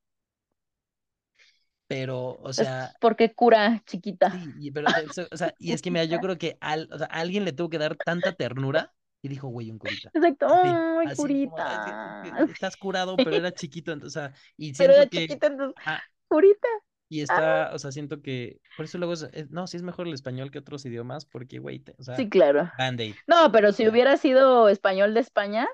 pero, 1.88 2.38
o 2.42 2.54
Es 2.56 2.68
sea, 2.68 2.96
porque 3.00 3.34
cura 3.36 3.84
chiquita. 3.86 4.30
sí, 4.32 4.54
y, 4.58 4.72
pero, 4.72 4.90
o 5.10 5.14
sea, 5.14 5.28
o 5.32 5.38
sea, 5.38 5.54
y 5.60 5.72
es 5.74 5.82
que 5.82 5.92
mira, 5.92 6.06
yo 6.06 6.20
creo 6.22 6.38
que 6.38 6.58
al, 6.62 6.90
o 6.92 6.98
sea, 6.98 7.08
a 7.08 7.20
alguien 7.22 7.46
le 7.46 7.54
tuvo 7.54 7.70
que 7.70 7.78
dar 7.78 7.98
tanta 7.98 8.34
ternura 8.36 8.93
y 9.24 9.30
dijo, 9.30 9.48
güey, 9.50 9.72
un 9.72 9.80
curita. 9.80 10.14
Exacto, 10.14 10.48
Así, 10.48 10.86
ay, 11.00 11.08
así 11.08 11.36
como, 11.38 11.58
"Ah, 11.60 11.80
que- 12.22 12.32
curita. 12.32 12.46
que 12.46 12.52
estás 12.52 12.78
curado, 12.78 13.24
pero 13.24 13.38
era 13.38 13.52
chiquito, 13.56 13.92
entonces, 13.94 14.18
o 14.18 14.22
sea, 14.22 14.34
y 14.58 14.76
pero 14.78 14.94
siento 14.94 15.02
era 15.02 15.10
que, 15.10 15.20
chiquita, 15.28 15.48
entonces, 15.48 15.76
ajá, 15.76 16.04
curita. 16.28 16.68
y 17.10 17.22
Ah, 17.30 17.36
está, 17.36 17.72
o 17.74 17.80
sea, 17.80 17.92
siento 17.92 18.22
que, 18.22 18.60
por 18.76 18.86
eso 18.86 18.98
luego, 18.98 19.14
es- 19.14 19.24
es- 19.34 19.50
no, 19.52 19.68
sí 19.68 19.78
es 19.78 19.84
mejor 19.84 20.08
el 20.08 20.14
español 20.14 20.52
que 20.52 20.60
otros 20.60 20.86
idiomas, 20.86 21.26
porque, 21.26 21.60
güey, 21.60 21.80
te- 21.80 21.96
o 21.98 22.04
sea, 22.04 22.18
sí, 22.18 22.30
claro. 22.30 22.72
Band-Aid. 22.78 23.16
No, 23.28 23.52
pero 23.52 23.72
si 23.72 23.88
hubiera 23.88 24.18
sido 24.18 24.70
español 24.70 25.14
de 25.14 25.20
España, 25.22 25.68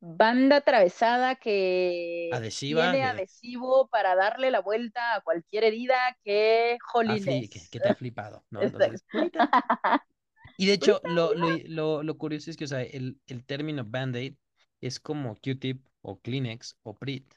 banda 0.00 0.56
atravesada 0.56 1.36
que 1.36 2.28
Adhesiva, 2.32 2.90
tiene 2.92 3.02
que, 3.02 3.06
adhesivo 3.10 3.88
para 3.88 4.16
darle 4.16 4.50
la 4.50 4.60
vuelta 4.60 5.14
a 5.16 5.20
cualquier 5.22 5.64
herida 5.64 5.94
que 6.24 6.78
ha 7.06 7.16
fli- 7.18 7.48
que, 7.48 7.60
jolines. 7.60 7.68
que 7.70 7.80
te 7.80 7.88
ha 7.88 7.94
flipado, 7.94 8.44
¿no? 8.50 8.60
Entonces, 8.62 9.04
curita. 9.10 9.48
Y 10.56 10.66
de 10.66 10.74
hecho, 10.74 11.00
Curita, 11.00 11.08
lo, 11.14 11.34
lo, 11.34 11.58
lo, 11.66 12.02
lo 12.02 12.18
curioso 12.18 12.50
es 12.50 12.56
que, 12.56 12.64
o 12.64 12.68
sea, 12.68 12.82
el, 12.82 13.18
el 13.26 13.44
término 13.44 13.84
Band-Aid 13.84 14.34
es 14.80 15.00
como 15.00 15.34
Q-Tip 15.36 15.84
o 16.02 16.20
Kleenex 16.20 16.76
o 16.82 16.94
Prit, 16.94 17.34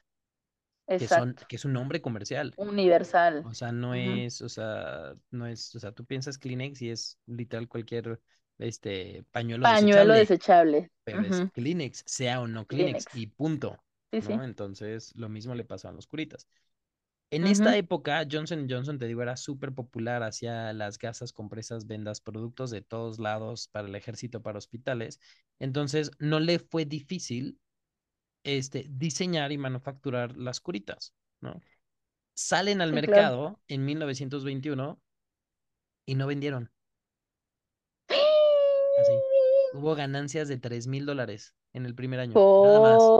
que 0.86 1.06
son, 1.06 1.34
que 1.48 1.56
es 1.56 1.64
un 1.64 1.72
nombre 1.72 2.00
comercial. 2.00 2.54
Universal. 2.56 3.44
O 3.46 3.54
sea, 3.54 3.72
no 3.72 3.94
es, 3.94 4.40
o 4.42 4.48
sea, 4.48 5.14
no 5.30 5.46
es, 5.46 5.74
o 5.74 5.80
sea, 5.80 5.92
tú 5.92 6.04
piensas 6.04 6.38
Kleenex 6.38 6.80
y 6.82 6.90
es 6.90 7.18
literal 7.26 7.68
cualquier, 7.68 8.20
este, 8.58 9.24
pañuelo 9.30 9.62
Pañuelo 9.62 10.14
desechable, 10.14 10.18
desechable. 10.18 10.90
pero 11.04 11.20
es. 11.22 11.50
Kleenex, 11.52 12.02
sea 12.06 12.40
o 12.40 12.46
no 12.46 12.66
Kleenex, 12.66 13.06
Kleenex. 13.06 13.14
y 13.14 13.26
punto, 13.26 13.78
Sí, 14.10 14.22
sí. 14.22 14.32
Entonces, 14.32 15.14
lo 15.16 15.28
mismo 15.28 15.54
le 15.54 15.64
pasó 15.64 15.88
a 15.88 15.92
los 15.92 16.06
curitas. 16.06 16.46
En 17.30 17.46
esta 17.46 17.76
época, 17.76 18.26
Johnson 18.30 18.66
Johnson, 18.68 18.98
te 18.98 19.06
digo, 19.06 19.22
era 19.22 19.36
súper 19.36 19.72
popular, 19.74 20.22
hacía 20.22 20.72
las 20.72 20.98
gasas, 20.98 21.32
compresas, 21.32 21.86
vendas, 21.86 22.20
productos 22.22 22.70
de 22.70 22.80
todos 22.80 23.18
lados 23.18 23.68
para 23.68 23.86
el 23.88 23.94
ejército, 23.94 24.42
para 24.42 24.58
hospitales. 24.58 25.20
Entonces, 25.58 26.10
no 26.18 26.40
le 26.40 26.58
fue 26.58 26.86
difícil 26.86 27.58
este, 28.44 28.86
diseñar 28.90 29.52
y 29.52 29.58
manufacturar 29.58 30.36
las 30.36 30.60
curitas, 30.60 31.14
¿no? 31.40 31.62
Salen 32.34 32.80
al 32.80 32.90
Sí, 32.90 33.00
claro. 33.00 33.34
mercado 33.34 33.60
en 33.68 33.84
1921 33.84 35.00
y 36.06 36.16
no 36.16 36.26
vendieron, 36.26 36.72
así. 38.96 39.24
Hubo 39.70 39.94
ganancias 39.94 40.48
de 40.48 40.58
tres 40.58 40.86
mil 40.86 41.06
dólares 41.06 41.54
en 41.72 41.86
el 41.86 41.94
primer 41.94 42.20
año, 42.20 42.44
nada 42.56 42.80
más. 42.80 43.14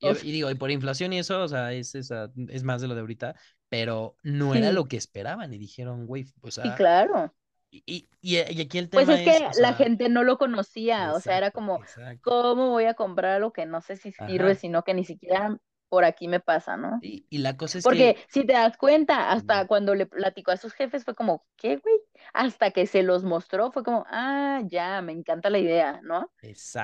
Y, 0.00 0.32
digo, 0.32 0.50
y 0.50 0.54
por 0.54 0.70
inflación 0.70 1.12
y 1.12 1.18
eso, 1.18 1.42
o 1.42 1.48
sea, 1.48 1.72
es, 1.72 1.94
esa- 1.94 2.30
es 2.48 2.62
más 2.62 2.80
de 2.80 2.88
lo 2.88 2.94
de 2.94 3.00
ahorita, 3.00 3.34
pero 3.68 4.16
no 4.22 4.54
era 4.54 4.70
sí, 4.70 4.72
lo 4.72 4.86
que 4.86 4.96
esperaban 4.96 5.52
y 5.52 5.58
dijeron, 5.58 6.06
güey, 6.06 6.26
o 6.40 6.50
sí, 6.62 6.72
sea, 6.72 6.74
claro. 6.74 7.34
y, 7.70 8.08
y, 8.22 8.38
y 8.38 8.60
aquí 8.62 8.78
el 8.78 8.90
Pues 8.92 9.08
tema 9.08 9.08
es 9.08 9.22
es, 9.22 9.44
que 9.50 9.50
la 9.56 9.74
sea, 9.74 9.74
gente 9.74 10.08
no 10.08 10.24
lo 10.24 10.38
conocía, 10.38 11.14
o 11.14 11.20
sea, 11.20 11.36
era 11.38 11.50
como, 11.52 11.80
exacto, 11.80 12.22
¿cómo 12.22 12.70
voy 12.70 12.84
a 12.86 12.94
comprar 12.94 13.36
algo 13.36 13.52
que 13.52 13.66
no 13.66 13.80
sé 13.80 13.96
si 13.96 14.12
sirve, 14.12 14.54
ajá. 14.54 14.56
sino 14.56 14.82
que 14.84 14.94
ni 14.94 15.04
siquiera 15.04 15.58
por 15.88 16.04
aquí 16.04 16.28
me 16.28 16.40
pasa, 16.40 16.76
¿no? 16.76 17.00
Y, 17.00 17.26
y 17.30 17.38
la 17.38 17.56
cosa 17.56 17.78
es 17.78 17.84
Porque 17.84 18.14
que, 18.14 18.26
si 18.28 18.44
te 18.46 18.52
das 18.54 18.76
cuenta, 18.76 19.30
hasta 19.32 19.66
cuando 19.66 19.94
le 19.94 20.06
platicó 20.06 20.50
a 20.52 20.56
sus 20.56 20.72
jefes 20.74 21.04
fue 21.04 21.14
como, 21.14 21.46
¿qué, 21.56 21.76
güey? 21.76 21.96
Hasta 22.34 22.70
que 22.72 22.86
se 22.86 23.02
los 23.02 23.24
mostró 23.24 23.72
fue 23.72 23.84
como, 23.84 24.04
ah, 24.08 24.60
ya, 24.66 25.00
me 25.02 25.12
encanta 25.12 25.50
la 25.50 25.58
idea, 25.58 26.00
¿no? 26.02 26.32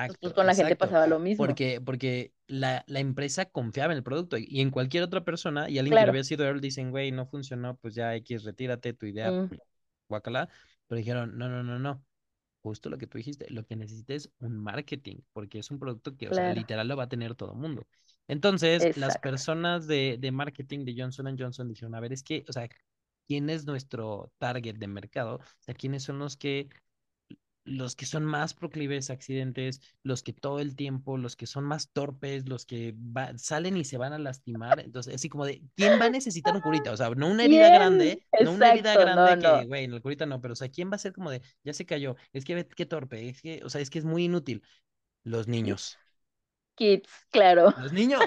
Pues, 0.05 0.17
pues 0.21 0.33
exacto, 0.33 0.33
con 0.33 0.45
la 0.47 0.55
gente 0.55 0.75
exacto, 0.75 0.77
pasaba 0.77 1.07
lo 1.07 1.19
mismo. 1.19 1.45
porque, 1.47 1.81
porque 1.81 2.33
la, 2.47 2.83
la 2.87 2.99
empresa 2.99 3.45
confiaba 3.45 3.93
en 3.93 3.97
el 3.97 4.03
producto 4.03 4.37
y, 4.37 4.61
en 4.61 4.71
cualquier 4.71 5.03
otra 5.03 5.23
persona, 5.23 5.69
y 5.69 5.79
alguien 5.79 5.93
que 5.95 5.99
Claro. 5.99 6.11
había 6.11 6.23
sido 6.23 6.45
Earl 6.45 6.61
dicen, 6.61 6.91
güey, 6.91 7.11
no 7.11 7.25
funcionó, 7.27 7.77
pues 7.77 7.95
ya 7.95 8.15
X, 8.15 8.43
retírate, 8.43 8.93
tu 8.93 9.05
idea, 9.05 9.31
Mm, 9.31 9.45
guacala, 10.09 10.49
pero 10.87 10.97
dijeron, 10.99 11.37
no, 11.37 11.49
no, 11.49 11.63
no, 11.63 11.79
no, 11.79 12.03
justo 12.63 12.89
lo 12.89 12.97
que 12.97 13.07
tú 13.07 13.17
dijiste, 13.17 13.47
lo 13.51 13.65
que 13.65 13.75
necesita 13.75 14.13
es 14.15 14.31
un 14.39 14.57
marketing, 14.57 15.17
porque 15.33 15.59
es 15.59 15.71
un 15.71 15.79
producto 15.79 16.17
que, 16.17 16.29
o 16.29 16.33
sea, 16.33 16.43
claro. 16.43 16.55
literal 16.55 16.87
lo 16.87 16.97
va 16.97 17.03
a 17.05 17.09
tener 17.09 17.35
todo 17.35 17.53
el 17.53 17.59
mundo. 17.59 17.87
Entonces, 18.27 18.89
las 18.95 19.17
personas 19.17 19.87
de, 19.87 20.17
de 20.19 20.31
marketing 20.31 20.85
de 20.85 20.95
Johnson 20.97 21.35
Johnson 21.37 21.67
dijeron, 21.67 21.95
a 21.95 21.99
ver, 21.99 22.13
es 22.13 22.23
que, 22.23 22.45
o 22.49 22.53
sea, 22.53 22.67
¿quién 23.27 23.49
es 23.49 23.65
nuestro 23.65 24.31
target 24.39 24.75
de 24.77 24.87
mercado? 24.87 25.35
O 25.37 25.43
sea, 25.61 25.75
¿quiénes 25.75 26.03
son 26.03 26.19
los 26.19 26.37
que 26.37 26.69
los 27.63 27.95
que 27.95 28.05
son 28.05 28.25
más 28.25 28.53
proclives 28.53 29.09
a 29.09 29.13
accidentes, 29.13 29.81
los 30.03 30.21
que 30.21 30.33
todo 30.33 30.59
el 30.59 30.75
tiempo, 30.75 31.17
los 31.17 31.35
que 31.35 31.47
son 31.47 31.63
más 31.63 31.89
torpes, 31.91 32.47
los 32.47 32.65
que 32.65 32.93
va- 32.95 33.35
salen 33.37 33.75
y 33.77 33.83
se 33.85 33.97
van 33.97 34.13
a 34.13 34.19
lastimar. 34.19 34.79
Entonces, 34.79 35.15
así 35.15 35.29
como 35.29 35.45
de, 35.45 35.63
¿quién 35.75 35.99
va 35.99 36.05
a 36.05 36.09
necesitar 36.09 36.53
un 36.55 36.61
curita? 36.61 36.91
O 36.91 36.97
sea, 36.97 37.09
no 37.11 37.27
una 37.29 37.43
herida 37.45 37.69
grande, 37.71 38.19
no 38.37 38.51
una 38.51 38.67
herida 38.67 38.95
no, 38.95 39.05
grande 39.05 39.37
que, 39.37 39.65
no. 39.65 39.65
güey, 39.65 39.85
en 39.85 39.93
el 39.93 40.01
curita 40.01 40.25
no, 40.27 40.41
pero 40.41 40.53
o 40.53 40.55
sea, 40.55 40.69
¿quién 40.69 40.91
va 40.91 40.95
a 40.95 40.99
ser 40.99 41.13
como 41.13 41.31
de, 41.31 41.41
ya 41.63 41.73
se 41.73 41.85
cayó? 41.87 42.15
Es 42.33 42.45
que 42.45 42.67
qué 42.67 42.85
torpe, 42.85 43.29
es 43.29 43.41
que, 43.41 43.61
o 43.63 43.69
sea, 43.69 43.81
es 43.81 43.89
que 43.89 43.99
es 43.99 44.05
muy 44.05 44.25
inútil. 44.25 44.61
Los 45.23 45.47
niños. 45.47 45.99
Kids, 46.75 47.09
claro. 47.31 47.73
Los 47.77 47.93
niños. 47.93 48.21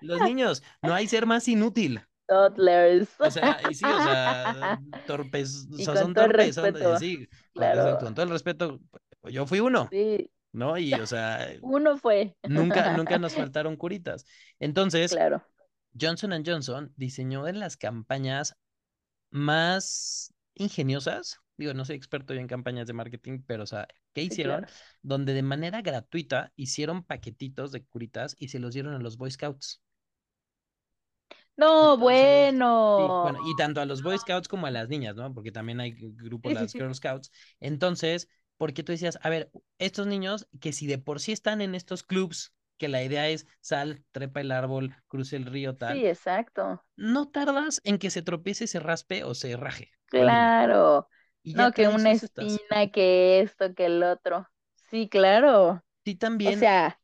Los 0.00 0.20
niños. 0.20 0.62
No 0.82 0.94
hay 0.94 1.06
ser 1.06 1.26
más 1.26 1.48
inútil. 1.48 2.00
Toddlers. 2.26 3.08
O 3.20 3.30
sea, 3.30 3.60
y 3.70 3.74
sí, 3.74 3.84
o 3.84 4.02
sea, 4.02 4.78
torpes, 5.06 5.66
o 5.72 5.76
sea, 5.76 5.96
son 5.96 6.14
torpes, 6.14 6.54
son, 6.54 6.98
sí, 6.98 7.28
claro. 7.52 7.98
con 7.98 8.14
todo 8.14 8.24
el 8.24 8.30
respeto, 8.30 8.80
yo 9.24 9.46
fui 9.46 9.60
uno, 9.60 9.88
Sí, 9.90 10.30
¿no? 10.52 10.78
Y, 10.78 10.94
o 10.94 11.06
sea, 11.06 11.48
uno 11.62 11.98
fue. 11.98 12.34
nunca, 12.48 12.92
nunca 12.96 13.18
nos 13.18 13.34
faltaron 13.34 13.76
curitas. 13.76 14.24
Entonces, 14.58 15.12
Claro, 15.12 15.42
Johnson 15.98 16.42
Johnson 16.44 16.92
diseñó 16.96 17.44
de 17.44 17.52
las 17.52 17.76
campañas 17.76 18.56
más 19.30 20.32
ingeniosas. 20.54 21.40
Digo, 21.56 21.74
no 21.74 21.84
soy 21.84 21.96
experto 21.96 22.34
yo 22.34 22.40
en 22.40 22.48
campañas 22.48 22.86
de 22.86 22.92
marketing, 22.94 23.40
pero, 23.46 23.62
o 23.64 23.66
sea, 23.66 23.86
¿qué 24.12 24.22
sí, 24.28 24.36
hicieron? 24.36 24.64
claro. 24.64 24.68
Donde 25.02 25.34
de 25.34 25.42
manera 25.42 25.82
gratuita 25.82 26.52
hicieron 26.56 27.04
paquetitos 27.04 27.72
de 27.72 27.84
curitas 27.84 28.36
y 28.38 28.48
se 28.48 28.58
los 28.58 28.74
dieron 28.74 28.94
a 28.94 28.98
los 28.98 29.16
Boy 29.16 29.30
Scouts. 29.30 29.82
No, 31.56 31.96
Entonces, 31.98 32.56
sí, 32.96 33.16
bueno. 33.16 33.20
bueno, 33.20 33.38
y 33.42 33.56
tanto 33.56 33.80
a 33.80 33.84
los 33.86 34.02
Boy 34.02 34.18
Scouts 34.18 34.48
como 34.48 34.66
a 34.66 34.70
las 34.70 34.88
niñas, 34.88 35.16
¿no? 35.16 35.32
Porque 35.34 35.52
también 35.52 35.80
hay 35.80 35.92
grupo, 35.92 36.50
Sí, 36.50 36.56
sí, 36.56 36.68
las. 36.68 36.74
Girl 36.74 36.94
Scouts. 36.94 37.30
Entonces, 37.60 38.28
porque 38.56 38.82
tú 38.82 38.92
decías, 38.92 39.18
a 39.22 39.30
ver, 39.30 39.50
estos 39.78 40.06
niños 40.06 40.48
que 40.60 40.72
si 40.72 40.86
de 40.86 40.98
por 40.98 41.20
sí 41.20 41.32
están 41.32 41.60
en 41.60 41.74
estos 41.74 42.02
clubs, 42.02 42.54
que 42.78 42.88
la 42.88 43.02
idea 43.02 43.28
es 43.28 43.46
sal, 43.60 44.04
trepa 44.12 44.40
el 44.40 44.52
árbol, 44.52 44.94
cruce 45.08 45.36
el 45.36 45.46
río, 45.46 45.76
tal, 45.76 45.96
Sí, 45.96 46.06
exacto. 46.06 46.84
no 46.96 47.28
tardas 47.30 47.80
en 47.84 47.98
que 47.98 48.10
se 48.10 48.22
tropiece, 48.22 48.66
se 48.66 48.80
raspe 48.80 49.24
o 49.24 49.34
se 49.34 49.56
raje. 49.56 49.92
Claro. 50.06 51.08
Y 51.44 51.54
No, 51.54 51.72
que 51.72 51.88
una 51.88 52.10
estás. 52.10 52.60
espina, 52.66 52.90
que 52.92 53.40
esto, 53.40 53.74
que 53.74 53.86
el 53.86 54.02
otro. 54.02 54.48
Sí, 54.90 55.08
claro. 55.08 55.82
Sí, 56.04 56.14
O 56.42 56.52
también 56.52 56.52
sea, 56.52 57.00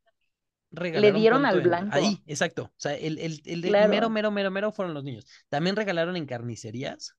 le 0.92 1.12
dieron 1.12 1.46
al 1.46 1.60
en... 1.60 1.62
blanco. 1.62 1.94
Ahí, 1.94 2.22
exacto. 2.26 2.64
O 2.64 2.74
sea, 2.76 2.94
el, 2.96 3.18
el, 3.18 3.42
el 3.44 3.62
de 3.62 3.74
mero, 3.86 4.08
Claro. 4.08 4.10
mero, 4.10 4.30
mero, 4.30 4.50
mero 4.50 4.72
fueron 4.72 4.94
los 4.94 5.04
niños. 5.04 5.26
También 5.48 5.76
regalaron 5.76 6.16
en 6.16 6.26
carnicerías, 6.26 7.16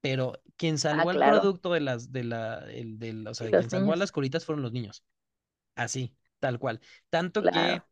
pero 0.00 0.40
quien 0.56 0.78
Ah, 0.88 1.04
salvó 1.04 1.10
el 1.10 1.18
claro. 1.18 1.40
producto 1.40 1.72
de 1.72 1.80
las, 1.80 2.12
de 2.12 2.24
la, 2.24 2.58
el, 2.70 2.98
del, 2.98 3.26
o 3.28 3.34
sea, 3.34 3.46
de 3.48 3.54
quien 3.54 3.70
salvó 3.70 3.92
a 3.92 3.96
las 3.96 4.12
curitas 4.12 4.44
fueron 4.44 4.62
los 4.62 4.72
niños. 4.72 5.04
Así, 5.76 6.16
tal 6.40 6.58
cual. 6.58 6.80
Tanto 7.10 7.50
que 7.50 7.50
Claro. 7.50 7.84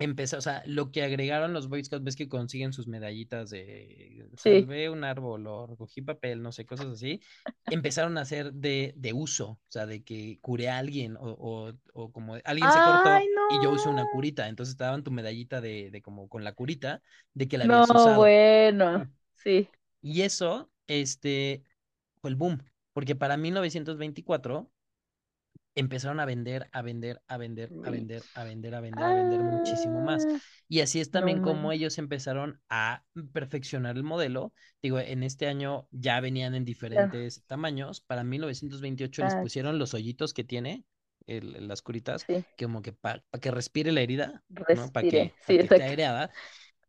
Empezó, 0.00 0.38
o 0.38 0.42
sea, 0.42 0.64
lo 0.66 0.92
que 0.92 1.04
agregaron 1.04 1.52
los 1.54 1.68
Boy 1.68 1.84
Scouts, 1.84 2.04
ves 2.04 2.16
que 2.16 2.28
consiguen 2.28 2.72
sus 2.74 2.88
medallitas 2.88 3.50
de 3.50 4.28
Sí. 4.36 4.68
salvé 4.68 4.90
un 4.90 5.04
árbol 5.04 5.46
o 5.48 5.68
recogí 5.68 6.02
papel, 6.02 6.42
no 6.42 6.52
sé, 6.52 6.66
cosas 6.66 6.88
así, 6.88 7.20
empezaron 7.70 8.18
a 8.18 8.22
hacer 8.22 8.52
de, 8.54 8.94
de 8.96 9.12
uso, 9.14 9.50
o 9.52 9.60
sea, 9.68 9.86
de 9.86 10.02
que 10.04 10.38
curé 10.42 10.70
a 10.70 10.78
alguien 10.78 11.16
o, 11.18 11.22
o, 11.38 11.72
o 11.94 12.12
como 12.12 12.36
alguien 12.44 12.72
se 12.72 12.82
cortó 12.82 13.28
y 13.48 13.60
yo 13.60 13.72
usé 13.72 13.88
una 13.90 14.06
no. 14.06 14.08
curita, 14.08 14.48
entonces 14.48 14.76
te 14.76 14.84
daban 14.84 15.04
tu 15.04 15.12
medallita 15.12 15.60
de, 15.62 15.90
de 15.92 16.02
como 16.02 16.28
con 16.28 16.44
la 16.44 16.54
curita 16.54 17.02
de 17.34 17.48
que 17.48 17.58
la 17.58 17.64
No, 17.64 17.86
habías 17.86 17.90
usado. 17.92 18.34
bueno. 18.72 19.06
Sí. 19.34 19.68
Sí. 19.68 19.70
Y 20.02 20.22
eso, 20.22 20.70
este, 20.86 21.62
fue 22.20 22.30
el 22.30 22.36
boom, 22.36 22.62
porque 22.92 23.16
para 23.16 23.36
1924 23.36 24.70
empezaron 25.74 26.20
a 26.20 26.24
vender, 26.26 26.68
a 26.72 26.82
vender, 26.82 27.22
a 27.28 27.38
vender, 27.38 27.74
a 27.82 27.90
vender, 27.90 28.26
a 28.34 28.44
vender, 28.44 28.74
a 28.74 28.80
vender, 28.80 29.08
a 29.08 29.14
vender 29.14 29.44
muchísimo 29.44 30.00
más. 30.00 30.28
Ah, 30.28 30.40
Y 30.68 30.80
así 30.80 31.00
es 31.00 31.10
no 31.10 31.10
también 31.10 31.40
como 31.40 31.72
manches. 31.72 31.72
ellos 31.72 31.98
empezaron 31.98 32.60
a 32.68 33.04
perfeccionar 33.32 33.96
el 33.96 34.02
modelo. 34.04 34.52
Digo, 34.82 34.98
en 35.00 35.22
este 35.22 35.46
año 35.48 35.88
ya 35.90 36.20
venían 36.20 36.54
en 36.54 36.64
diferentes 36.64 37.44
tamaños. 37.46 38.00
Para 38.00 38.24
1928 38.24 39.22
les 39.22 39.34
Ah, 39.34 39.36
pusieron 39.36 39.78
los 39.78 39.94
hoyitos 39.94 40.34
que 40.34 40.44
tiene, 40.44 40.84
el- 41.26 41.68
las 41.68 41.82
curitas, 41.82 42.26
sí. 42.26 42.44
como 42.58 42.82
que 42.82 42.92
para 42.92 43.22
que 43.40 43.50
respire 43.50 43.92
la 43.92 44.00
herida, 44.02 44.44
¿no? 44.72 44.92
Para 44.92 45.06
Respire. 45.06 45.06
que, 45.06 45.36
Sí, 45.46 45.56
para 45.56 45.58
que 45.58 45.66
esté 45.66 45.82
aireada. 45.82 46.30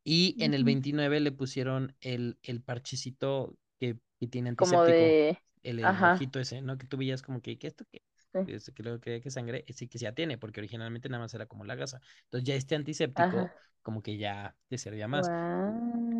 Y 0.03 0.38
en 0.39 0.53
el 0.53 0.63
Ujú. 0.63 0.65
29 0.65 1.19
le 1.19 1.32
pusieron 1.32 1.95
el, 2.01 2.39
el 2.43 2.61
parchecito 2.61 3.57
que, 3.79 3.97
que 4.19 4.27
tiene 4.27 4.49
Como 4.55 4.86
antiséptico, 4.86 4.86
de. 4.86 5.38
el, 5.63 5.79
el 5.79 5.93
Ajá. 5.93 5.97
rojito 5.97 6.39
ese, 6.39 6.61
¿no? 6.61 6.77
Que 6.77 6.88
tú 6.88 6.97
veías 6.97 7.21
como 7.21 7.41
que, 7.41 7.57
¿qué 7.59 7.67
esto 7.67 7.86
qué? 7.91 8.01
Sí. 8.34 8.39
Es 8.45 8.71
que 8.75 8.84
luego 8.84 8.99
que, 8.99 9.21
que 9.21 9.29
sangre, 9.32 9.65
sí 9.69 9.88
que 9.88 9.97
ya 9.99 10.13
tiene, 10.13 10.38
porque 10.38 10.59
originalmente 10.61 11.09
nada 11.09 11.23
más 11.23 11.34
era 11.34 11.45
como 11.47 11.63
la 11.65 11.75
gasa. 11.75 12.01
Entonces 12.25 12.47
ya 12.47 12.55
este 12.55 12.75
antiséptico 12.75 13.49
Ajá. 13.49 13.53
como 13.82 14.01
que 14.01 14.17
ya 14.17 14.55
te 14.67 14.77
servía 14.77 15.07
más. 15.07 15.32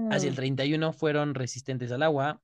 Hacia 0.10 0.30
el 0.30 0.36
Wow. 0.36 0.36
31 0.36 0.94
fueron 0.94 1.36
resistentes 1.36 1.92
al 1.92 2.04
agua, 2.04 2.42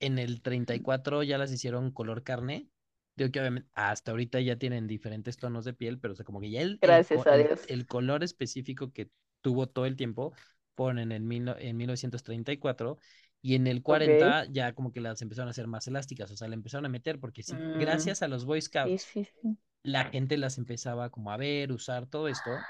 en 0.00 0.18
el 0.18 0.42
34 0.42 1.22
ya 1.22 1.38
las 1.38 1.52
hicieron 1.52 1.90
color 1.92 2.24
carne. 2.24 2.68
Digo 3.16 3.30
que 3.32 3.40
obviamente 3.40 3.70
hasta 3.74 4.12
ahorita 4.12 4.40
ya 4.40 4.56
tienen 4.56 4.86
diferentes 4.86 5.36
tonos 5.38 5.64
de 5.64 5.74
piel, 5.74 5.98
pero 6.00 6.14
o 6.14 6.16
sea, 6.16 6.24
como 6.24 6.40
que 6.40 6.50
ya 6.50 6.62
el, 6.62 6.80
el, 6.82 7.06
Gracias 7.06 7.10
co- 7.10 7.26
a 7.26 7.36
el, 7.36 7.38
Dios. 7.38 7.66
el 7.66 7.86
color 7.86 8.24
específico 8.24 8.92
que 8.92 9.10
tuvo 9.42 9.68
todo 9.68 9.86
el 9.86 9.96
tiempo 9.96 10.34
fueron 10.76 10.98
en, 11.00 11.12
el 11.12 11.22
mil 11.22 11.48
en 11.58 11.76
1934 11.76 12.98
y 13.42 13.54
en 13.56 13.66
el 13.66 13.82
Ok. 13.84 13.84
40 13.84 14.46
ya 14.46 14.74
como 14.74 14.92
que 14.92 15.00
las 15.00 15.22
empezaron 15.22 15.48
a 15.48 15.52
hacer 15.52 15.66
más 15.68 15.86
elásticas, 15.88 16.30
o 16.30 16.36
sea, 16.36 16.48
le 16.48 16.54
empezaron 16.54 16.86
a 16.86 16.88
meter 16.90 17.20
porque 17.20 17.42
Mm, 17.48 17.54
gracias 17.78 18.22
a 18.22 18.28
los 18.28 18.44
Boy 18.46 18.62
Scouts, 18.62 19.12
sí, 19.12 19.24
sí. 19.24 19.58
la 19.84 20.06
gente 20.06 20.36
las 20.38 20.58
empezaba 20.58 21.10
como 21.10 21.32
a 21.32 21.36
ver, 21.36 21.72
usar 21.72 22.06
todo 22.06 22.28
esto, 22.28 22.68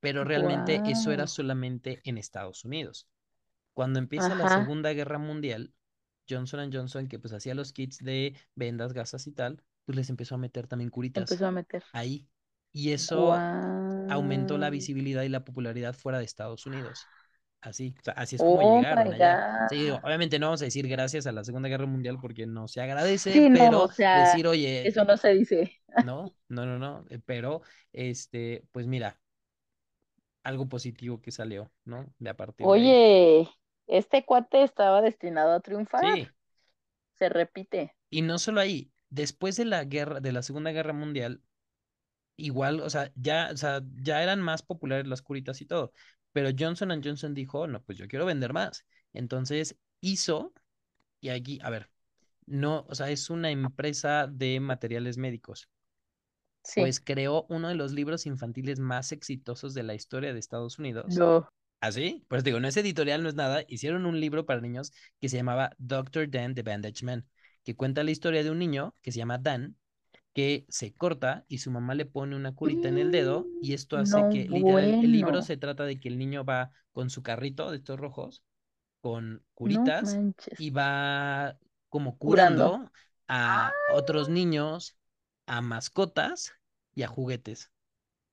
pero 0.00 0.24
realmente 0.24 0.82
eso 0.90 1.12
era 1.12 1.26
solamente 1.26 2.00
en 2.04 2.18
Estados 2.18 2.64
Unidos. 2.64 3.08
Cuando 3.74 3.98
empieza 3.98 4.34
la. 4.34 4.48
Segunda 4.48 4.92
Guerra 4.92 5.18
Mundial, 5.18 5.74
Johnson 6.28 6.70
Johnson, 6.72 7.08
que 7.08 7.18
pues 7.18 7.32
hacía 7.34 7.54
los 7.54 7.72
kits 7.72 7.98
de 7.98 8.36
vendas, 8.54 8.92
gasas 8.92 9.26
y 9.26 9.32
tal, 9.32 9.62
pues 9.86 9.96
les 9.96 10.10
empezó 10.10 10.36
a 10.36 10.38
meter 10.38 10.66
también 10.66 10.90
curitas 10.90 11.30
Empezó 11.30 11.46
a 11.46 11.50
meter. 11.52 11.84
ahí. 11.92 12.28
Y 12.72 12.92
eso 12.92 13.34
aumentó 14.08 14.58
la 14.58 14.70
visibilidad 14.70 15.22
y 15.22 15.28
la 15.28 15.44
popularidad 15.44 15.94
fuera 15.94 16.18
de 16.18 16.24
Estados 16.24 16.66
Unidos. 16.66 17.10
Así, 17.60 17.94
o 18.00 18.02
sea, 18.04 18.14
así 18.14 18.36
es 18.36 18.44
como 18.44 18.62
Oh 18.62 18.62
llegaron 18.62 19.12
allá. 19.12 19.66
Sí, 19.66 19.76
digo, 19.84 19.98
God. 19.98 20.04
obviamente 20.04 20.38
no 20.38 20.46
vamos 20.46 20.62
a 20.62 20.64
decir 20.66 20.88
gracias 20.88 21.26
a 21.26 21.32
la 21.32 21.44
Segunda 21.44 21.68
Guerra 21.68 21.86
Mundial 21.86 22.18
porque 22.20 22.46
no 22.46 22.68
se 22.68 22.80
agradece, 22.80 23.32
Sí, 23.32 23.48
no, 23.50 23.58
pero 23.58 23.82
o 23.84 23.90
sea, 23.92 24.12
decir, 24.14 24.46
oye, 24.46 24.88
eso 24.88 25.04
no 25.04 25.16
se 25.16 25.34
dice. 25.34 25.80
no, 25.96 26.34
no, 26.48 26.66
no, 26.66 26.78
no, 26.78 27.04
eh, 27.10 27.20
pero, 27.24 27.62
este, 27.92 28.64
pues 28.72 28.86
mira, 28.86 29.20
algo 30.42 30.68
positivo 30.68 31.20
que 31.22 31.30
salió, 31.30 31.72
¿no? 31.84 32.12
De 32.18 32.30
a 32.30 32.36
partir 32.36 32.70
de. 32.70 32.70
Oye, 32.70 33.48
este 33.86 34.24
cuate 34.24 34.62
estaba 34.62 35.02
destinado 35.02 35.52
a 35.52 35.60
triunfar. 35.60 36.02
Sí, 36.02 36.28
Se 37.14 37.28
repite. 37.28 37.94
y 38.10 38.22
no 38.22 38.38
solo 38.38 38.60
ahí, 38.60 38.92
después 39.10 39.56
de 39.56 39.64
la 39.64 39.84
guerra, 39.84 40.20
de 40.20 40.32
la 40.32 40.42
Segunda 40.42 40.72
Guerra 40.72 40.92
Mundial, 40.92 41.42
igual, 42.36 42.80
o 42.80 42.90
sea, 42.90 43.12
ya, 43.16 43.50
o 43.52 43.56
sea, 43.56 43.82
ya 44.02 44.22
eran 44.22 44.40
más 44.42 44.62
populares 44.62 45.06
las 45.06 45.22
curitas 45.22 45.60
y 45.62 45.66
todo, 45.66 45.92
pero 46.32 46.50
Johnson 46.58 47.00
Johnson 47.02 47.34
dijo, 47.34 47.66
no, 47.66 47.82
pues 47.82 47.98
yo 47.98 48.08
quiero 48.08 48.26
vender 48.26 48.52
más. 48.52 48.84
Entonces 49.12 49.76
hizo, 50.00 50.52
y 51.20 51.30
aquí, 51.30 51.58
a 51.62 51.70
ver, 51.70 51.90
no, 52.46 52.86
o 52.88 52.94
sea, 52.94 53.10
es 53.10 53.30
una 53.30 53.50
empresa 53.50 54.26
de 54.26 54.60
materiales 54.60 55.18
médicos, 55.18 55.68
Sí. 56.62 56.80
pues 56.82 57.00
creó 57.00 57.46
uno 57.48 57.68
de 57.68 57.74
los 57.74 57.92
libros 57.92 58.26
infantiles 58.26 58.78
más 58.80 59.12
exitosos 59.12 59.72
de 59.74 59.82
la 59.82 59.94
historia 59.94 60.32
de 60.32 60.38
Estados 60.38 60.78
Unidos. 60.78 61.06
No. 61.16 61.48
¿Así? 61.80 62.24
Pues 62.28 62.44
digo, 62.44 62.60
no 62.60 62.68
es 62.68 62.76
editorial, 62.76 63.22
no 63.22 63.30
es 63.30 63.34
nada. 63.34 63.64
Hicieron 63.66 64.04
un 64.04 64.20
libro 64.20 64.44
para 64.44 64.60
niños 64.60 64.92
que 65.18 65.28
se 65.30 65.38
llamaba 65.38 65.70
Doctor 65.78 66.30
Dan 66.30 66.54
the 66.54 66.62
Bandage 66.62 67.04
Man, 67.04 67.26
que 67.64 67.74
cuenta 67.74 68.04
la 68.04 68.10
historia 68.10 68.42
de 68.44 68.50
un 68.50 68.58
niño 68.58 68.94
que 69.00 69.12
se 69.12 69.18
llama 69.18 69.38
Dan, 69.38 69.76
que 70.34 70.66
se 70.68 70.94
corta 70.94 71.44
y 71.48 71.58
su 71.58 71.70
mamá 71.70 71.94
le 71.94 72.06
pone 72.06 72.36
una 72.36 72.54
curita 72.54 72.88
en 72.88 72.98
el 72.98 73.10
dedo 73.12 73.50
y 73.60 73.74
esto 73.74 73.96
hace 73.98 74.26
No, 74.26 74.28
que, 74.28 74.48
literal, 74.48 74.96
el 75.00 75.12
libro 75.12 75.42
bueno. 75.42 75.42
se 75.42 75.56
trata 75.56 75.84
de 75.84 75.98
que 76.00 76.08
el 76.08 76.18
niño 76.18 76.44
va 76.44 76.70
con 76.92 77.10
su 77.10 77.22
carrito 77.22 77.70
de 77.70 77.78
estos 77.78 77.98
rojos, 78.00 78.42
con 79.00 79.44
No 79.64 79.90
curitas 79.94 80.22
y 80.56 80.70
va 80.70 81.58
como 81.88 82.18
Curando. 82.24 82.72
curando 82.72 82.90
a 83.28 83.78
otros 83.86 84.28
niños, 84.28 84.96
a 85.46 85.60
mascotas 85.62 86.52
y 86.94 87.02
a 87.02 87.08
juguetes. 87.08 87.70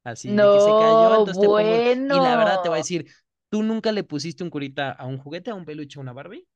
Así, 0.03 0.37
de 0.37 0.49
que 0.49 0.59
se 0.61 0.75
cayó, 0.75 1.15
No, 1.15 1.15
entonces 1.15 1.39
te 1.39 1.49
pongo 1.49 1.75
un... 1.75 1.83
Y 2.07 2.19
la 2.21 2.35
verdad 2.37 2.61
te 2.61 2.69
voy 2.69 2.77
a 2.77 2.79
bueno. 2.79 2.83
decir, 2.83 3.07
¿tú 3.49 3.63
nunca 3.63 3.91
le 3.91 4.03
pusiste 4.03 4.43
un 4.43 4.49
curita 4.49 4.91
a 4.91 5.05
un 5.07 5.17
juguete, 5.17 5.51
a 5.51 5.55
un 5.55 5.65
peluche, 5.65 5.99
a 5.99 6.01
una 6.01 6.13
Barbie? 6.13 6.47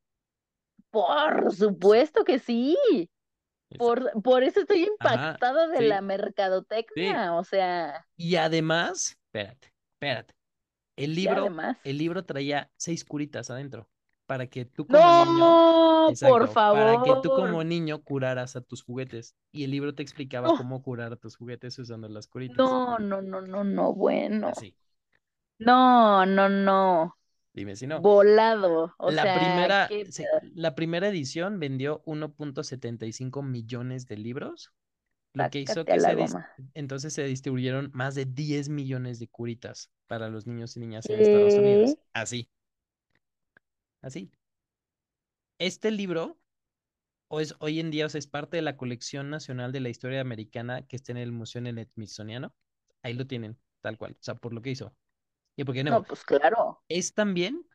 Por 0.91 1.53
supuesto 1.53 2.23
que 2.23 2.39
sí. 2.39 2.77
Exacto. 3.71 4.01
Por, 4.01 4.21
por 4.23 4.43
eso 4.43 4.61
estoy 4.61 4.83
Ajá, 4.99 5.41
impactada 5.43 5.67
de 5.67 5.81
la 5.81 6.01
sí. 6.95 7.21
mercadotecnia. 7.21 7.33
O 7.35 7.43
sea, 7.43 8.05
Y 8.17 8.35
además, 8.35 9.17
espérate, 9.25 9.73
espérate. 9.93 10.33
El 10.97 11.15
libro, 11.15 11.55
además. 11.55 11.77
el 11.83 11.97
libro 11.99 12.25
traía 12.25 12.71
seis 12.77 13.05
curitas 13.05 13.49
adentro 13.51 13.89
para 14.27 14.47
que 14.47 14.65
tú 14.65 14.87
como 14.87 15.13
niño, 15.13 15.59
No, 15.97 16.15
por 16.19 16.47
exacto, 16.47 16.61
para 16.69 17.01
que 17.01 17.15
tú 17.15 17.33
como 17.33 17.63
favor. 17.63 17.65
niño 17.65 18.03
curaras 18.03 18.55
a 18.55 18.61
tus 18.61 18.83
juguetes. 18.83 19.35
Y 19.51 19.63
el 19.65 19.71
libro 19.71 19.95
te 19.95 20.03
explicaba 20.03 20.53
No, 20.53 20.55
cómo 20.55 20.83
curar 20.83 21.13
a 21.13 21.17
tus 21.17 21.37
juguetes 21.37 21.79
usando 21.79 22.09
las 22.09 22.27
curitas. 22.27 22.79
no, 22.85 22.99
no, 22.99 23.21
no, 23.21 23.41
no, 23.41 23.63
no, 23.63 23.93
bueno. 23.93 24.53
Así, 24.53 24.75
No, 25.59 26.25
no, 26.25 26.49
no. 26.49 27.17
Dime 27.53 27.75
si 27.75 27.87
no. 27.87 28.01
Volado. 28.01 28.93
O 28.97 29.11
La 29.11 29.23
sea, 29.23 29.35
primera, 29.39 29.87
qué 29.89 30.11
se- 30.11 30.27
la 30.55 30.75
primera 30.75 31.07
edición 31.07 31.59
vendió 31.59 32.01
1.75 32.05 33.41
millones 33.43 34.07
de 34.07 34.17
libros, 34.17 34.73
lo 35.33 35.49
que 35.49 35.59
hizo 35.61 35.85
que 35.85 35.99
se 35.99 36.15
entonces 36.73 37.13
se 37.13 37.23
distribuyeron 37.23 37.89
más 37.93 38.15
de 38.15 38.25
10 38.25 38.69
millones 38.69 39.19
de 39.19 39.27
curitas 39.27 39.91
para 40.07 40.29
los 40.29 40.45
niños 40.45 40.75
y 40.75 40.81
niñas 40.81 41.09
en 41.09 41.21
Estados 41.21 41.53
Unidos. 41.55 41.97
Así. 42.13 42.49
así. 44.01 44.31
Este 45.57 45.91
libro 45.91 46.39
es, 47.29 47.55
hoy 47.59 47.79
en 47.79 47.91
día 47.91 48.07
o 48.07 48.09
sea, 48.09 48.19
es 48.19 48.27
parte 48.27 48.57
de 48.57 48.61
la 48.61 48.75
colección 48.77 49.29
nacional 49.29 49.71
de 49.71 49.79
la 49.79 49.89
historia 49.89 50.19
americana 50.21 50.85
que 50.85 50.95
está 50.97 51.11
en 51.13 51.17
el 51.17 51.31
Museo 51.31 51.59
en 51.59 51.77
el 51.77 51.87
Smithsoniano. 51.87 52.53
Ahí 53.03 53.13
lo 53.13 53.25
tienen, 53.25 53.57
tal 53.81 53.97
cual, 53.97 54.13
o 54.13 54.23
sea, 54.23 54.35
por 54.35 54.53
lo 54.53 54.61
que 54.61 54.71
hizo. 54.71 54.93
Y 55.55 55.63
porque 55.65 55.83
no, 55.83 55.91
No, 55.91 56.03
pues 56.05 56.23
claro. 56.23 56.81
es 56.89 57.13
también, 57.13 57.65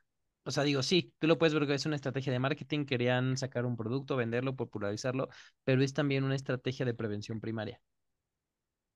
o 0.44 0.50
sea, 0.52 0.64
digo, 0.64 0.82
sí, 0.84 1.14
tú 1.18 1.26
lo 1.28 1.38
puedes 1.38 1.54
ver 1.54 1.66
que 1.66 1.74
es 1.74 1.86
una 1.86 1.96
estrategia 1.96 2.32
de 2.32 2.38
marketing, 2.40 2.86
querían 2.86 3.36
sacar 3.36 3.66
un 3.66 3.76
producto, 3.76 4.16
venderlo, 4.16 4.56
popularizarlo, 4.56 5.28
pero 5.64 5.82
es 5.82 5.94
también 5.94 6.24
una 6.24 6.36
estrategia 6.36 6.86
de 6.86 6.94
prevención 6.94 7.40
primaria. 7.40 7.80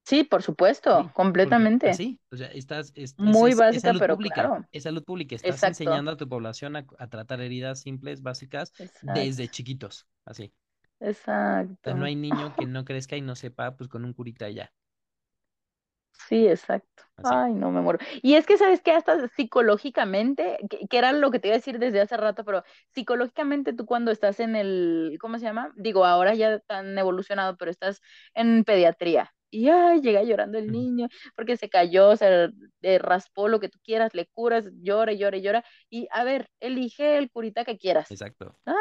Sí, 0.04 0.24
por 0.24 0.42
supuesto, 0.42 1.10
Sí, 1.12 1.14
porque 1.40 1.70
completamente. 1.70 1.80
así, 1.82 2.20
o 2.30 2.36
sea, 2.36 2.48
estás, 2.48 2.92
es, 2.94 3.16
es, 3.22 3.42
Muy 3.42 3.54
es- 3.54 3.64
es 3.68 3.82
básica, 3.82 3.84
salud 3.84 4.04
pero 4.04 4.18
pública, 4.18 4.18
claro. 4.18 4.68
es 4.72 4.82
salud 4.84 5.04
pública, 5.04 5.34
estás 5.36 5.64
Exacto, 5.64 5.64
enseñando 5.64 6.10
a 6.10 6.16
tu 6.16 6.28
población 6.28 6.76
a, 6.76 6.86
a 6.98 7.08
tratar 7.08 7.40
heridas 7.40 7.80
simples, 7.80 8.22
básicas, 8.22 8.72
exacto, 8.78 9.00
desde 9.00 9.48
chiquitos, 9.48 10.06
así. 10.24 10.52
O 11.80 11.84
sea, 11.84 11.94
no 11.94 12.04
exacto. 12.04 12.06
hay 12.06 12.16
niño 12.16 12.52
que 12.54 12.64
no 12.66 12.84
crezca 12.86 13.16
y 13.16 13.20
no 13.22 13.36
sepa, 13.36 13.76
pues 13.76 13.88
con 13.90 14.04
un 14.04 14.12
curita 14.14 14.48
y 14.48 14.54
ya, 14.54 14.72
Sí, 16.30 16.48
exacto. 16.48 17.04
así. 17.16 17.34
Ay, 17.34 17.52
no 17.52 17.70
me 17.70 17.82
muero. 17.82 17.98
Y 18.22 18.34
es 18.34 18.46
que, 18.46 18.56
¿sabes 18.56 18.80
qué? 18.82 18.92
Hasta 18.92 19.28
psicológicamente, 19.28 20.58
que, 20.70 20.86
que 20.88 20.98
era 20.98 21.12
lo 21.12 21.30
que 21.30 21.38
te 21.38 21.48
iba 21.48 21.54
a 21.56 21.58
decir 21.58 21.78
desde 21.78 22.00
hace 22.00 22.16
rato, 22.16 22.44
pero 22.46 22.64
psicológicamente 22.94 23.74
tú 23.74 23.84
cuando 23.84 24.10
estás 24.10 24.40
en 24.40 24.56
el, 24.56 25.18
¿cómo 25.20 25.38
se 25.38 25.44
llama? 25.44 25.70
Digo, 25.76 26.06
ahora 26.06 26.34
ya 26.34 26.60
tan 26.60 26.96
evolucionado, 26.98 27.56
pero 27.58 27.70
estás 27.70 28.00
en 28.34 28.64
pediatría. 28.64 29.32
Y 29.50 29.68
ay, 29.68 30.00
llega 30.00 30.22
llorando 30.22 30.58
el 30.58 30.70
niño 30.72 31.08
porque 31.36 31.56
se 31.58 31.68
cayó, 31.68 32.16
se 32.16 32.50
eh, 32.82 32.98
raspó 33.00 33.48
lo 33.48 33.60
que 33.60 33.68
tú 33.68 33.78
quieras, 33.84 34.14
le 34.14 34.26
curas, 34.28 34.66
llora, 34.80 35.12
llora, 35.12 35.38
llora. 35.38 35.64
Y 35.90 36.08
a 36.12 36.24
ver, 36.24 36.48
elige 36.60 37.18
el 37.18 37.30
curita 37.30 37.64
que 37.66 37.76
quieras. 37.78 38.08
Exacto. 38.10 38.56
Ah, 38.66 38.76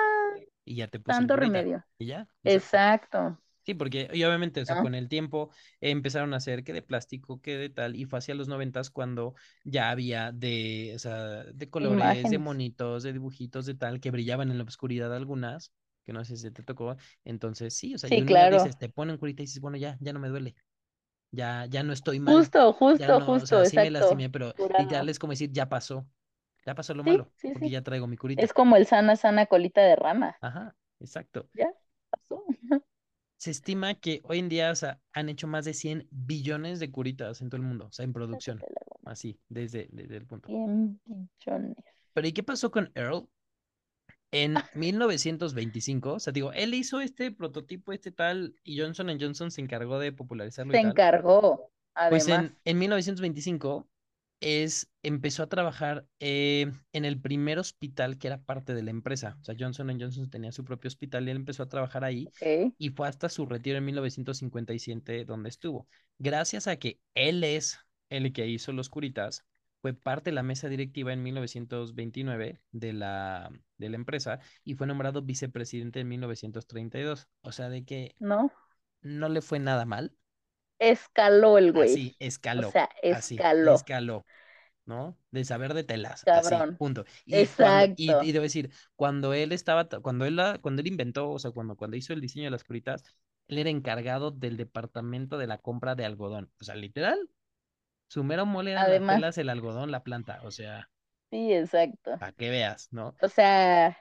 Y 0.66 0.76
ya 0.78 0.88
te 0.88 1.00
puso 1.00 1.18
tanto 1.18 1.36
remedio. 1.36 1.84
Y 1.98 2.08
ya, 2.08 2.28
exacto. 2.44 2.56
Exacto. 2.56 3.38
Sí, 3.70 3.74
porque 3.76 4.10
y 4.14 4.24
obviamente, 4.24 4.62
o 4.62 4.66
sea, 4.66 4.78
¿no? 4.78 4.80
con 4.80 4.96
el 4.96 5.10
tiempo 5.10 5.52
eh, 5.82 5.92
empezaron 5.92 6.34
a 6.34 6.38
hacer 6.38 6.64
que 6.64 6.74
de 6.74 6.82
plástico, 6.82 7.42
que 7.42 7.58
de 7.58 7.70
tal, 7.70 7.96
y 7.96 8.06
fue 8.06 8.20
hacia 8.20 8.34
los 8.36 8.48
noventas 8.48 8.90
cuando 8.90 9.36
ya 9.64 9.92
había 9.92 10.32
de, 10.32 10.94
o 10.96 11.00
sea, 11.00 11.44
de 11.44 11.70
colores, 11.70 12.30
de 12.30 12.38
Imágenes. 12.38 12.40
monitos, 12.40 13.04
de 13.04 13.14
dibujitos, 13.14 13.66
de 13.66 13.76
tal, 13.76 14.00
que 14.00 14.12
brillaban 14.12 14.50
en 14.50 14.58
la 14.58 14.64
oscuridad 14.64 15.14
algunas, 15.14 15.74
que 16.06 16.14
no 16.14 16.24
sé 16.26 16.38
si 16.38 16.50
te 16.52 16.64
tocó. 16.64 16.96
Entonces, 17.26 17.76
sí, 17.76 17.94
o 17.94 17.98
sea, 18.00 18.10
Sí, 18.10 18.24
claro. 18.24 18.74
dices, 18.74 18.78
te 18.78 18.90
pone 18.90 19.12
un 19.12 19.18
curita 19.20 19.44
y 19.44 19.46
dices, 19.46 19.62
bueno, 19.62 19.78
ya, 19.78 19.98
ya 20.02 20.14
no 20.14 20.20
me 20.20 20.30
duele, 20.30 20.56
ya, 21.32 21.66
ya 21.68 21.84
no 21.84 21.94
estoy 21.94 22.20
mal, 22.20 22.54
Justo, 22.54 22.72
justo, 22.74 23.14
no, 23.14 23.42
o 23.42 23.46
justo, 23.46 23.46
sea, 23.48 23.66
sí 23.66 23.80
me 23.80 23.92
lastimé, 23.92 24.30
pero 24.30 24.54
literal 24.78 25.10
es 25.10 25.20
como 25.20 25.34
decir, 25.34 25.52
ya 25.52 25.70
pasó, 25.70 26.08
ya 26.66 26.76
pasó 26.76 26.94
lo 26.96 27.04
Sí, 27.04 27.06
malo, 27.06 27.34
sí, 27.36 27.54
porque 27.54 27.70
ya 27.72 27.84
traigo 27.84 28.08
mi 28.08 28.18
Es 28.36 28.54
curita. 28.54 28.54
como 28.54 28.76
el 28.76 28.88
sana, 28.88 29.16
sana 29.16 29.46
colita 29.46 29.82
de 29.82 29.96
rana. 29.96 30.42
Ajá, 30.42 30.76
exacto. 31.00 31.50
Ya 31.54 31.68
pasó. 32.10 32.44
Se 33.40 33.52
estima 33.52 33.96
que 33.96 34.22
hoy 34.26 34.40
en 34.40 34.50
día, 34.50 34.72
o 34.72 34.76
sea, 34.76 35.02
han 35.14 35.30
hecho 35.30 35.48
más 35.48 35.66
de 35.66 35.74
100 35.74 36.08
billones 36.12 36.80
de 36.80 36.92
curitas 36.92 37.42
en 37.42 37.50
todo 37.50 37.58
el 37.62 37.68
mundo, 37.68 37.88
o 37.88 37.94
sea, 37.94 38.06
en 38.06 38.14
producción, 38.14 38.64
así, 39.06 39.40
desde, 39.50 39.90
desde 39.92 40.18
el 40.18 40.28
punto. 40.28 40.48
100 40.48 41.00
billones. 41.06 41.78
Pero 42.14 42.28
¿y 42.28 42.34
qué 42.34 42.44
pasó 42.44 42.72
con 42.72 42.92
Earl? 42.96 43.28
En 44.32 44.56
1925, 44.76 46.14
o 46.14 46.20
sea, 46.20 46.34
digo, 46.34 46.52
él 46.54 46.74
hizo 46.74 47.02
este 47.02 47.32
prototipo, 47.32 47.94
este 47.94 48.12
tal, 48.12 48.56
y 48.64 48.80
Johnson 48.80 49.10
Johnson 49.20 49.52
se 49.52 49.62
encargó 49.62 50.00
de 50.00 50.12
popularizarlo 50.12 50.74
y 50.74 50.78
Se 50.78 50.82
tal. 50.82 50.92
encargó, 50.92 51.72
Pues 52.08 52.28
además. 52.28 52.30
en, 52.30 52.58
en 52.66 52.80
1925 52.80 53.88
es, 54.40 54.90
empezó 55.04 55.44
a 55.44 55.50
trabajar 55.50 56.06
eh, 56.20 56.72
en 56.94 57.06
el 57.06 57.20
primer 57.20 57.60
hospital 57.60 58.18
que 58.18 58.28
era 58.28 58.42
parte 58.42 58.74
de 58.74 58.84
la 58.84 58.92
empresa. 58.92 59.38
O 59.42 59.44
sea, 59.44 59.56
Johnson 59.58 60.00
Johnson 60.00 60.30
tenía 60.30 60.52
su 60.52 60.64
propio 60.64 60.88
hospital 60.88 61.28
y 61.28 61.32
él 61.32 61.38
empezó 61.38 61.64
a 61.64 61.70
trabajar 61.70 62.04
ahí 62.04 62.30
y 62.78 62.90
fue 62.90 63.08
hasta 63.08 63.30
su 63.30 63.46
retiro 63.46 63.78
en 63.78 63.86
1957 63.86 65.26
donde 65.26 65.50
estuvo. 65.50 65.88
Gracias 66.18 66.68
a 66.68 66.78
que 66.78 67.00
él 67.16 67.44
es 67.44 67.80
el 68.10 68.34
que 68.34 68.48
hizo 68.48 68.72
los 68.72 68.90
curitas, 68.90 69.46
fue 69.82 69.94
parte 69.94 70.30
de 70.30 70.36
la 70.36 70.44
mesa 70.44 70.68
directiva 70.68 71.14
en 71.14 71.24
1929 71.24 72.60
de 72.72 72.94
la, 72.94 73.50
de 73.78 73.90
la 73.90 73.96
empresa 73.96 74.40
y 74.64 74.76
fue 74.76 74.88
nombrado 74.88 75.22
vicepresidente 75.22 76.02
en 76.02 76.10
1932. 76.10 77.28
O 77.42 77.52
sea, 77.52 77.70
de 77.70 77.86
que 77.86 78.16
¿no? 78.20 78.52
no 79.02 79.30
le 79.30 79.42
fue 79.42 79.60
nada 79.60 79.86
mal. 79.86 80.14
Escaló 80.80 81.58
el 81.58 81.72
güey. 81.74 82.02
Así, 82.02 82.16
O 82.56 82.64
escaló, 82.64 82.64
sea, 82.64 82.90
así, 83.10 83.48
escaló. 83.62 83.64
escaló. 83.64 84.26
¿no? 84.86 85.18
De 85.32 85.46
saber 85.46 85.74
de 85.76 85.84
telas, 85.86 86.28
así, 86.32 86.64
Cabrón. 86.64 86.78
punto. 86.78 87.06
Y 87.26 87.50
cuando, 87.50 87.88
y, 87.96 88.18
y 88.20 88.32
Exacto. 88.32 88.34
debo 88.34 88.44
decir, 88.44 88.72
cuando 88.96 89.34
él 89.34 89.52
estaba, 89.54 89.88
cuando 89.90 90.26
él, 90.26 90.38
la- 90.38 90.60
cuando 90.62 90.82
él 90.82 90.88
inventó, 90.88 91.32
o 91.32 91.40
sea, 91.40 91.52
cuando, 91.52 91.78
cuando 91.78 91.98
hizo 91.98 92.14
el 92.14 92.22
diseño 92.22 92.46
de 92.46 92.52
las 92.52 92.64
curitas, 92.66 93.04
él 93.48 93.60
era 93.60 93.70
encargado 93.72 94.32
del 94.32 94.58
departamento 94.58 95.38
de 95.38 95.48
la 95.48 95.60
compra 95.60 95.96
de 95.96 96.06
algodón. 96.06 96.52
O 96.62 96.64
sea, 96.66 96.76
literal, 96.76 97.30
su 98.10 98.24
mero 98.24 98.46
mole 98.48 98.72
eran 98.74 98.90
las 98.90 98.92
Además, 98.92 99.06
telas, 99.06 99.38
el 99.40 99.50
algodón, 99.50 99.92
la 99.92 100.04
planta. 100.04 100.42
O 100.44 100.52
sea, 100.52 100.90
sí, 101.32 101.54
exacto. 101.54 102.20
para 102.20 102.32
que 102.34 102.50
veas, 102.50 102.90
¿no? 102.92 103.20
O 103.22 103.30
sea, 103.30 103.98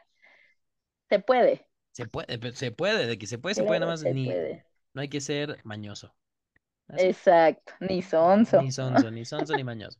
se 1.10 1.18
puede. 1.20 1.66
Se 1.92 2.06
puede, 2.06 2.52
se 2.54 2.70
puede, 2.72 3.06
de 3.06 3.18
que 3.18 3.26
se 3.26 3.38
puede, 3.38 3.54
se 3.54 3.64
puede, 3.64 3.80
nada 3.80 3.92
más, 3.92 4.06
ni, 4.06 4.40
puede. 4.40 4.64
no 4.94 5.00
hay 5.02 5.08
que 5.10 5.20
ser 5.20 5.60
mañoso. 5.64 6.14
Así. 6.88 7.06
Exacto. 7.06 7.72
Ni 7.80 7.96
Ni 7.96 8.02
sonso. 8.02 8.62
sonso, 8.72 9.10
ni 9.10 9.24
sonso, 9.24 9.54
ni 9.54 9.64
mañoso. 9.64 9.98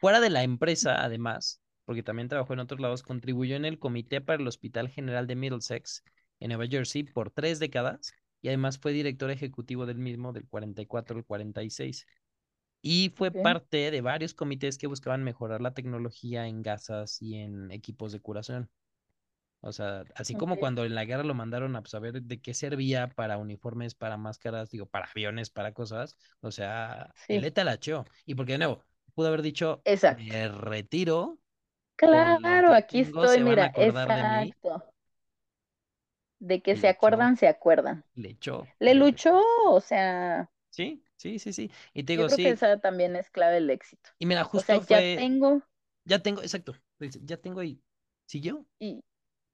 Fuera 0.00 0.20
de 0.20 0.30
la 0.30 0.42
empresa, 0.42 1.04
además, 1.04 1.62
porque 1.84 2.02
también 2.02 2.28
trabajó 2.28 2.52
en 2.54 2.60
otros 2.60 2.80
lados, 2.80 3.02
contribuyó 3.02 3.56
en 3.56 3.64
el 3.64 3.78
Comité 3.78 4.20
para 4.20 4.40
el 4.40 4.48
Hospital 4.48 4.88
General 4.88 5.26
de 5.26 5.36
Middlesex, 5.36 6.02
en 6.40 6.48
Nueva 6.48 6.66
Jersey, 6.66 7.04
por 7.04 7.30
tres 7.30 7.58
décadas, 7.58 8.12
y 8.42 8.48
además 8.48 8.78
fue 8.78 8.92
director 8.92 9.30
ejecutivo 9.30 9.86
del 9.86 9.98
mismo 9.98 10.32
del 10.32 10.48
44 10.48 11.18
al 11.18 11.24
46. 11.24 12.06
Y 12.82 13.12
fue 13.14 13.30
parte 13.30 13.90
de 13.90 14.00
varios 14.00 14.34
comités 14.34 14.78
que 14.78 14.86
buscaban 14.86 15.22
mejorar 15.22 15.60
la 15.60 15.74
tecnología 15.74 16.46
en 16.46 16.62
gasas 16.62 17.20
y 17.20 17.36
en 17.36 17.70
equipos 17.70 18.12
de 18.12 18.20
curación. 18.20 18.70
O 19.62 19.72
sea, 19.72 20.04
así 20.14 20.34
como 20.36 20.58
cuando 20.58 20.84
en 20.84 20.94
la 20.94 21.04
guerra 21.04 21.22
lo 21.24 21.34
mandaron 21.34 21.76
a 21.76 21.82
saber 21.86 22.22
de 22.22 22.40
qué 22.40 22.54
servía 22.54 23.08
para 23.08 23.38
uniformes, 23.38 23.94
para 23.94 24.16
máscaras, 24.16 24.70
digo, 24.70 24.86
para 24.86 25.06
aviones, 25.06 25.50
para 25.50 25.72
cosas. 25.74 26.16
O 26.40 26.50
sea, 26.50 27.12
el 27.28 27.42
Sí. 27.44 27.50
Y 28.26 28.34
porque 28.34 28.52
de 28.52 28.58
nuevo, 28.58 28.84
pudo 29.14 29.28
haber 29.28 29.42
dicho, 29.42 29.82
Exacto. 29.84 30.22
me 30.24 30.48
retiro, 30.48 31.38
Claro, 31.96 32.68
que 32.68 32.74
aquí 32.74 33.00
estoy, 33.00 33.40
mira, 33.40 33.72
de 33.76 33.86
exacto. 33.86 34.92
De 36.40 36.60
que 36.62 36.76
se 36.76 36.88
echó, 36.88 36.88
acuerdan, 36.88 37.36
se 37.36 37.46
acuerdan. 37.48 38.04
le 38.14 38.30
echó, 38.30 38.74
Le 38.80 38.94
luchó, 38.94 39.40
o 39.68 39.80
sea, 39.80 40.50
Sí, 40.70 41.04
sí, 41.16 41.38
sí, 41.38 41.52
sí. 41.52 41.70
Y 41.94 42.04
te 42.04 42.12
yo 42.14 42.14
digo, 42.14 42.26
creo 42.26 42.38
que 42.40 42.50
sí. 42.50 42.50
esa 42.50 42.78
también 42.80 43.16
es 43.16 43.30
clave 43.30 43.54
del 43.54 43.70
éxito. 43.70 44.10
Y 44.18 44.26
mira, 44.26 44.44
O 44.52 44.62
sea, 44.62 44.76
justo 44.76 44.82
ya 44.86 45.02
tengo 45.14 45.62
ya 46.04 46.20
tengo, 46.22 46.42
exacto, 46.42 46.74
ya 47.22 47.36
tengo 47.38 47.62
y 47.62 47.82
siguió. 48.26 48.66
y, 48.80 49.02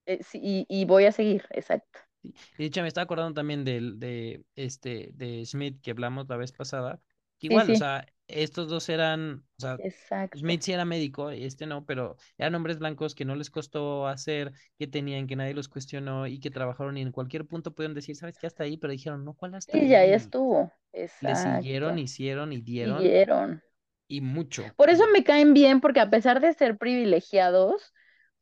eh, 0.06 0.22
sí, 0.22 0.40
y, 0.42 0.66
y 0.68 0.84
voy 0.84 1.06
a 1.06 1.12
seguir, 1.12 1.44
exacto. 1.50 2.00
Sí. 2.22 2.34
Y 2.56 2.62
de 2.62 2.66
hecho, 2.66 2.82
me 2.82 2.88
estaba 2.88 3.04
acordando 3.04 3.34
también 3.34 3.64
del, 3.64 3.98
de, 4.00 4.44
este, 4.54 5.10
de 5.14 5.44
Smith 5.46 5.80
que 5.82 5.90
hablamos 5.92 6.28
la 6.28 6.36
vez 6.36 6.52
pasada, 6.52 7.00
que 7.38 7.46
Sí, 7.48 7.56
igual, 7.58 7.70
o 7.70 7.74
sea, 7.74 8.06
estos 8.26 8.68
dos 8.68 8.88
eran, 8.88 9.44
o 9.58 9.60
sea, 9.60 9.78
exacto. 9.78 10.36
Smith 10.36 10.62
sí 10.62 10.72
era 10.72 10.84
médico, 10.84 11.30
este 11.30 11.66
no, 11.66 11.86
pero 11.86 12.16
eran 12.36 12.54
hombres 12.54 12.78
blancos 12.78 13.14
que 13.14 13.24
no 13.24 13.36
les 13.36 13.50
costó 13.50 14.06
hacer, 14.06 14.52
que 14.78 14.86
tenían, 14.86 15.26
que 15.26 15.36
nadie 15.36 15.54
los 15.54 15.68
cuestionó 15.68 16.26
y 16.26 16.40
que 16.40 16.50
trabajaron 16.50 16.96
y 16.98 17.02
en 17.02 17.12
cualquier 17.12 17.46
punto 17.46 17.74
pudieron 17.74 17.94
decir, 17.94 18.16
¿sabes 18.16 18.38
qué? 18.38 18.46
Hasta 18.46 18.64
ahí, 18.64 18.76
pero 18.76 18.92
dijeron, 18.92 19.24
no, 19.24 19.34
¿cuál 19.34 19.54
hasta 19.54 19.78
Sí, 19.78 19.88
ya, 19.88 20.04
ya 20.06 20.16
ahí? 20.16 20.16
estuvo. 20.16 20.72
Le 21.20 21.36
siguieron, 21.36 21.98
Exacto. 21.98 22.00
hicieron 22.00 22.52
y 22.52 22.60
dieron 22.62 23.18
Siguieron. 23.22 23.62
y 24.08 24.20
mucho. 24.22 24.76
Por 24.76 24.90
eso 24.90 25.04
me 25.12 25.24
caen 25.24 25.54
bien, 25.54 25.80
porque 25.80 26.00
a 26.00 26.10
pesar 26.10 26.40
de 26.40 26.52
ser 26.54 26.78
privilegiados, 26.78 27.92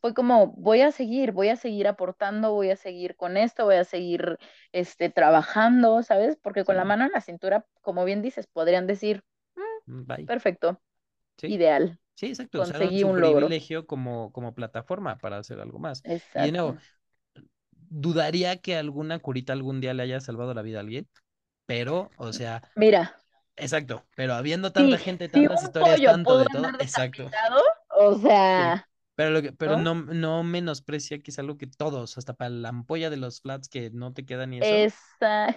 fue 0.05 0.13
como, 0.13 0.49
voy 0.59 0.83
a 0.83 0.93
seguir, 0.93 1.33
voy 1.33 1.49
a 1.49 1.57
seguir 1.57 1.89
aportando, 1.89 2.53
voy 2.53 2.69
a 2.71 2.77
seguir 2.77 3.17
con 3.17 3.39
esto, 3.39 3.65
voy 3.65 3.77
a 3.77 3.85
seguir 3.85 4.39
este, 4.71 5.09
trabajando, 5.09 6.03
¿sabes? 6.03 6.37
Porque 6.37 6.63
con 6.67 6.77
la 6.77 6.85
mano 6.85 7.07
en 7.07 7.13
la 7.13 7.23
cintura, 7.23 7.65
como 7.81 8.05
bien 8.05 8.21
dices, 8.21 8.47
podrían 8.47 8.87
decir, 8.87 9.25
"Mm, 9.57 9.63
mm, 9.87 10.27
perfecto, 10.27 10.79
Sí, 11.39 11.49
ideal, 11.55 11.99
sí, 12.15 12.27
exacto. 12.27 12.59
Conseguí 12.61 13.01
su 13.01 13.09
un 13.09 13.21
logro. 13.21 13.47
privilegio 13.47 13.87
como, 13.87 14.33
como 14.33 14.55
plataforma 14.55 15.17
para 15.19 15.39
hacer 15.39 15.61
algo 15.61 15.79
más. 15.79 16.03
Y 16.37 16.45
de 16.45 16.53
nuevo, 16.53 16.75
Exacto. 16.75 16.83
dudaría 17.73 18.57
que 18.61 18.77
alguna 18.77 19.19
curita 19.19 19.53
algún 19.53 19.81
día 19.81 19.95
le 19.95 20.03
haya 20.03 20.21
salvado 20.21 20.55
la 20.55 20.63
vida 20.63 20.79
a 20.79 20.81
alguien, 20.81 21.09
pero, 21.67 22.11
o 22.17 22.33
sea, 22.33 22.63
Mira, 22.77 23.17
exacto, 23.57 24.05
pero 24.17 24.35
habiendo 24.35 24.73
tanta 24.73 24.99
gente, 24.99 25.29
si 25.31 25.31
tantas 25.31 25.63
un 25.63 25.69
historias, 25.69 26.01
pollo 26.01 26.11
tanto 26.11 26.25
pudo 26.25 26.39
de 26.39 26.51
todo, 26.51 26.75
exacto, 26.79 27.31
o 27.91 28.15
sea, 28.19 28.89
Pero, 29.17 29.31
lo 29.31 29.43
que, 29.43 29.53
pero 29.53 29.77
¿no? 29.77 29.77
no, 29.77 29.95
no 29.95 30.43
menosprecia 30.45 31.21
que 31.23 31.31
es 31.31 31.39
algo 31.39 31.57
que 31.59 31.67
todos, 31.69 32.19
hasta 32.19 32.35
para 32.35 32.51
la 32.51 32.71
ampolla 32.71 33.11
de 33.11 33.17
los 33.17 33.41
flats 33.41 33.69
que 33.69 33.91
no 33.91 34.13
te 34.13 34.25
quedan 34.27 34.51
ni 34.51 34.59
eso, 34.59 34.85
Esa, 34.85 35.57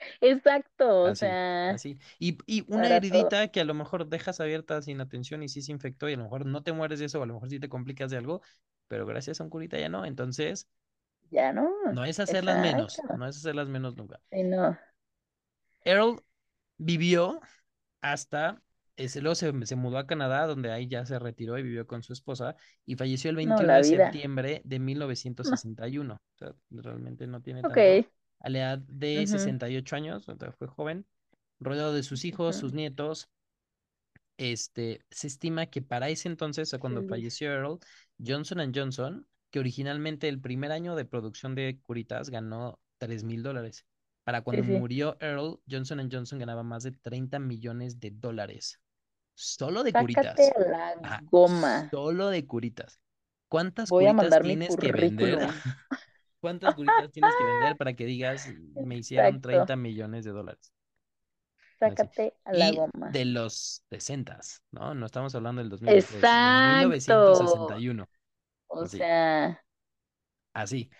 exacto, 0.20 1.02
o 1.04 1.14
sea, 1.14 1.36
así. 1.68 1.98
Y, 2.18 2.38
y 2.46 2.64
una 2.72 2.94
todo. 3.08 3.30
heridita 3.30 3.48
que 3.48 3.60
a 3.60 3.64
lo 3.64 3.74
mejor 3.74 4.08
dejas 4.08 4.40
abierta 4.40 4.80
sin 4.82 5.00
atención 5.00 5.42
y 5.42 5.48
sí 5.48 5.62
se 5.62 5.72
infectó 5.72 6.08
y 6.08 6.14
a 6.14 6.16
lo 6.16 6.24
mejor 6.24 6.46
no 6.46 6.62
te 6.62 6.72
mueres 6.72 6.98
de 6.98 7.06
eso, 7.06 7.20
o 7.20 7.22
a 7.22 7.26
lo 7.26 7.34
mejor 7.34 7.50
sí 7.50 7.60
te 7.60 7.68
complicas 7.68 8.10
de 8.10 8.16
algo, 8.18 8.42
pero 8.88 9.06
gracias 9.06 9.40
a 9.40 9.44
un 9.44 9.50
curita 9.50 9.78
ya 9.78 9.88
no. 9.88 10.04
Entonces, 10.04 10.68
Ya 11.30 11.52
no. 11.52 11.70
no 11.88 12.04
es 12.04 12.20
hacerlas 12.20 12.56
Exacto. 12.58 12.58
menos, 12.58 13.04
no 13.10 13.26
es 13.26 13.36
hacerlas 13.38 13.68
menos 13.68 13.96
nunca. 13.96 14.20
Sí, 14.30 14.42
no. 14.44 14.76
Earl 15.84 16.22
vivió 16.78 17.40
hasta, 18.02 18.62
ese, 18.96 19.20
luego 19.20 19.34
se, 19.34 19.52
se 19.66 19.76
mudó 19.76 19.98
a 19.98 20.06
Canadá, 20.06 20.46
donde 20.46 20.72
ahí 20.72 20.88
ya 20.88 21.04
se 21.06 21.18
retiró 21.18 21.58
y 21.58 21.62
vivió 21.62 21.86
con 21.86 22.02
su 22.02 22.12
esposa, 22.12 22.56
y 22.84 22.96
falleció 22.96 23.30
el 23.30 23.36
No, 23.42 23.62
21 23.62 23.62
la 23.62 23.78
de 23.78 23.82
vida. 23.82 24.20
septiembre 24.22 24.62
de 24.64 24.78
No. 25.42 25.56
1961. 25.58 26.14
O 26.14 26.38
sea, 26.38 26.54
realmente 26.70 27.26
no 27.26 27.42
tiene 27.42 27.64
tanto. 27.64 27.98
A 28.40 28.50
la 28.50 28.58
edad 28.58 28.78
de 28.78 29.26
Ujú, 29.26 29.26
68 29.26 29.96
años, 29.96 30.28
o 30.28 30.36
sea, 30.36 30.52
fue 30.52 30.66
joven, 30.68 31.06
rodeado 31.60 31.92
de 31.94 32.02
sus 32.02 32.24
hijos, 32.24 32.56
sus 32.56 32.72
nietos. 32.74 33.28
Este, 34.38 35.00
se 35.10 35.26
estima 35.28 35.66
que 35.66 35.80
para 35.82 36.08
ese 36.10 36.28
entonces, 36.28 36.74
cuando 36.80 37.04
falleció 37.04 37.50
Earl, 37.52 37.78
Johnson 38.24 38.72
Johnson, 38.74 39.26
que 39.50 39.58
originalmente 39.60 40.28
el 40.28 40.40
primer 40.40 40.72
año 40.72 40.94
de 40.94 41.04
producción 41.06 41.54
de 41.54 41.78
curitas 41.82 42.28
ganó 42.30 42.78
3 42.98 43.24
mil 43.24 43.42
dólares. 43.42 43.86
Para 44.24 44.42
Sí, 44.50 44.62
cuando 44.62 44.64
sí. 44.64 44.86
murió 44.88 45.16
Earl, 45.20 45.60
Johnson 45.70 46.08
Johnson 46.10 46.38
ganaba 46.38 46.62
más 46.62 46.82
de 46.82 46.92
30 46.92 47.38
millones 47.38 47.98
de 48.00 48.10
dólares. 48.10 48.80
Solo 49.36 49.84
de 49.84 49.92
Sácate 49.92 49.96
curitas. 49.96 50.56
la 50.70 50.94
Ajá, 51.02 51.24
goma. 51.30 51.90
solo 51.90 52.28
de 52.28 52.46
curitas. 52.46 53.00
¿Cuántas 53.48 53.90
Voy 53.90 53.92
curitas 53.92 54.40
tienes 54.40 54.76
que 54.76 54.92
vender? 54.92 55.40
¿Cuántas 56.40 56.74
curitas 56.74 57.12
tienes 57.12 57.36
que 57.36 57.44
vender 57.44 57.76
para 57.78 57.94
que 57.94 58.06
digas, 58.06 58.54
me 58.74 58.96
hicieron 58.98 59.36
Exacto. 59.36 59.42
30 59.42 59.76
millones 59.76 60.24
de 60.24 60.32
dólares? 60.32 60.72
Así. 61.84 62.10
Sácate 62.10 62.34
a 62.44 62.52
la 62.52 62.70
Y 62.70 62.72
goma. 62.72 63.10
de 63.12 63.24
los 63.24 63.82
60, 63.90 64.40
¿no? 64.72 64.94
No 64.94 65.06
estamos 65.06 65.34
hablando 65.34 65.60
del 65.60 65.70
2023, 65.70 66.32
de 66.32 66.48
Exacto. 66.48 66.60
1961. 66.60 68.08
O 68.68 68.84
Así, 68.84 68.98
sea, 68.98 69.64
así. 70.52 70.90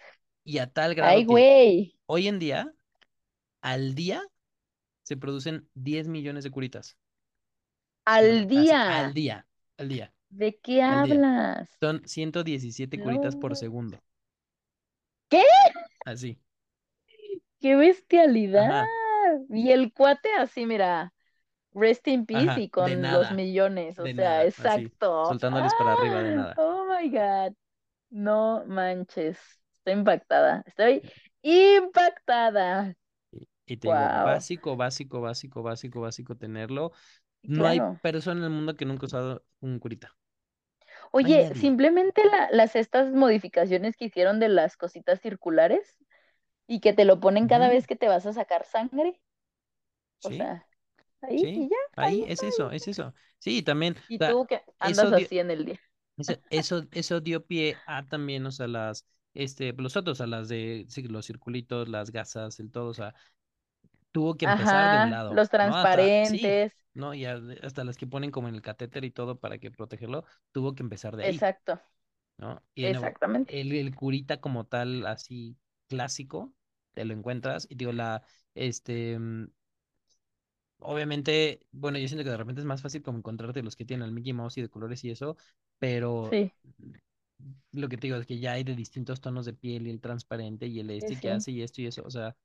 Y 0.44 0.58
a 0.58 0.72
tal 0.72 0.94
ay, 0.96 0.96
grado 0.96 1.26
que 1.26 1.34
güey. 1.34 1.98
hoy 2.06 2.28
en 2.28 2.38
día, 2.38 2.74
al 3.62 3.94
día, 3.94 4.22
se 5.04 5.16
producen 5.18 5.68
10 5.74 6.08
millones 6.08 6.44
de 6.44 6.52
curitas. 6.52 6.98
Al 8.06 8.48
Así, 8.54 8.82
al 8.86 9.12
día. 9.12 9.14
día, 9.14 9.46
al 9.78 9.88
día, 9.88 10.12
¿De 10.30 10.56
qué 10.60 10.82
al 10.86 11.02
día. 11.02 11.24
hablas? 11.24 11.68
Son 11.80 12.02
117 12.06 13.00
curitas 13.00 13.36
por 13.36 13.56
segundo. 13.56 14.02
¿Qué? 15.28 15.42
Así. 16.04 16.38
¡Qué 17.60 17.76
bestialidad! 17.76 18.70
Ajá, 18.70 18.92
Y 19.50 19.70
el 19.72 19.92
cuate 19.92 20.30
así, 20.38 20.66
mira, 20.66 21.12
rest 21.74 22.08
in 22.08 22.26
peace 22.26 22.60
ajá, 22.60 22.62
y 22.62 22.70
con 22.70 23.12
los 23.12 23.30
millones, 23.32 23.98
o 24.00 24.08
de 24.08 24.14
sea, 24.16 24.44
nada, 24.44 24.52
así. 24.56 24.92
exacto. 24.92 25.06
Soltándoles 25.22 25.74
para 25.74 25.92
arriba 25.92 26.22
de 26.22 26.32
¡Ah! 26.32 26.32
nada. 26.32 26.58
Oh 26.58 26.86
my 26.88 27.08
God. 27.10 27.54
No 28.10 28.64
manches. 28.66 29.38
Estoy 29.74 29.94
impactada. 29.94 30.64
Estoy 30.66 31.04
impactada. 31.42 32.96
Y, 33.66 33.76
te 33.78 33.88
digo, 33.92 34.20
básico, 34.20 34.76
básico, 34.76 35.20
básico, 35.20 35.62
básico, 35.62 36.00
básico 36.00 36.36
tenerlo. 36.36 36.92
No 37.46 37.66
hay 37.66 37.82
persona 38.02 38.38
en 38.40 38.44
el 38.44 38.50
mundo 38.50 38.76
que 38.76 38.84
nunca 38.86 39.06
ha 39.06 39.08
usado 39.08 39.44
un 39.60 39.78
curita. 39.78 40.16
Oye, 41.10 41.48
simplemente 41.54 42.24
la- 42.24 42.48
las 42.52 42.76
estas 42.76 43.12
modificaciones 43.12 43.96
que 43.96 44.04
hicieron 44.06 44.38
de 44.40 44.48
las 44.48 44.76
cositas 44.76 45.20
circulares 45.20 45.96
y 46.68 46.80
que 46.80 46.92
te 46.94 47.04
lo 47.06 47.20
ponen 47.20 47.48
cada 47.48 47.68
vez 47.68 47.86
que 47.88 47.96
te 47.96 48.08
vas 48.08 48.26
a 48.26 48.32
sacar 48.34 48.64
sangre. 48.66 49.20
O 50.22 50.30
Sí, 50.30 50.30
sea, 50.30 50.66
ahí 51.22 51.50
y 51.54 51.68
ya, 51.70 51.76
ahí 51.96 52.24
ahí 52.26 52.26
es 52.28 52.42
eso, 52.42 52.70
es 52.72 52.88
eso. 52.88 53.14
Sí, 53.38 53.62
también, 53.62 53.94
o 53.96 54.00
Y 54.08 54.18
sea, 54.18 54.34
tú 54.34 54.46
que 54.46 54.62
andas 54.80 55.12
dio, 55.12 55.12
así 55.12 55.38
en 55.38 55.50
el 55.52 55.64
día. 55.64 55.80
eso, 56.18 56.34
eso, 56.50 56.86
eso 56.92 57.20
dio 57.20 57.46
pie 57.46 57.82
a 57.86 58.06
también, 58.08 58.46
o 58.46 58.52
sea, 58.52 58.68
las, 58.68 59.06
este, 59.34 59.72
los 59.74 59.96
otros, 59.96 60.20
a 60.20 60.26
las 60.28 60.48
de 60.48 60.86
sí, 60.88 61.02
los 61.04 61.26
circulitos, 61.26 61.88
las 61.88 62.10
gasas, 62.12 62.60
el 62.60 62.70
todo, 62.72 62.88
o 62.90 62.94
sea, 62.94 63.14
tuvo 64.16 64.36
que 64.36 64.44
empezar 64.46 64.88
de 64.90 64.98
un 64.98 65.10
lado, 65.10 65.38
los 65.38 65.50
¿no? 65.60 65.76
Hasta, 65.76 66.14
sí, 66.22 66.40
transparentes. 66.40 66.72
¿no? 66.94 67.14
Y 67.14 67.24
a- 67.26 67.40
hasta 67.62 67.84
las 67.84 67.96
que 67.96 68.06
ponen 68.06 68.30
como 68.30 68.48
en 68.48 68.54
el 68.54 68.62
catéter 68.62 69.04
y 69.04 69.10
todo 69.10 69.38
para 69.40 69.58
que 69.58 69.70
protegerlo, 69.70 70.24
tuvo 70.52 70.74
que 70.74 70.82
empezar 70.82 71.16
de 71.16 71.24
ahí, 71.24 71.46
Exacto, 71.46 71.78
¿no? 72.38 72.62
Y 72.74 72.86
exactamente. 72.90 73.54
el, 73.60 73.72
el 73.72 73.94
curita 73.94 74.40
como 74.40 74.66
tal, 74.66 75.06
así 75.06 75.56
clásico, 75.88 76.54
te 76.94 77.04
lo 77.04 77.14
encuentras, 77.14 77.66
y 77.70 77.74
digo, 77.76 77.92
la, 77.92 78.22
este, 78.54 79.18
mm, 79.18 79.48
obviamente, 80.78 81.60
bueno, 81.72 81.98
yo 81.98 82.08
siento 82.08 82.24
que 82.24 82.30
de 82.30 82.36
repente 82.36 82.60
es 82.60 82.66
más 82.66 82.82
fácil 82.82 83.02
como 83.02 83.18
encontrarte 83.18 83.62
los 83.62 83.76
que 83.76 83.84
tienen 83.84 84.06
el 84.06 84.12
Mickey 84.14 84.32
Mouse 84.32 84.58
y 84.58 84.62
de 84.62 84.68
colores 84.70 85.04
y 85.04 85.10
eso, 85.10 85.36
pero 85.78 86.30
Sí, 86.30 86.52
lo 87.72 87.88
que 87.88 87.96
te 87.96 88.06
digo 88.08 88.16
es 88.18 88.26
que 88.26 88.38
ya 88.38 88.52
hay 88.52 88.64
de 88.64 88.74
distintos 88.74 89.20
tonos 89.20 89.46
de 89.46 89.52
piel 89.54 89.86
y 89.86 89.90
el 89.90 90.00
transparente 90.00 90.66
y 90.66 90.80
el 90.80 90.90
sí, 90.98 91.10
este 91.10 91.18
que 91.18 91.30
sí. 91.30 91.30
hace 91.30 91.50
y 91.52 91.62
esto 91.62 91.82
y 91.82 91.86
eso, 91.86 92.02
o 92.04 92.10
sea, 92.10 92.36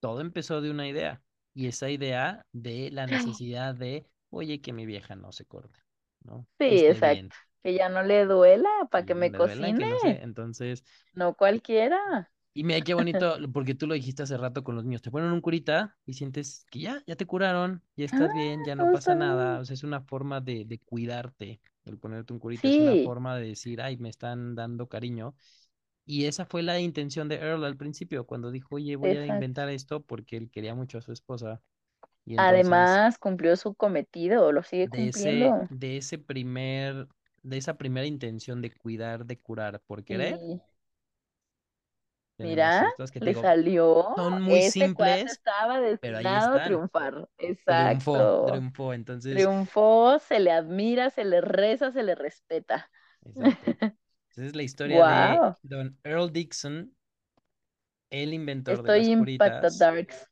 todo 0.00 0.20
empezó 0.20 0.60
de 0.60 0.70
una 0.70 0.88
idea 0.88 1.22
y 1.54 1.66
esa 1.68 1.90
idea 1.90 2.46
de 2.52 2.90
la 2.92 3.06
necesidad 3.06 3.74
de, 3.74 4.06
oye, 4.30 4.60
que 4.60 4.72
mi 4.72 4.86
vieja 4.86 5.16
no 5.16 5.32
se 5.32 5.44
corte, 5.46 5.80
¿no? 6.22 6.46
Sí, 6.58 6.64
esté 6.70 7.00
bien, 7.00 7.32
exacto. 7.32 7.36
Que 7.62 7.74
ya 7.74 7.88
no 7.88 8.02
le 8.02 8.24
duela 8.24 8.68
para 8.90 9.04
que 9.04 9.14
me 9.14 9.30
le 9.30 9.38
duela, 9.38 9.72
que 9.74 9.84
cocine. 9.84 9.86
no 9.86 9.98
sé, 9.98 10.20
entonces, 10.22 10.84
No 11.12 11.34
cualquiera. 11.34 12.32
y 12.54 12.64
mira 12.64 12.82
qué 12.82 12.94
bonito, 12.94 13.36
porque 13.52 13.74
tú 13.74 13.86
lo 13.86 13.94
dijiste 13.94 14.22
hace 14.24 14.36
rato 14.36 14.64
con 14.64 14.74
los 14.74 14.84
niños, 14.84 15.02
te 15.02 15.10
ponen 15.10 15.30
un 15.32 15.40
curita 15.40 15.96
y 16.04 16.14
sientes 16.14 16.66
que 16.70 16.80
ya, 16.80 17.02
ya 17.06 17.14
te 17.16 17.26
curaron, 17.26 17.82
ya 17.96 18.04
Ah, 18.12 18.18
estás 18.18 18.32
bien, 18.32 18.64
ya 18.64 18.74
no 18.74 18.90
pasa 18.90 19.14
nada, 19.14 19.60
o 19.60 19.64
sea, 19.64 19.74
es 19.74 19.84
una 19.84 20.00
forma 20.00 20.40
de, 20.40 20.64
de 20.64 20.78
cuidarte, 20.80 21.60
el 21.84 21.98
ponerte 21.98 22.32
un 22.32 22.38
curita, 22.40 22.66
es 22.68 22.80
una 22.80 22.96
forma 22.96 23.36
de 23.36 23.48
decir, 23.48 23.80
ay, 23.80 23.96
me 23.98 24.08
están 24.08 24.54
dando 24.56 24.88
cariño. 24.88 25.34
Y 26.08 26.26
esa 26.26 26.44
fue 26.46 26.62
la 26.64 26.80
intención 26.80 27.28
de 27.28 27.36
Earl 27.36 27.64
al 27.64 27.76
principio, 27.76 28.26
cuando 28.26 28.50
dijo, 28.50 28.76
oye, 28.76 28.96
voy 28.96 29.16
a 29.16 29.26
inventar 29.26 29.68
esto 29.70 30.02
porque 30.02 30.36
él 30.38 30.50
quería 30.50 30.74
mucho 30.74 30.98
a 30.98 31.02
su 31.02 31.12
esposa. 31.12 31.62
Y 32.26 32.36
entonces, 32.36 33.02
Además, 33.02 33.18
cumplió 33.18 33.54
su 33.56 33.74
cometido, 33.74 34.50
lo 34.52 34.62
sigue 34.62 34.88
de 34.92 35.08
ese, 35.08 35.56
cumpliendo. 35.56 35.68
de 35.68 35.96
ese 35.98 36.18
primer, 36.18 37.08
de 37.42 37.56
esa 37.58 37.76
primera 37.78 38.06
intención 38.06 38.62
de 38.62 38.72
cuidar, 38.74 39.26
de 39.26 39.38
curar 39.40 39.80
por 39.86 40.04
querer, 40.04 40.40
mira, 42.38 42.92
que 43.12 43.20
le 43.20 43.34
digo, 43.34 43.50
salió. 43.50 44.08
son 44.16 44.42
muy 44.42 44.62
Ese 44.66 44.90
cuate 44.92 45.30
simples, 45.30 45.32
estaba 45.32 45.80
destinado 45.80 46.54
a 46.54 46.60
triunfar. 46.60 47.28
Triunfó, 47.66 48.34
Exacto. 48.40 48.44
triunfó. 48.44 48.94
Entonces, 48.94 49.50
Triunfó, 49.50 50.18
se 50.20 50.40
le 50.40 50.52
admira, 50.52 51.10
se 51.10 51.24
le 51.24 51.40
reza, 51.40 51.92
se 51.92 52.02
le 52.02 52.14
respeta. 52.14 52.90
exacto. 53.26 53.78
Esa 54.38 54.46
es 54.46 54.56
la 54.56 54.62
historia 54.62 55.04
de 55.04 55.42
Don 55.62 55.98
Earl 56.04 56.32
Dixon, 56.32 56.94
el 58.10 58.34
inventor 58.34 58.82
de 58.82 58.92
las 58.92 59.10
curitas. 59.10 59.78
Darks. 59.78 60.28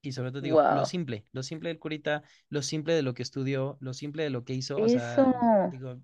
Y 0.00 0.12
sobre 0.12 0.30
todo 0.30 0.40
digo, 0.42 0.64
lo 0.68 0.84
simple, 0.84 1.26
lo 1.32 1.42
simple 1.42 1.68
del 1.70 1.78
curita, 1.78 2.22
lo 2.50 2.62
simple 2.62 2.94
de 2.94 3.02
lo 3.02 3.14
que 3.14 3.22
estudió, 3.22 3.76
lo 3.80 3.92
simple 3.94 4.22
de 4.22 4.30
lo 4.30 4.44
que 4.44 4.54
hizo, 4.54 4.80
o 4.80 4.88
sea, 4.88 5.36
digo, 5.70 6.00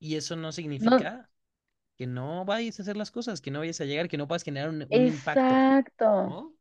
y 0.00 0.16
eso 0.16 0.36
no 0.36 0.52
No, 0.78 0.98
significa 0.98 1.30
que 1.98 2.06
no 2.06 2.44
vayas 2.46 2.80
a 2.80 2.82
hacer 2.84 2.96
las 2.96 3.10
cosas, 3.12 3.40
que 3.42 3.50
no 3.52 3.60
vayas 3.60 3.80
a 3.82 3.86
llegar, 3.86 4.08
que 4.08 4.18
no 4.18 4.28
puedas 4.28 4.44
generar 4.44 4.70
un, 4.70 4.86
un 4.90 5.06
impacto, 5.06 5.64
exacto. 5.64 6.06
¿no? 6.26 6.54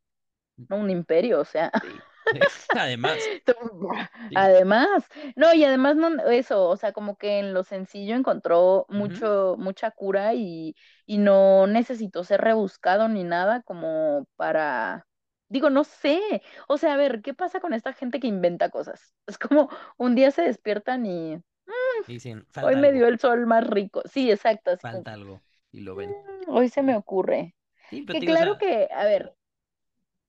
No, 0.70 0.78
un 0.78 0.90
imperio, 0.90 1.42
o 1.42 1.46
sea. 1.46 1.72
Sí, 1.82 2.04
además, 2.74 3.30
Además, 4.34 5.08
no, 5.36 5.54
y 5.54 5.64
además 5.64 5.96
no, 5.96 6.10
eso, 6.30 6.68
o 6.70 6.78
sea, 6.78 6.94
como 6.94 7.18
que 7.18 7.40
en 7.40 7.54
lo 7.54 7.64
sencillo 7.64 8.16
encontró 8.16 8.86
mucho, 8.90 9.56
mucha 9.58 9.92
cura 9.92 10.34
y, 10.34 10.76
y 11.06 11.18
no 11.18 11.68
necesitó 11.68 12.24
ser 12.24 12.42
rebuscado 12.42 13.08
ni 13.10 13.24
nada 13.24 13.62
como 13.64 14.28
para, 14.36 15.08
digo, 15.50 15.70
no 15.70 15.84
sé, 15.84 16.42
o 16.68 16.78
sea, 16.78 16.94
a 16.94 16.98
ver, 16.98 17.22
¿qué 17.22 17.34
pasa 17.34 17.60
con 17.60 17.74
esta 17.74 17.94
gente 17.94 18.20
que 18.20 18.28
inventa 18.28 18.70
cosas? 18.70 19.14
Es 19.28 19.38
como 19.38 19.70
un 19.98 20.16
día 20.16 20.32
se 20.32 20.44
despiertan 20.44 21.06
y 21.06 21.38
dicen, 22.08 22.46
hoy 22.62 22.76
me 22.76 22.92
dio 22.92 23.08
el 23.08 23.20
sol 23.20 23.46
más 23.48 23.68
rico. 23.68 24.02
Sí, 24.06 24.32
exacto, 24.32 24.72
así 24.72 24.88
como, 24.88 25.04
falta 25.04 25.14
algo, 25.14 25.42
y 25.72 25.82
lo 25.82 25.96
ven. 25.96 26.10
"Mm, 26.10 26.50
hoy 26.56 26.70
se 26.70 26.84
me 26.84 26.96
ocurre. 26.96 27.56
Sí, 27.90 28.06
Que 28.06 28.20
o 28.20 28.22
claro 28.26 28.52
sea, 28.52 28.58
que, 28.58 28.88
a 28.94 29.04
ver, 29.06 29.36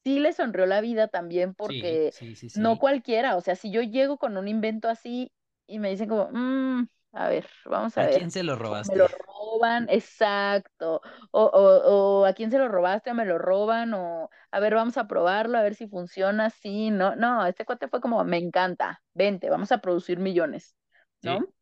sí 0.05 0.19
le 0.21 0.33
sonrió 0.33 0.67
la 0.67 0.81
vida 0.81 1.09
también 1.09 1.55
porque 1.55 2.15
sí, 2.35 2.37
sí, 2.37 2.51
no 2.53 2.79
cualquiera, 2.79 3.37
o 3.37 3.41
sea, 3.41 3.57
si 3.57 3.71
yo 3.71 3.83
llego 3.83 4.19
con 4.19 4.37
un 4.37 4.49
invento 4.49 4.89
así 4.89 5.33
y 5.67 5.79
me 5.79 5.91
dicen 5.91 6.09
como, 6.09 6.29
"Mm, 6.33 6.89
a 7.13 7.29
ver, 7.29 7.47
vamos 7.67 7.97
a 7.99 8.03
¿A 8.03 8.09
quién 8.09 8.31
ver, 8.31 8.31
se 8.31 8.43
lo 8.43 8.55
o 8.65 8.79
me 8.83 8.97
lo 8.97 9.07
robaste? 9.07 9.09
roban, 9.09 9.87
exacto, 9.91 11.01
o, 11.31 11.43
o, 11.45 12.21
o 12.23 12.25
a 12.27 12.33
quién 12.35 12.51
se 12.51 12.59
lo 12.59 12.69
robaste 12.69 13.11
o 13.11 13.15
me 13.15 13.25
lo 13.25 13.39
roban, 13.39 13.95
o 13.95 14.29
a 14.51 14.61
ver, 14.61 14.75
vamos 14.75 14.97
a 14.99 15.07
probarlo, 15.09 15.59
a 15.59 15.63
ver 15.63 15.75
si 15.75 15.89
funciona, 15.89 16.51
sí, 16.51 16.91
no, 16.91 17.17
no, 17.17 17.47
este 17.47 17.65
cuate 17.65 17.89
fue 17.89 18.01
como, 18.01 18.23
me 18.25 18.39
encanta, 18.39 19.03
vente, 19.15 19.51
vamos 19.51 19.73
a 19.73 19.79
producir 19.79 20.19
millones, 20.19 20.77
¿no? 21.23 21.39
Sí, 21.43 21.53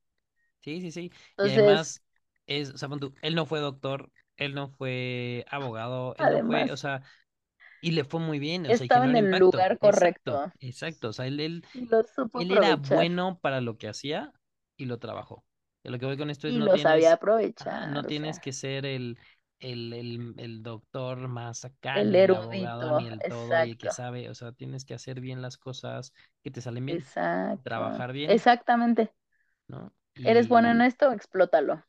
sí, 0.60 0.80
sí, 0.82 0.92
sí. 0.92 1.12
Y 1.40 1.48
Entonces, 1.48 1.50
además, 1.50 2.04
es, 2.46 2.70
o 2.70 2.78
sea, 2.78 2.88
él 3.22 3.34
no 3.34 3.46
fue 3.46 3.60
doctor, 3.60 4.12
él 4.36 4.54
no 4.54 4.68
fue 4.70 5.44
abogado, 5.50 6.14
él 6.18 6.30
no 6.30 6.42
fue, 6.42 6.72
o 6.72 6.76
además, 6.76 6.78
sea, 6.78 7.02
y 7.80 7.92
le 7.92 8.04
fue 8.04 8.20
muy 8.20 8.38
bien, 8.38 8.66
o 8.66 8.74
sea, 8.74 8.84
estaba 8.84 9.04
generó 9.04 9.16
en 9.16 9.16
el 9.16 9.38
impacto. 9.38 9.38
lugar 9.38 9.78
correcto 9.78 10.52
exacto. 10.60 11.08
O 11.10 11.12
sea, 11.12 11.26
él, 11.26 11.40
él, 11.40 11.64
él 12.36 12.52
era 12.52 12.76
bueno 12.76 13.38
para 13.40 13.60
lo 13.60 13.78
que 13.78 13.88
hacía 13.88 14.32
y 14.76 14.86
lo 14.86 14.98
trabajó. 14.98 15.44
Y 15.82 15.90
lo 15.90 15.98
que 15.98 16.06
voy 16.06 16.16
con 16.18 16.30
esto 16.30 16.48
es 16.48 16.54
Y 16.54 16.58
no 16.58 16.68
lo 16.68 16.76
sabía 16.78 17.14
tienes, 17.14 17.14
aprovechar, 17.14 17.88
no 17.88 18.06
tienes 18.06 18.38
sea, 18.38 18.40
que 18.40 18.52
ser 18.52 18.86
el, 18.86 19.18
el, 19.60 19.92
el, 19.92 20.34
el 20.38 20.62
doctor 20.62 21.28
más 21.28 21.64
acá, 21.64 22.00
el 22.02 22.14
el 22.14 22.34
abogado, 22.34 22.92
ni 22.92 23.08
el 23.08 23.24
todo, 23.26 23.62
y 23.62 23.70
el 23.70 23.78
que 23.78 23.90
sabe, 23.90 24.28
o 24.30 24.34
sea, 24.34 24.52
tienes 24.52 24.84
que 24.84 24.94
hacer 24.94 25.20
bien 25.20 25.42
las 25.42 25.56
cosas 25.58 26.12
que 26.42 26.50
te 26.50 26.60
salen 26.60 26.86
bien, 26.86 27.04
exacto, 27.04 27.62
trabajar 27.62 28.12
bien, 28.12 28.32
exactamente. 28.32 29.12
¿no? 29.68 29.92
¿Eres 30.22 30.48
bueno 30.48 30.70
en 30.70 30.80
esto? 30.80 31.12
Explótalo. 31.12 31.84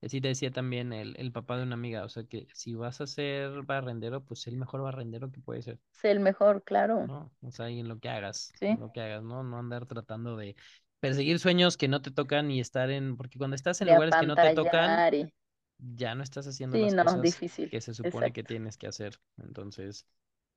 Sí, 0.00 0.06
así 0.06 0.20
te 0.20 0.28
decía 0.28 0.50
también 0.50 0.92
el, 0.92 1.14
el 1.18 1.32
papá 1.32 1.56
de 1.56 1.62
una 1.64 1.74
amiga, 1.74 2.04
o 2.04 2.08
sea, 2.08 2.24
que 2.24 2.46
si 2.52 2.74
vas 2.74 3.00
a 3.00 3.06
ser 3.06 3.62
barrendero, 3.62 4.24
pues 4.24 4.46
el 4.46 4.56
mejor 4.56 4.82
barrendero 4.82 5.30
que 5.30 5.40
puede 5.40 5.62
ser. 5.62 5.78
Sé 5.92 6.10
el 6.10 6.20
mejor, 6.20 6.62
claro, 6.62 7.06
¿no? 7.06 7.32
O 7.42 7.50
sea, 7.50 7.70
y 7.70 7.80
en 7.80 7.88
lo 7.88 7.98
que 7.98 8.08
hagas, 8.08 8.52
¿sí? 8.58 8.66
en 8.66 8.80
lo 8.80 8.92
que 8.92 9.00
hagas, 9.00 9.22
¿no? 9.22 9.42
No 9.42 9.58
andar 9.58 9.86
tratando 9.86 10.36
de 10.36 10.56
perseguir 11.00 11.38
sueños 11.38 11.76
que 11.76 11.88
no 11.88 12.02
te 12.02 12.10
tocan 12.10 12.50
y 12.50 12.60
estar 12.60 12.90
en, 12.90 13.16
porque 13.16 13.38
cuando 13.38 13.56
estás 13.56 13.80
en 13.80 13.88
De 13.88 13.94
lugares 13.94 14.14
que 14.16 14.26
no 14.26 14.34
te 14.34 14.54
tocan, 14.54 15.14
y... 15.14 15.32
ya 15.78 16.14
no 16.14 16.22
estás 16.22 16.46
haciendo 16.46 16.76
Sí, 16.76 16.84
las 16.84 16.94
no, 16.94 17.04
cosas 17.04 17.22
difícil, 17.22 17.70
que 17.70 17.80
se 17.80 17.94
supone 17.94 18.32
que 18.32 18.42
tienes 18.44 18.76
que 18.76 18.86
hacer. 18.88 19.20
Entonces, 19.38 20.06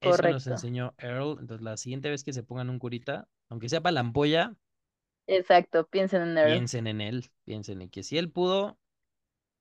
eso 0.02 0.24
nos 0.24 0.48
enseñó 0.48 0.94
Earl. 0.98 1.38
Entonces, 1.40 1.62
la 1.64 1.78
siguiente 1.78 2.10
vez 2.10 2.24
que 2.24 2.34
se 2.34 2.44
pongan 2.44 2.70
un 2.70 2.80
curita, 2.80 3.28
aunque 3.50 3.70
sea 3.70 3.82
para 3.82 3.94
la 3.94 4.00
ampolla, 4.02 4.56
exacto, 5.28 5.88
piensen 5.88 6.22
en 6.22 6.38
Earl, 6.38 6.52
piensen 6.54 6.88
en 6.88 7.02
él, 7.02 7.32
piensen 7.44 7.82
en 7.82 7.90
que 7.90 8.04
si 8.04 8.18
él 8.18 8.32
pudo, 8.32 8.78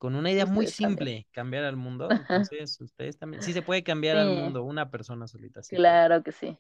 con 0.01 0.17
una 0.17 0.33
idea 0.33 0.47
muy 0.47 0.67
también. 0.81 1.09
simple, 1.09 1.29
cambiar 1.33 1.65
al 1.65 1.77
mundo, 1.79 2.15
entonces 2.17 2.81
ustedes 2.83 3.19
también, 3.19 3.43
sí 3.45 3.55
se 3.55 3.63
puede 3.63 3.85
cambiar 3.85 4.19
al 4.19 4.31
Sí, 4.31 4.33
mundo, 4.33 4.65
una 4.65 4.91
persona 4.91 5.29
solita, 5.29 5.63
sí 5.65 5.77
claro 5.77 6.23
que 6.23 6.33
sí. 6.33 6.59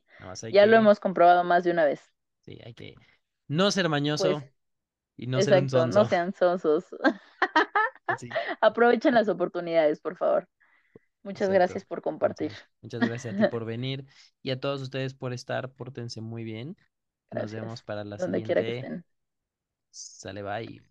Ya 0.51 0.66
lo 0.66 0.76
hemos 0.76 1.01
comprobado 1.01 1.45
más 1.45 1.64
de 1.64 1.70
una 1.72 1.84
vez. 1.84 2.01
sí, 2.41 2.59
hay 2.64 2.74
que 2.74 3.01
no 3.49 3.70
ser 3.70 3.88
Pues, 4.14 4.38
mañoso 4.38 4.49
y 5.16 5.26
no 5.28 5.43
ser 5.43 5.57
un 5.57 5.68
no 5.86 6.05
sean 6.05 6.32
sosos. 6.34 6.86
Así, 8.07 8.38
Aprovechen 8.61 9.14
las 9.14 9.28
oportunidades, 9.28 10.01
por 10.01 10.16
favor. 10.16 10.49
Muchas 11.24 11.51
exacto. 11.51 11.53
gracias 11.53 11.84
por 11.84 12.03
Pues 12.22 12.36
compartir. 12.36 12.53
Muchas 12.82 13.05
gracias 13.05 13.34
a 13.34 13.36
ti 13.36 13.45
por 13.47 13.64
venir 13.64 14.07
y 14.43 14.51
a 14.51 14.61
todos 14.61 14.82
ustedes 14.82 15.14
por 15.14 15.32
estar. 15.32 15.72
Pórtense 15.74 16.20
muy 16.22 16.45
bien. 16.45 16.76
Nos 17.32 17.53
vemos 17.53 17.82
para 17.82 18.05
la 18.05 18.18
Donde 18.18 18.43
quiera 18.45 18.62
que 18.64 18.70
siguiente. 18.70 18.88
estén. 18.88 19.05
Sale, 19.93 20.43
bye. 20.43 20.82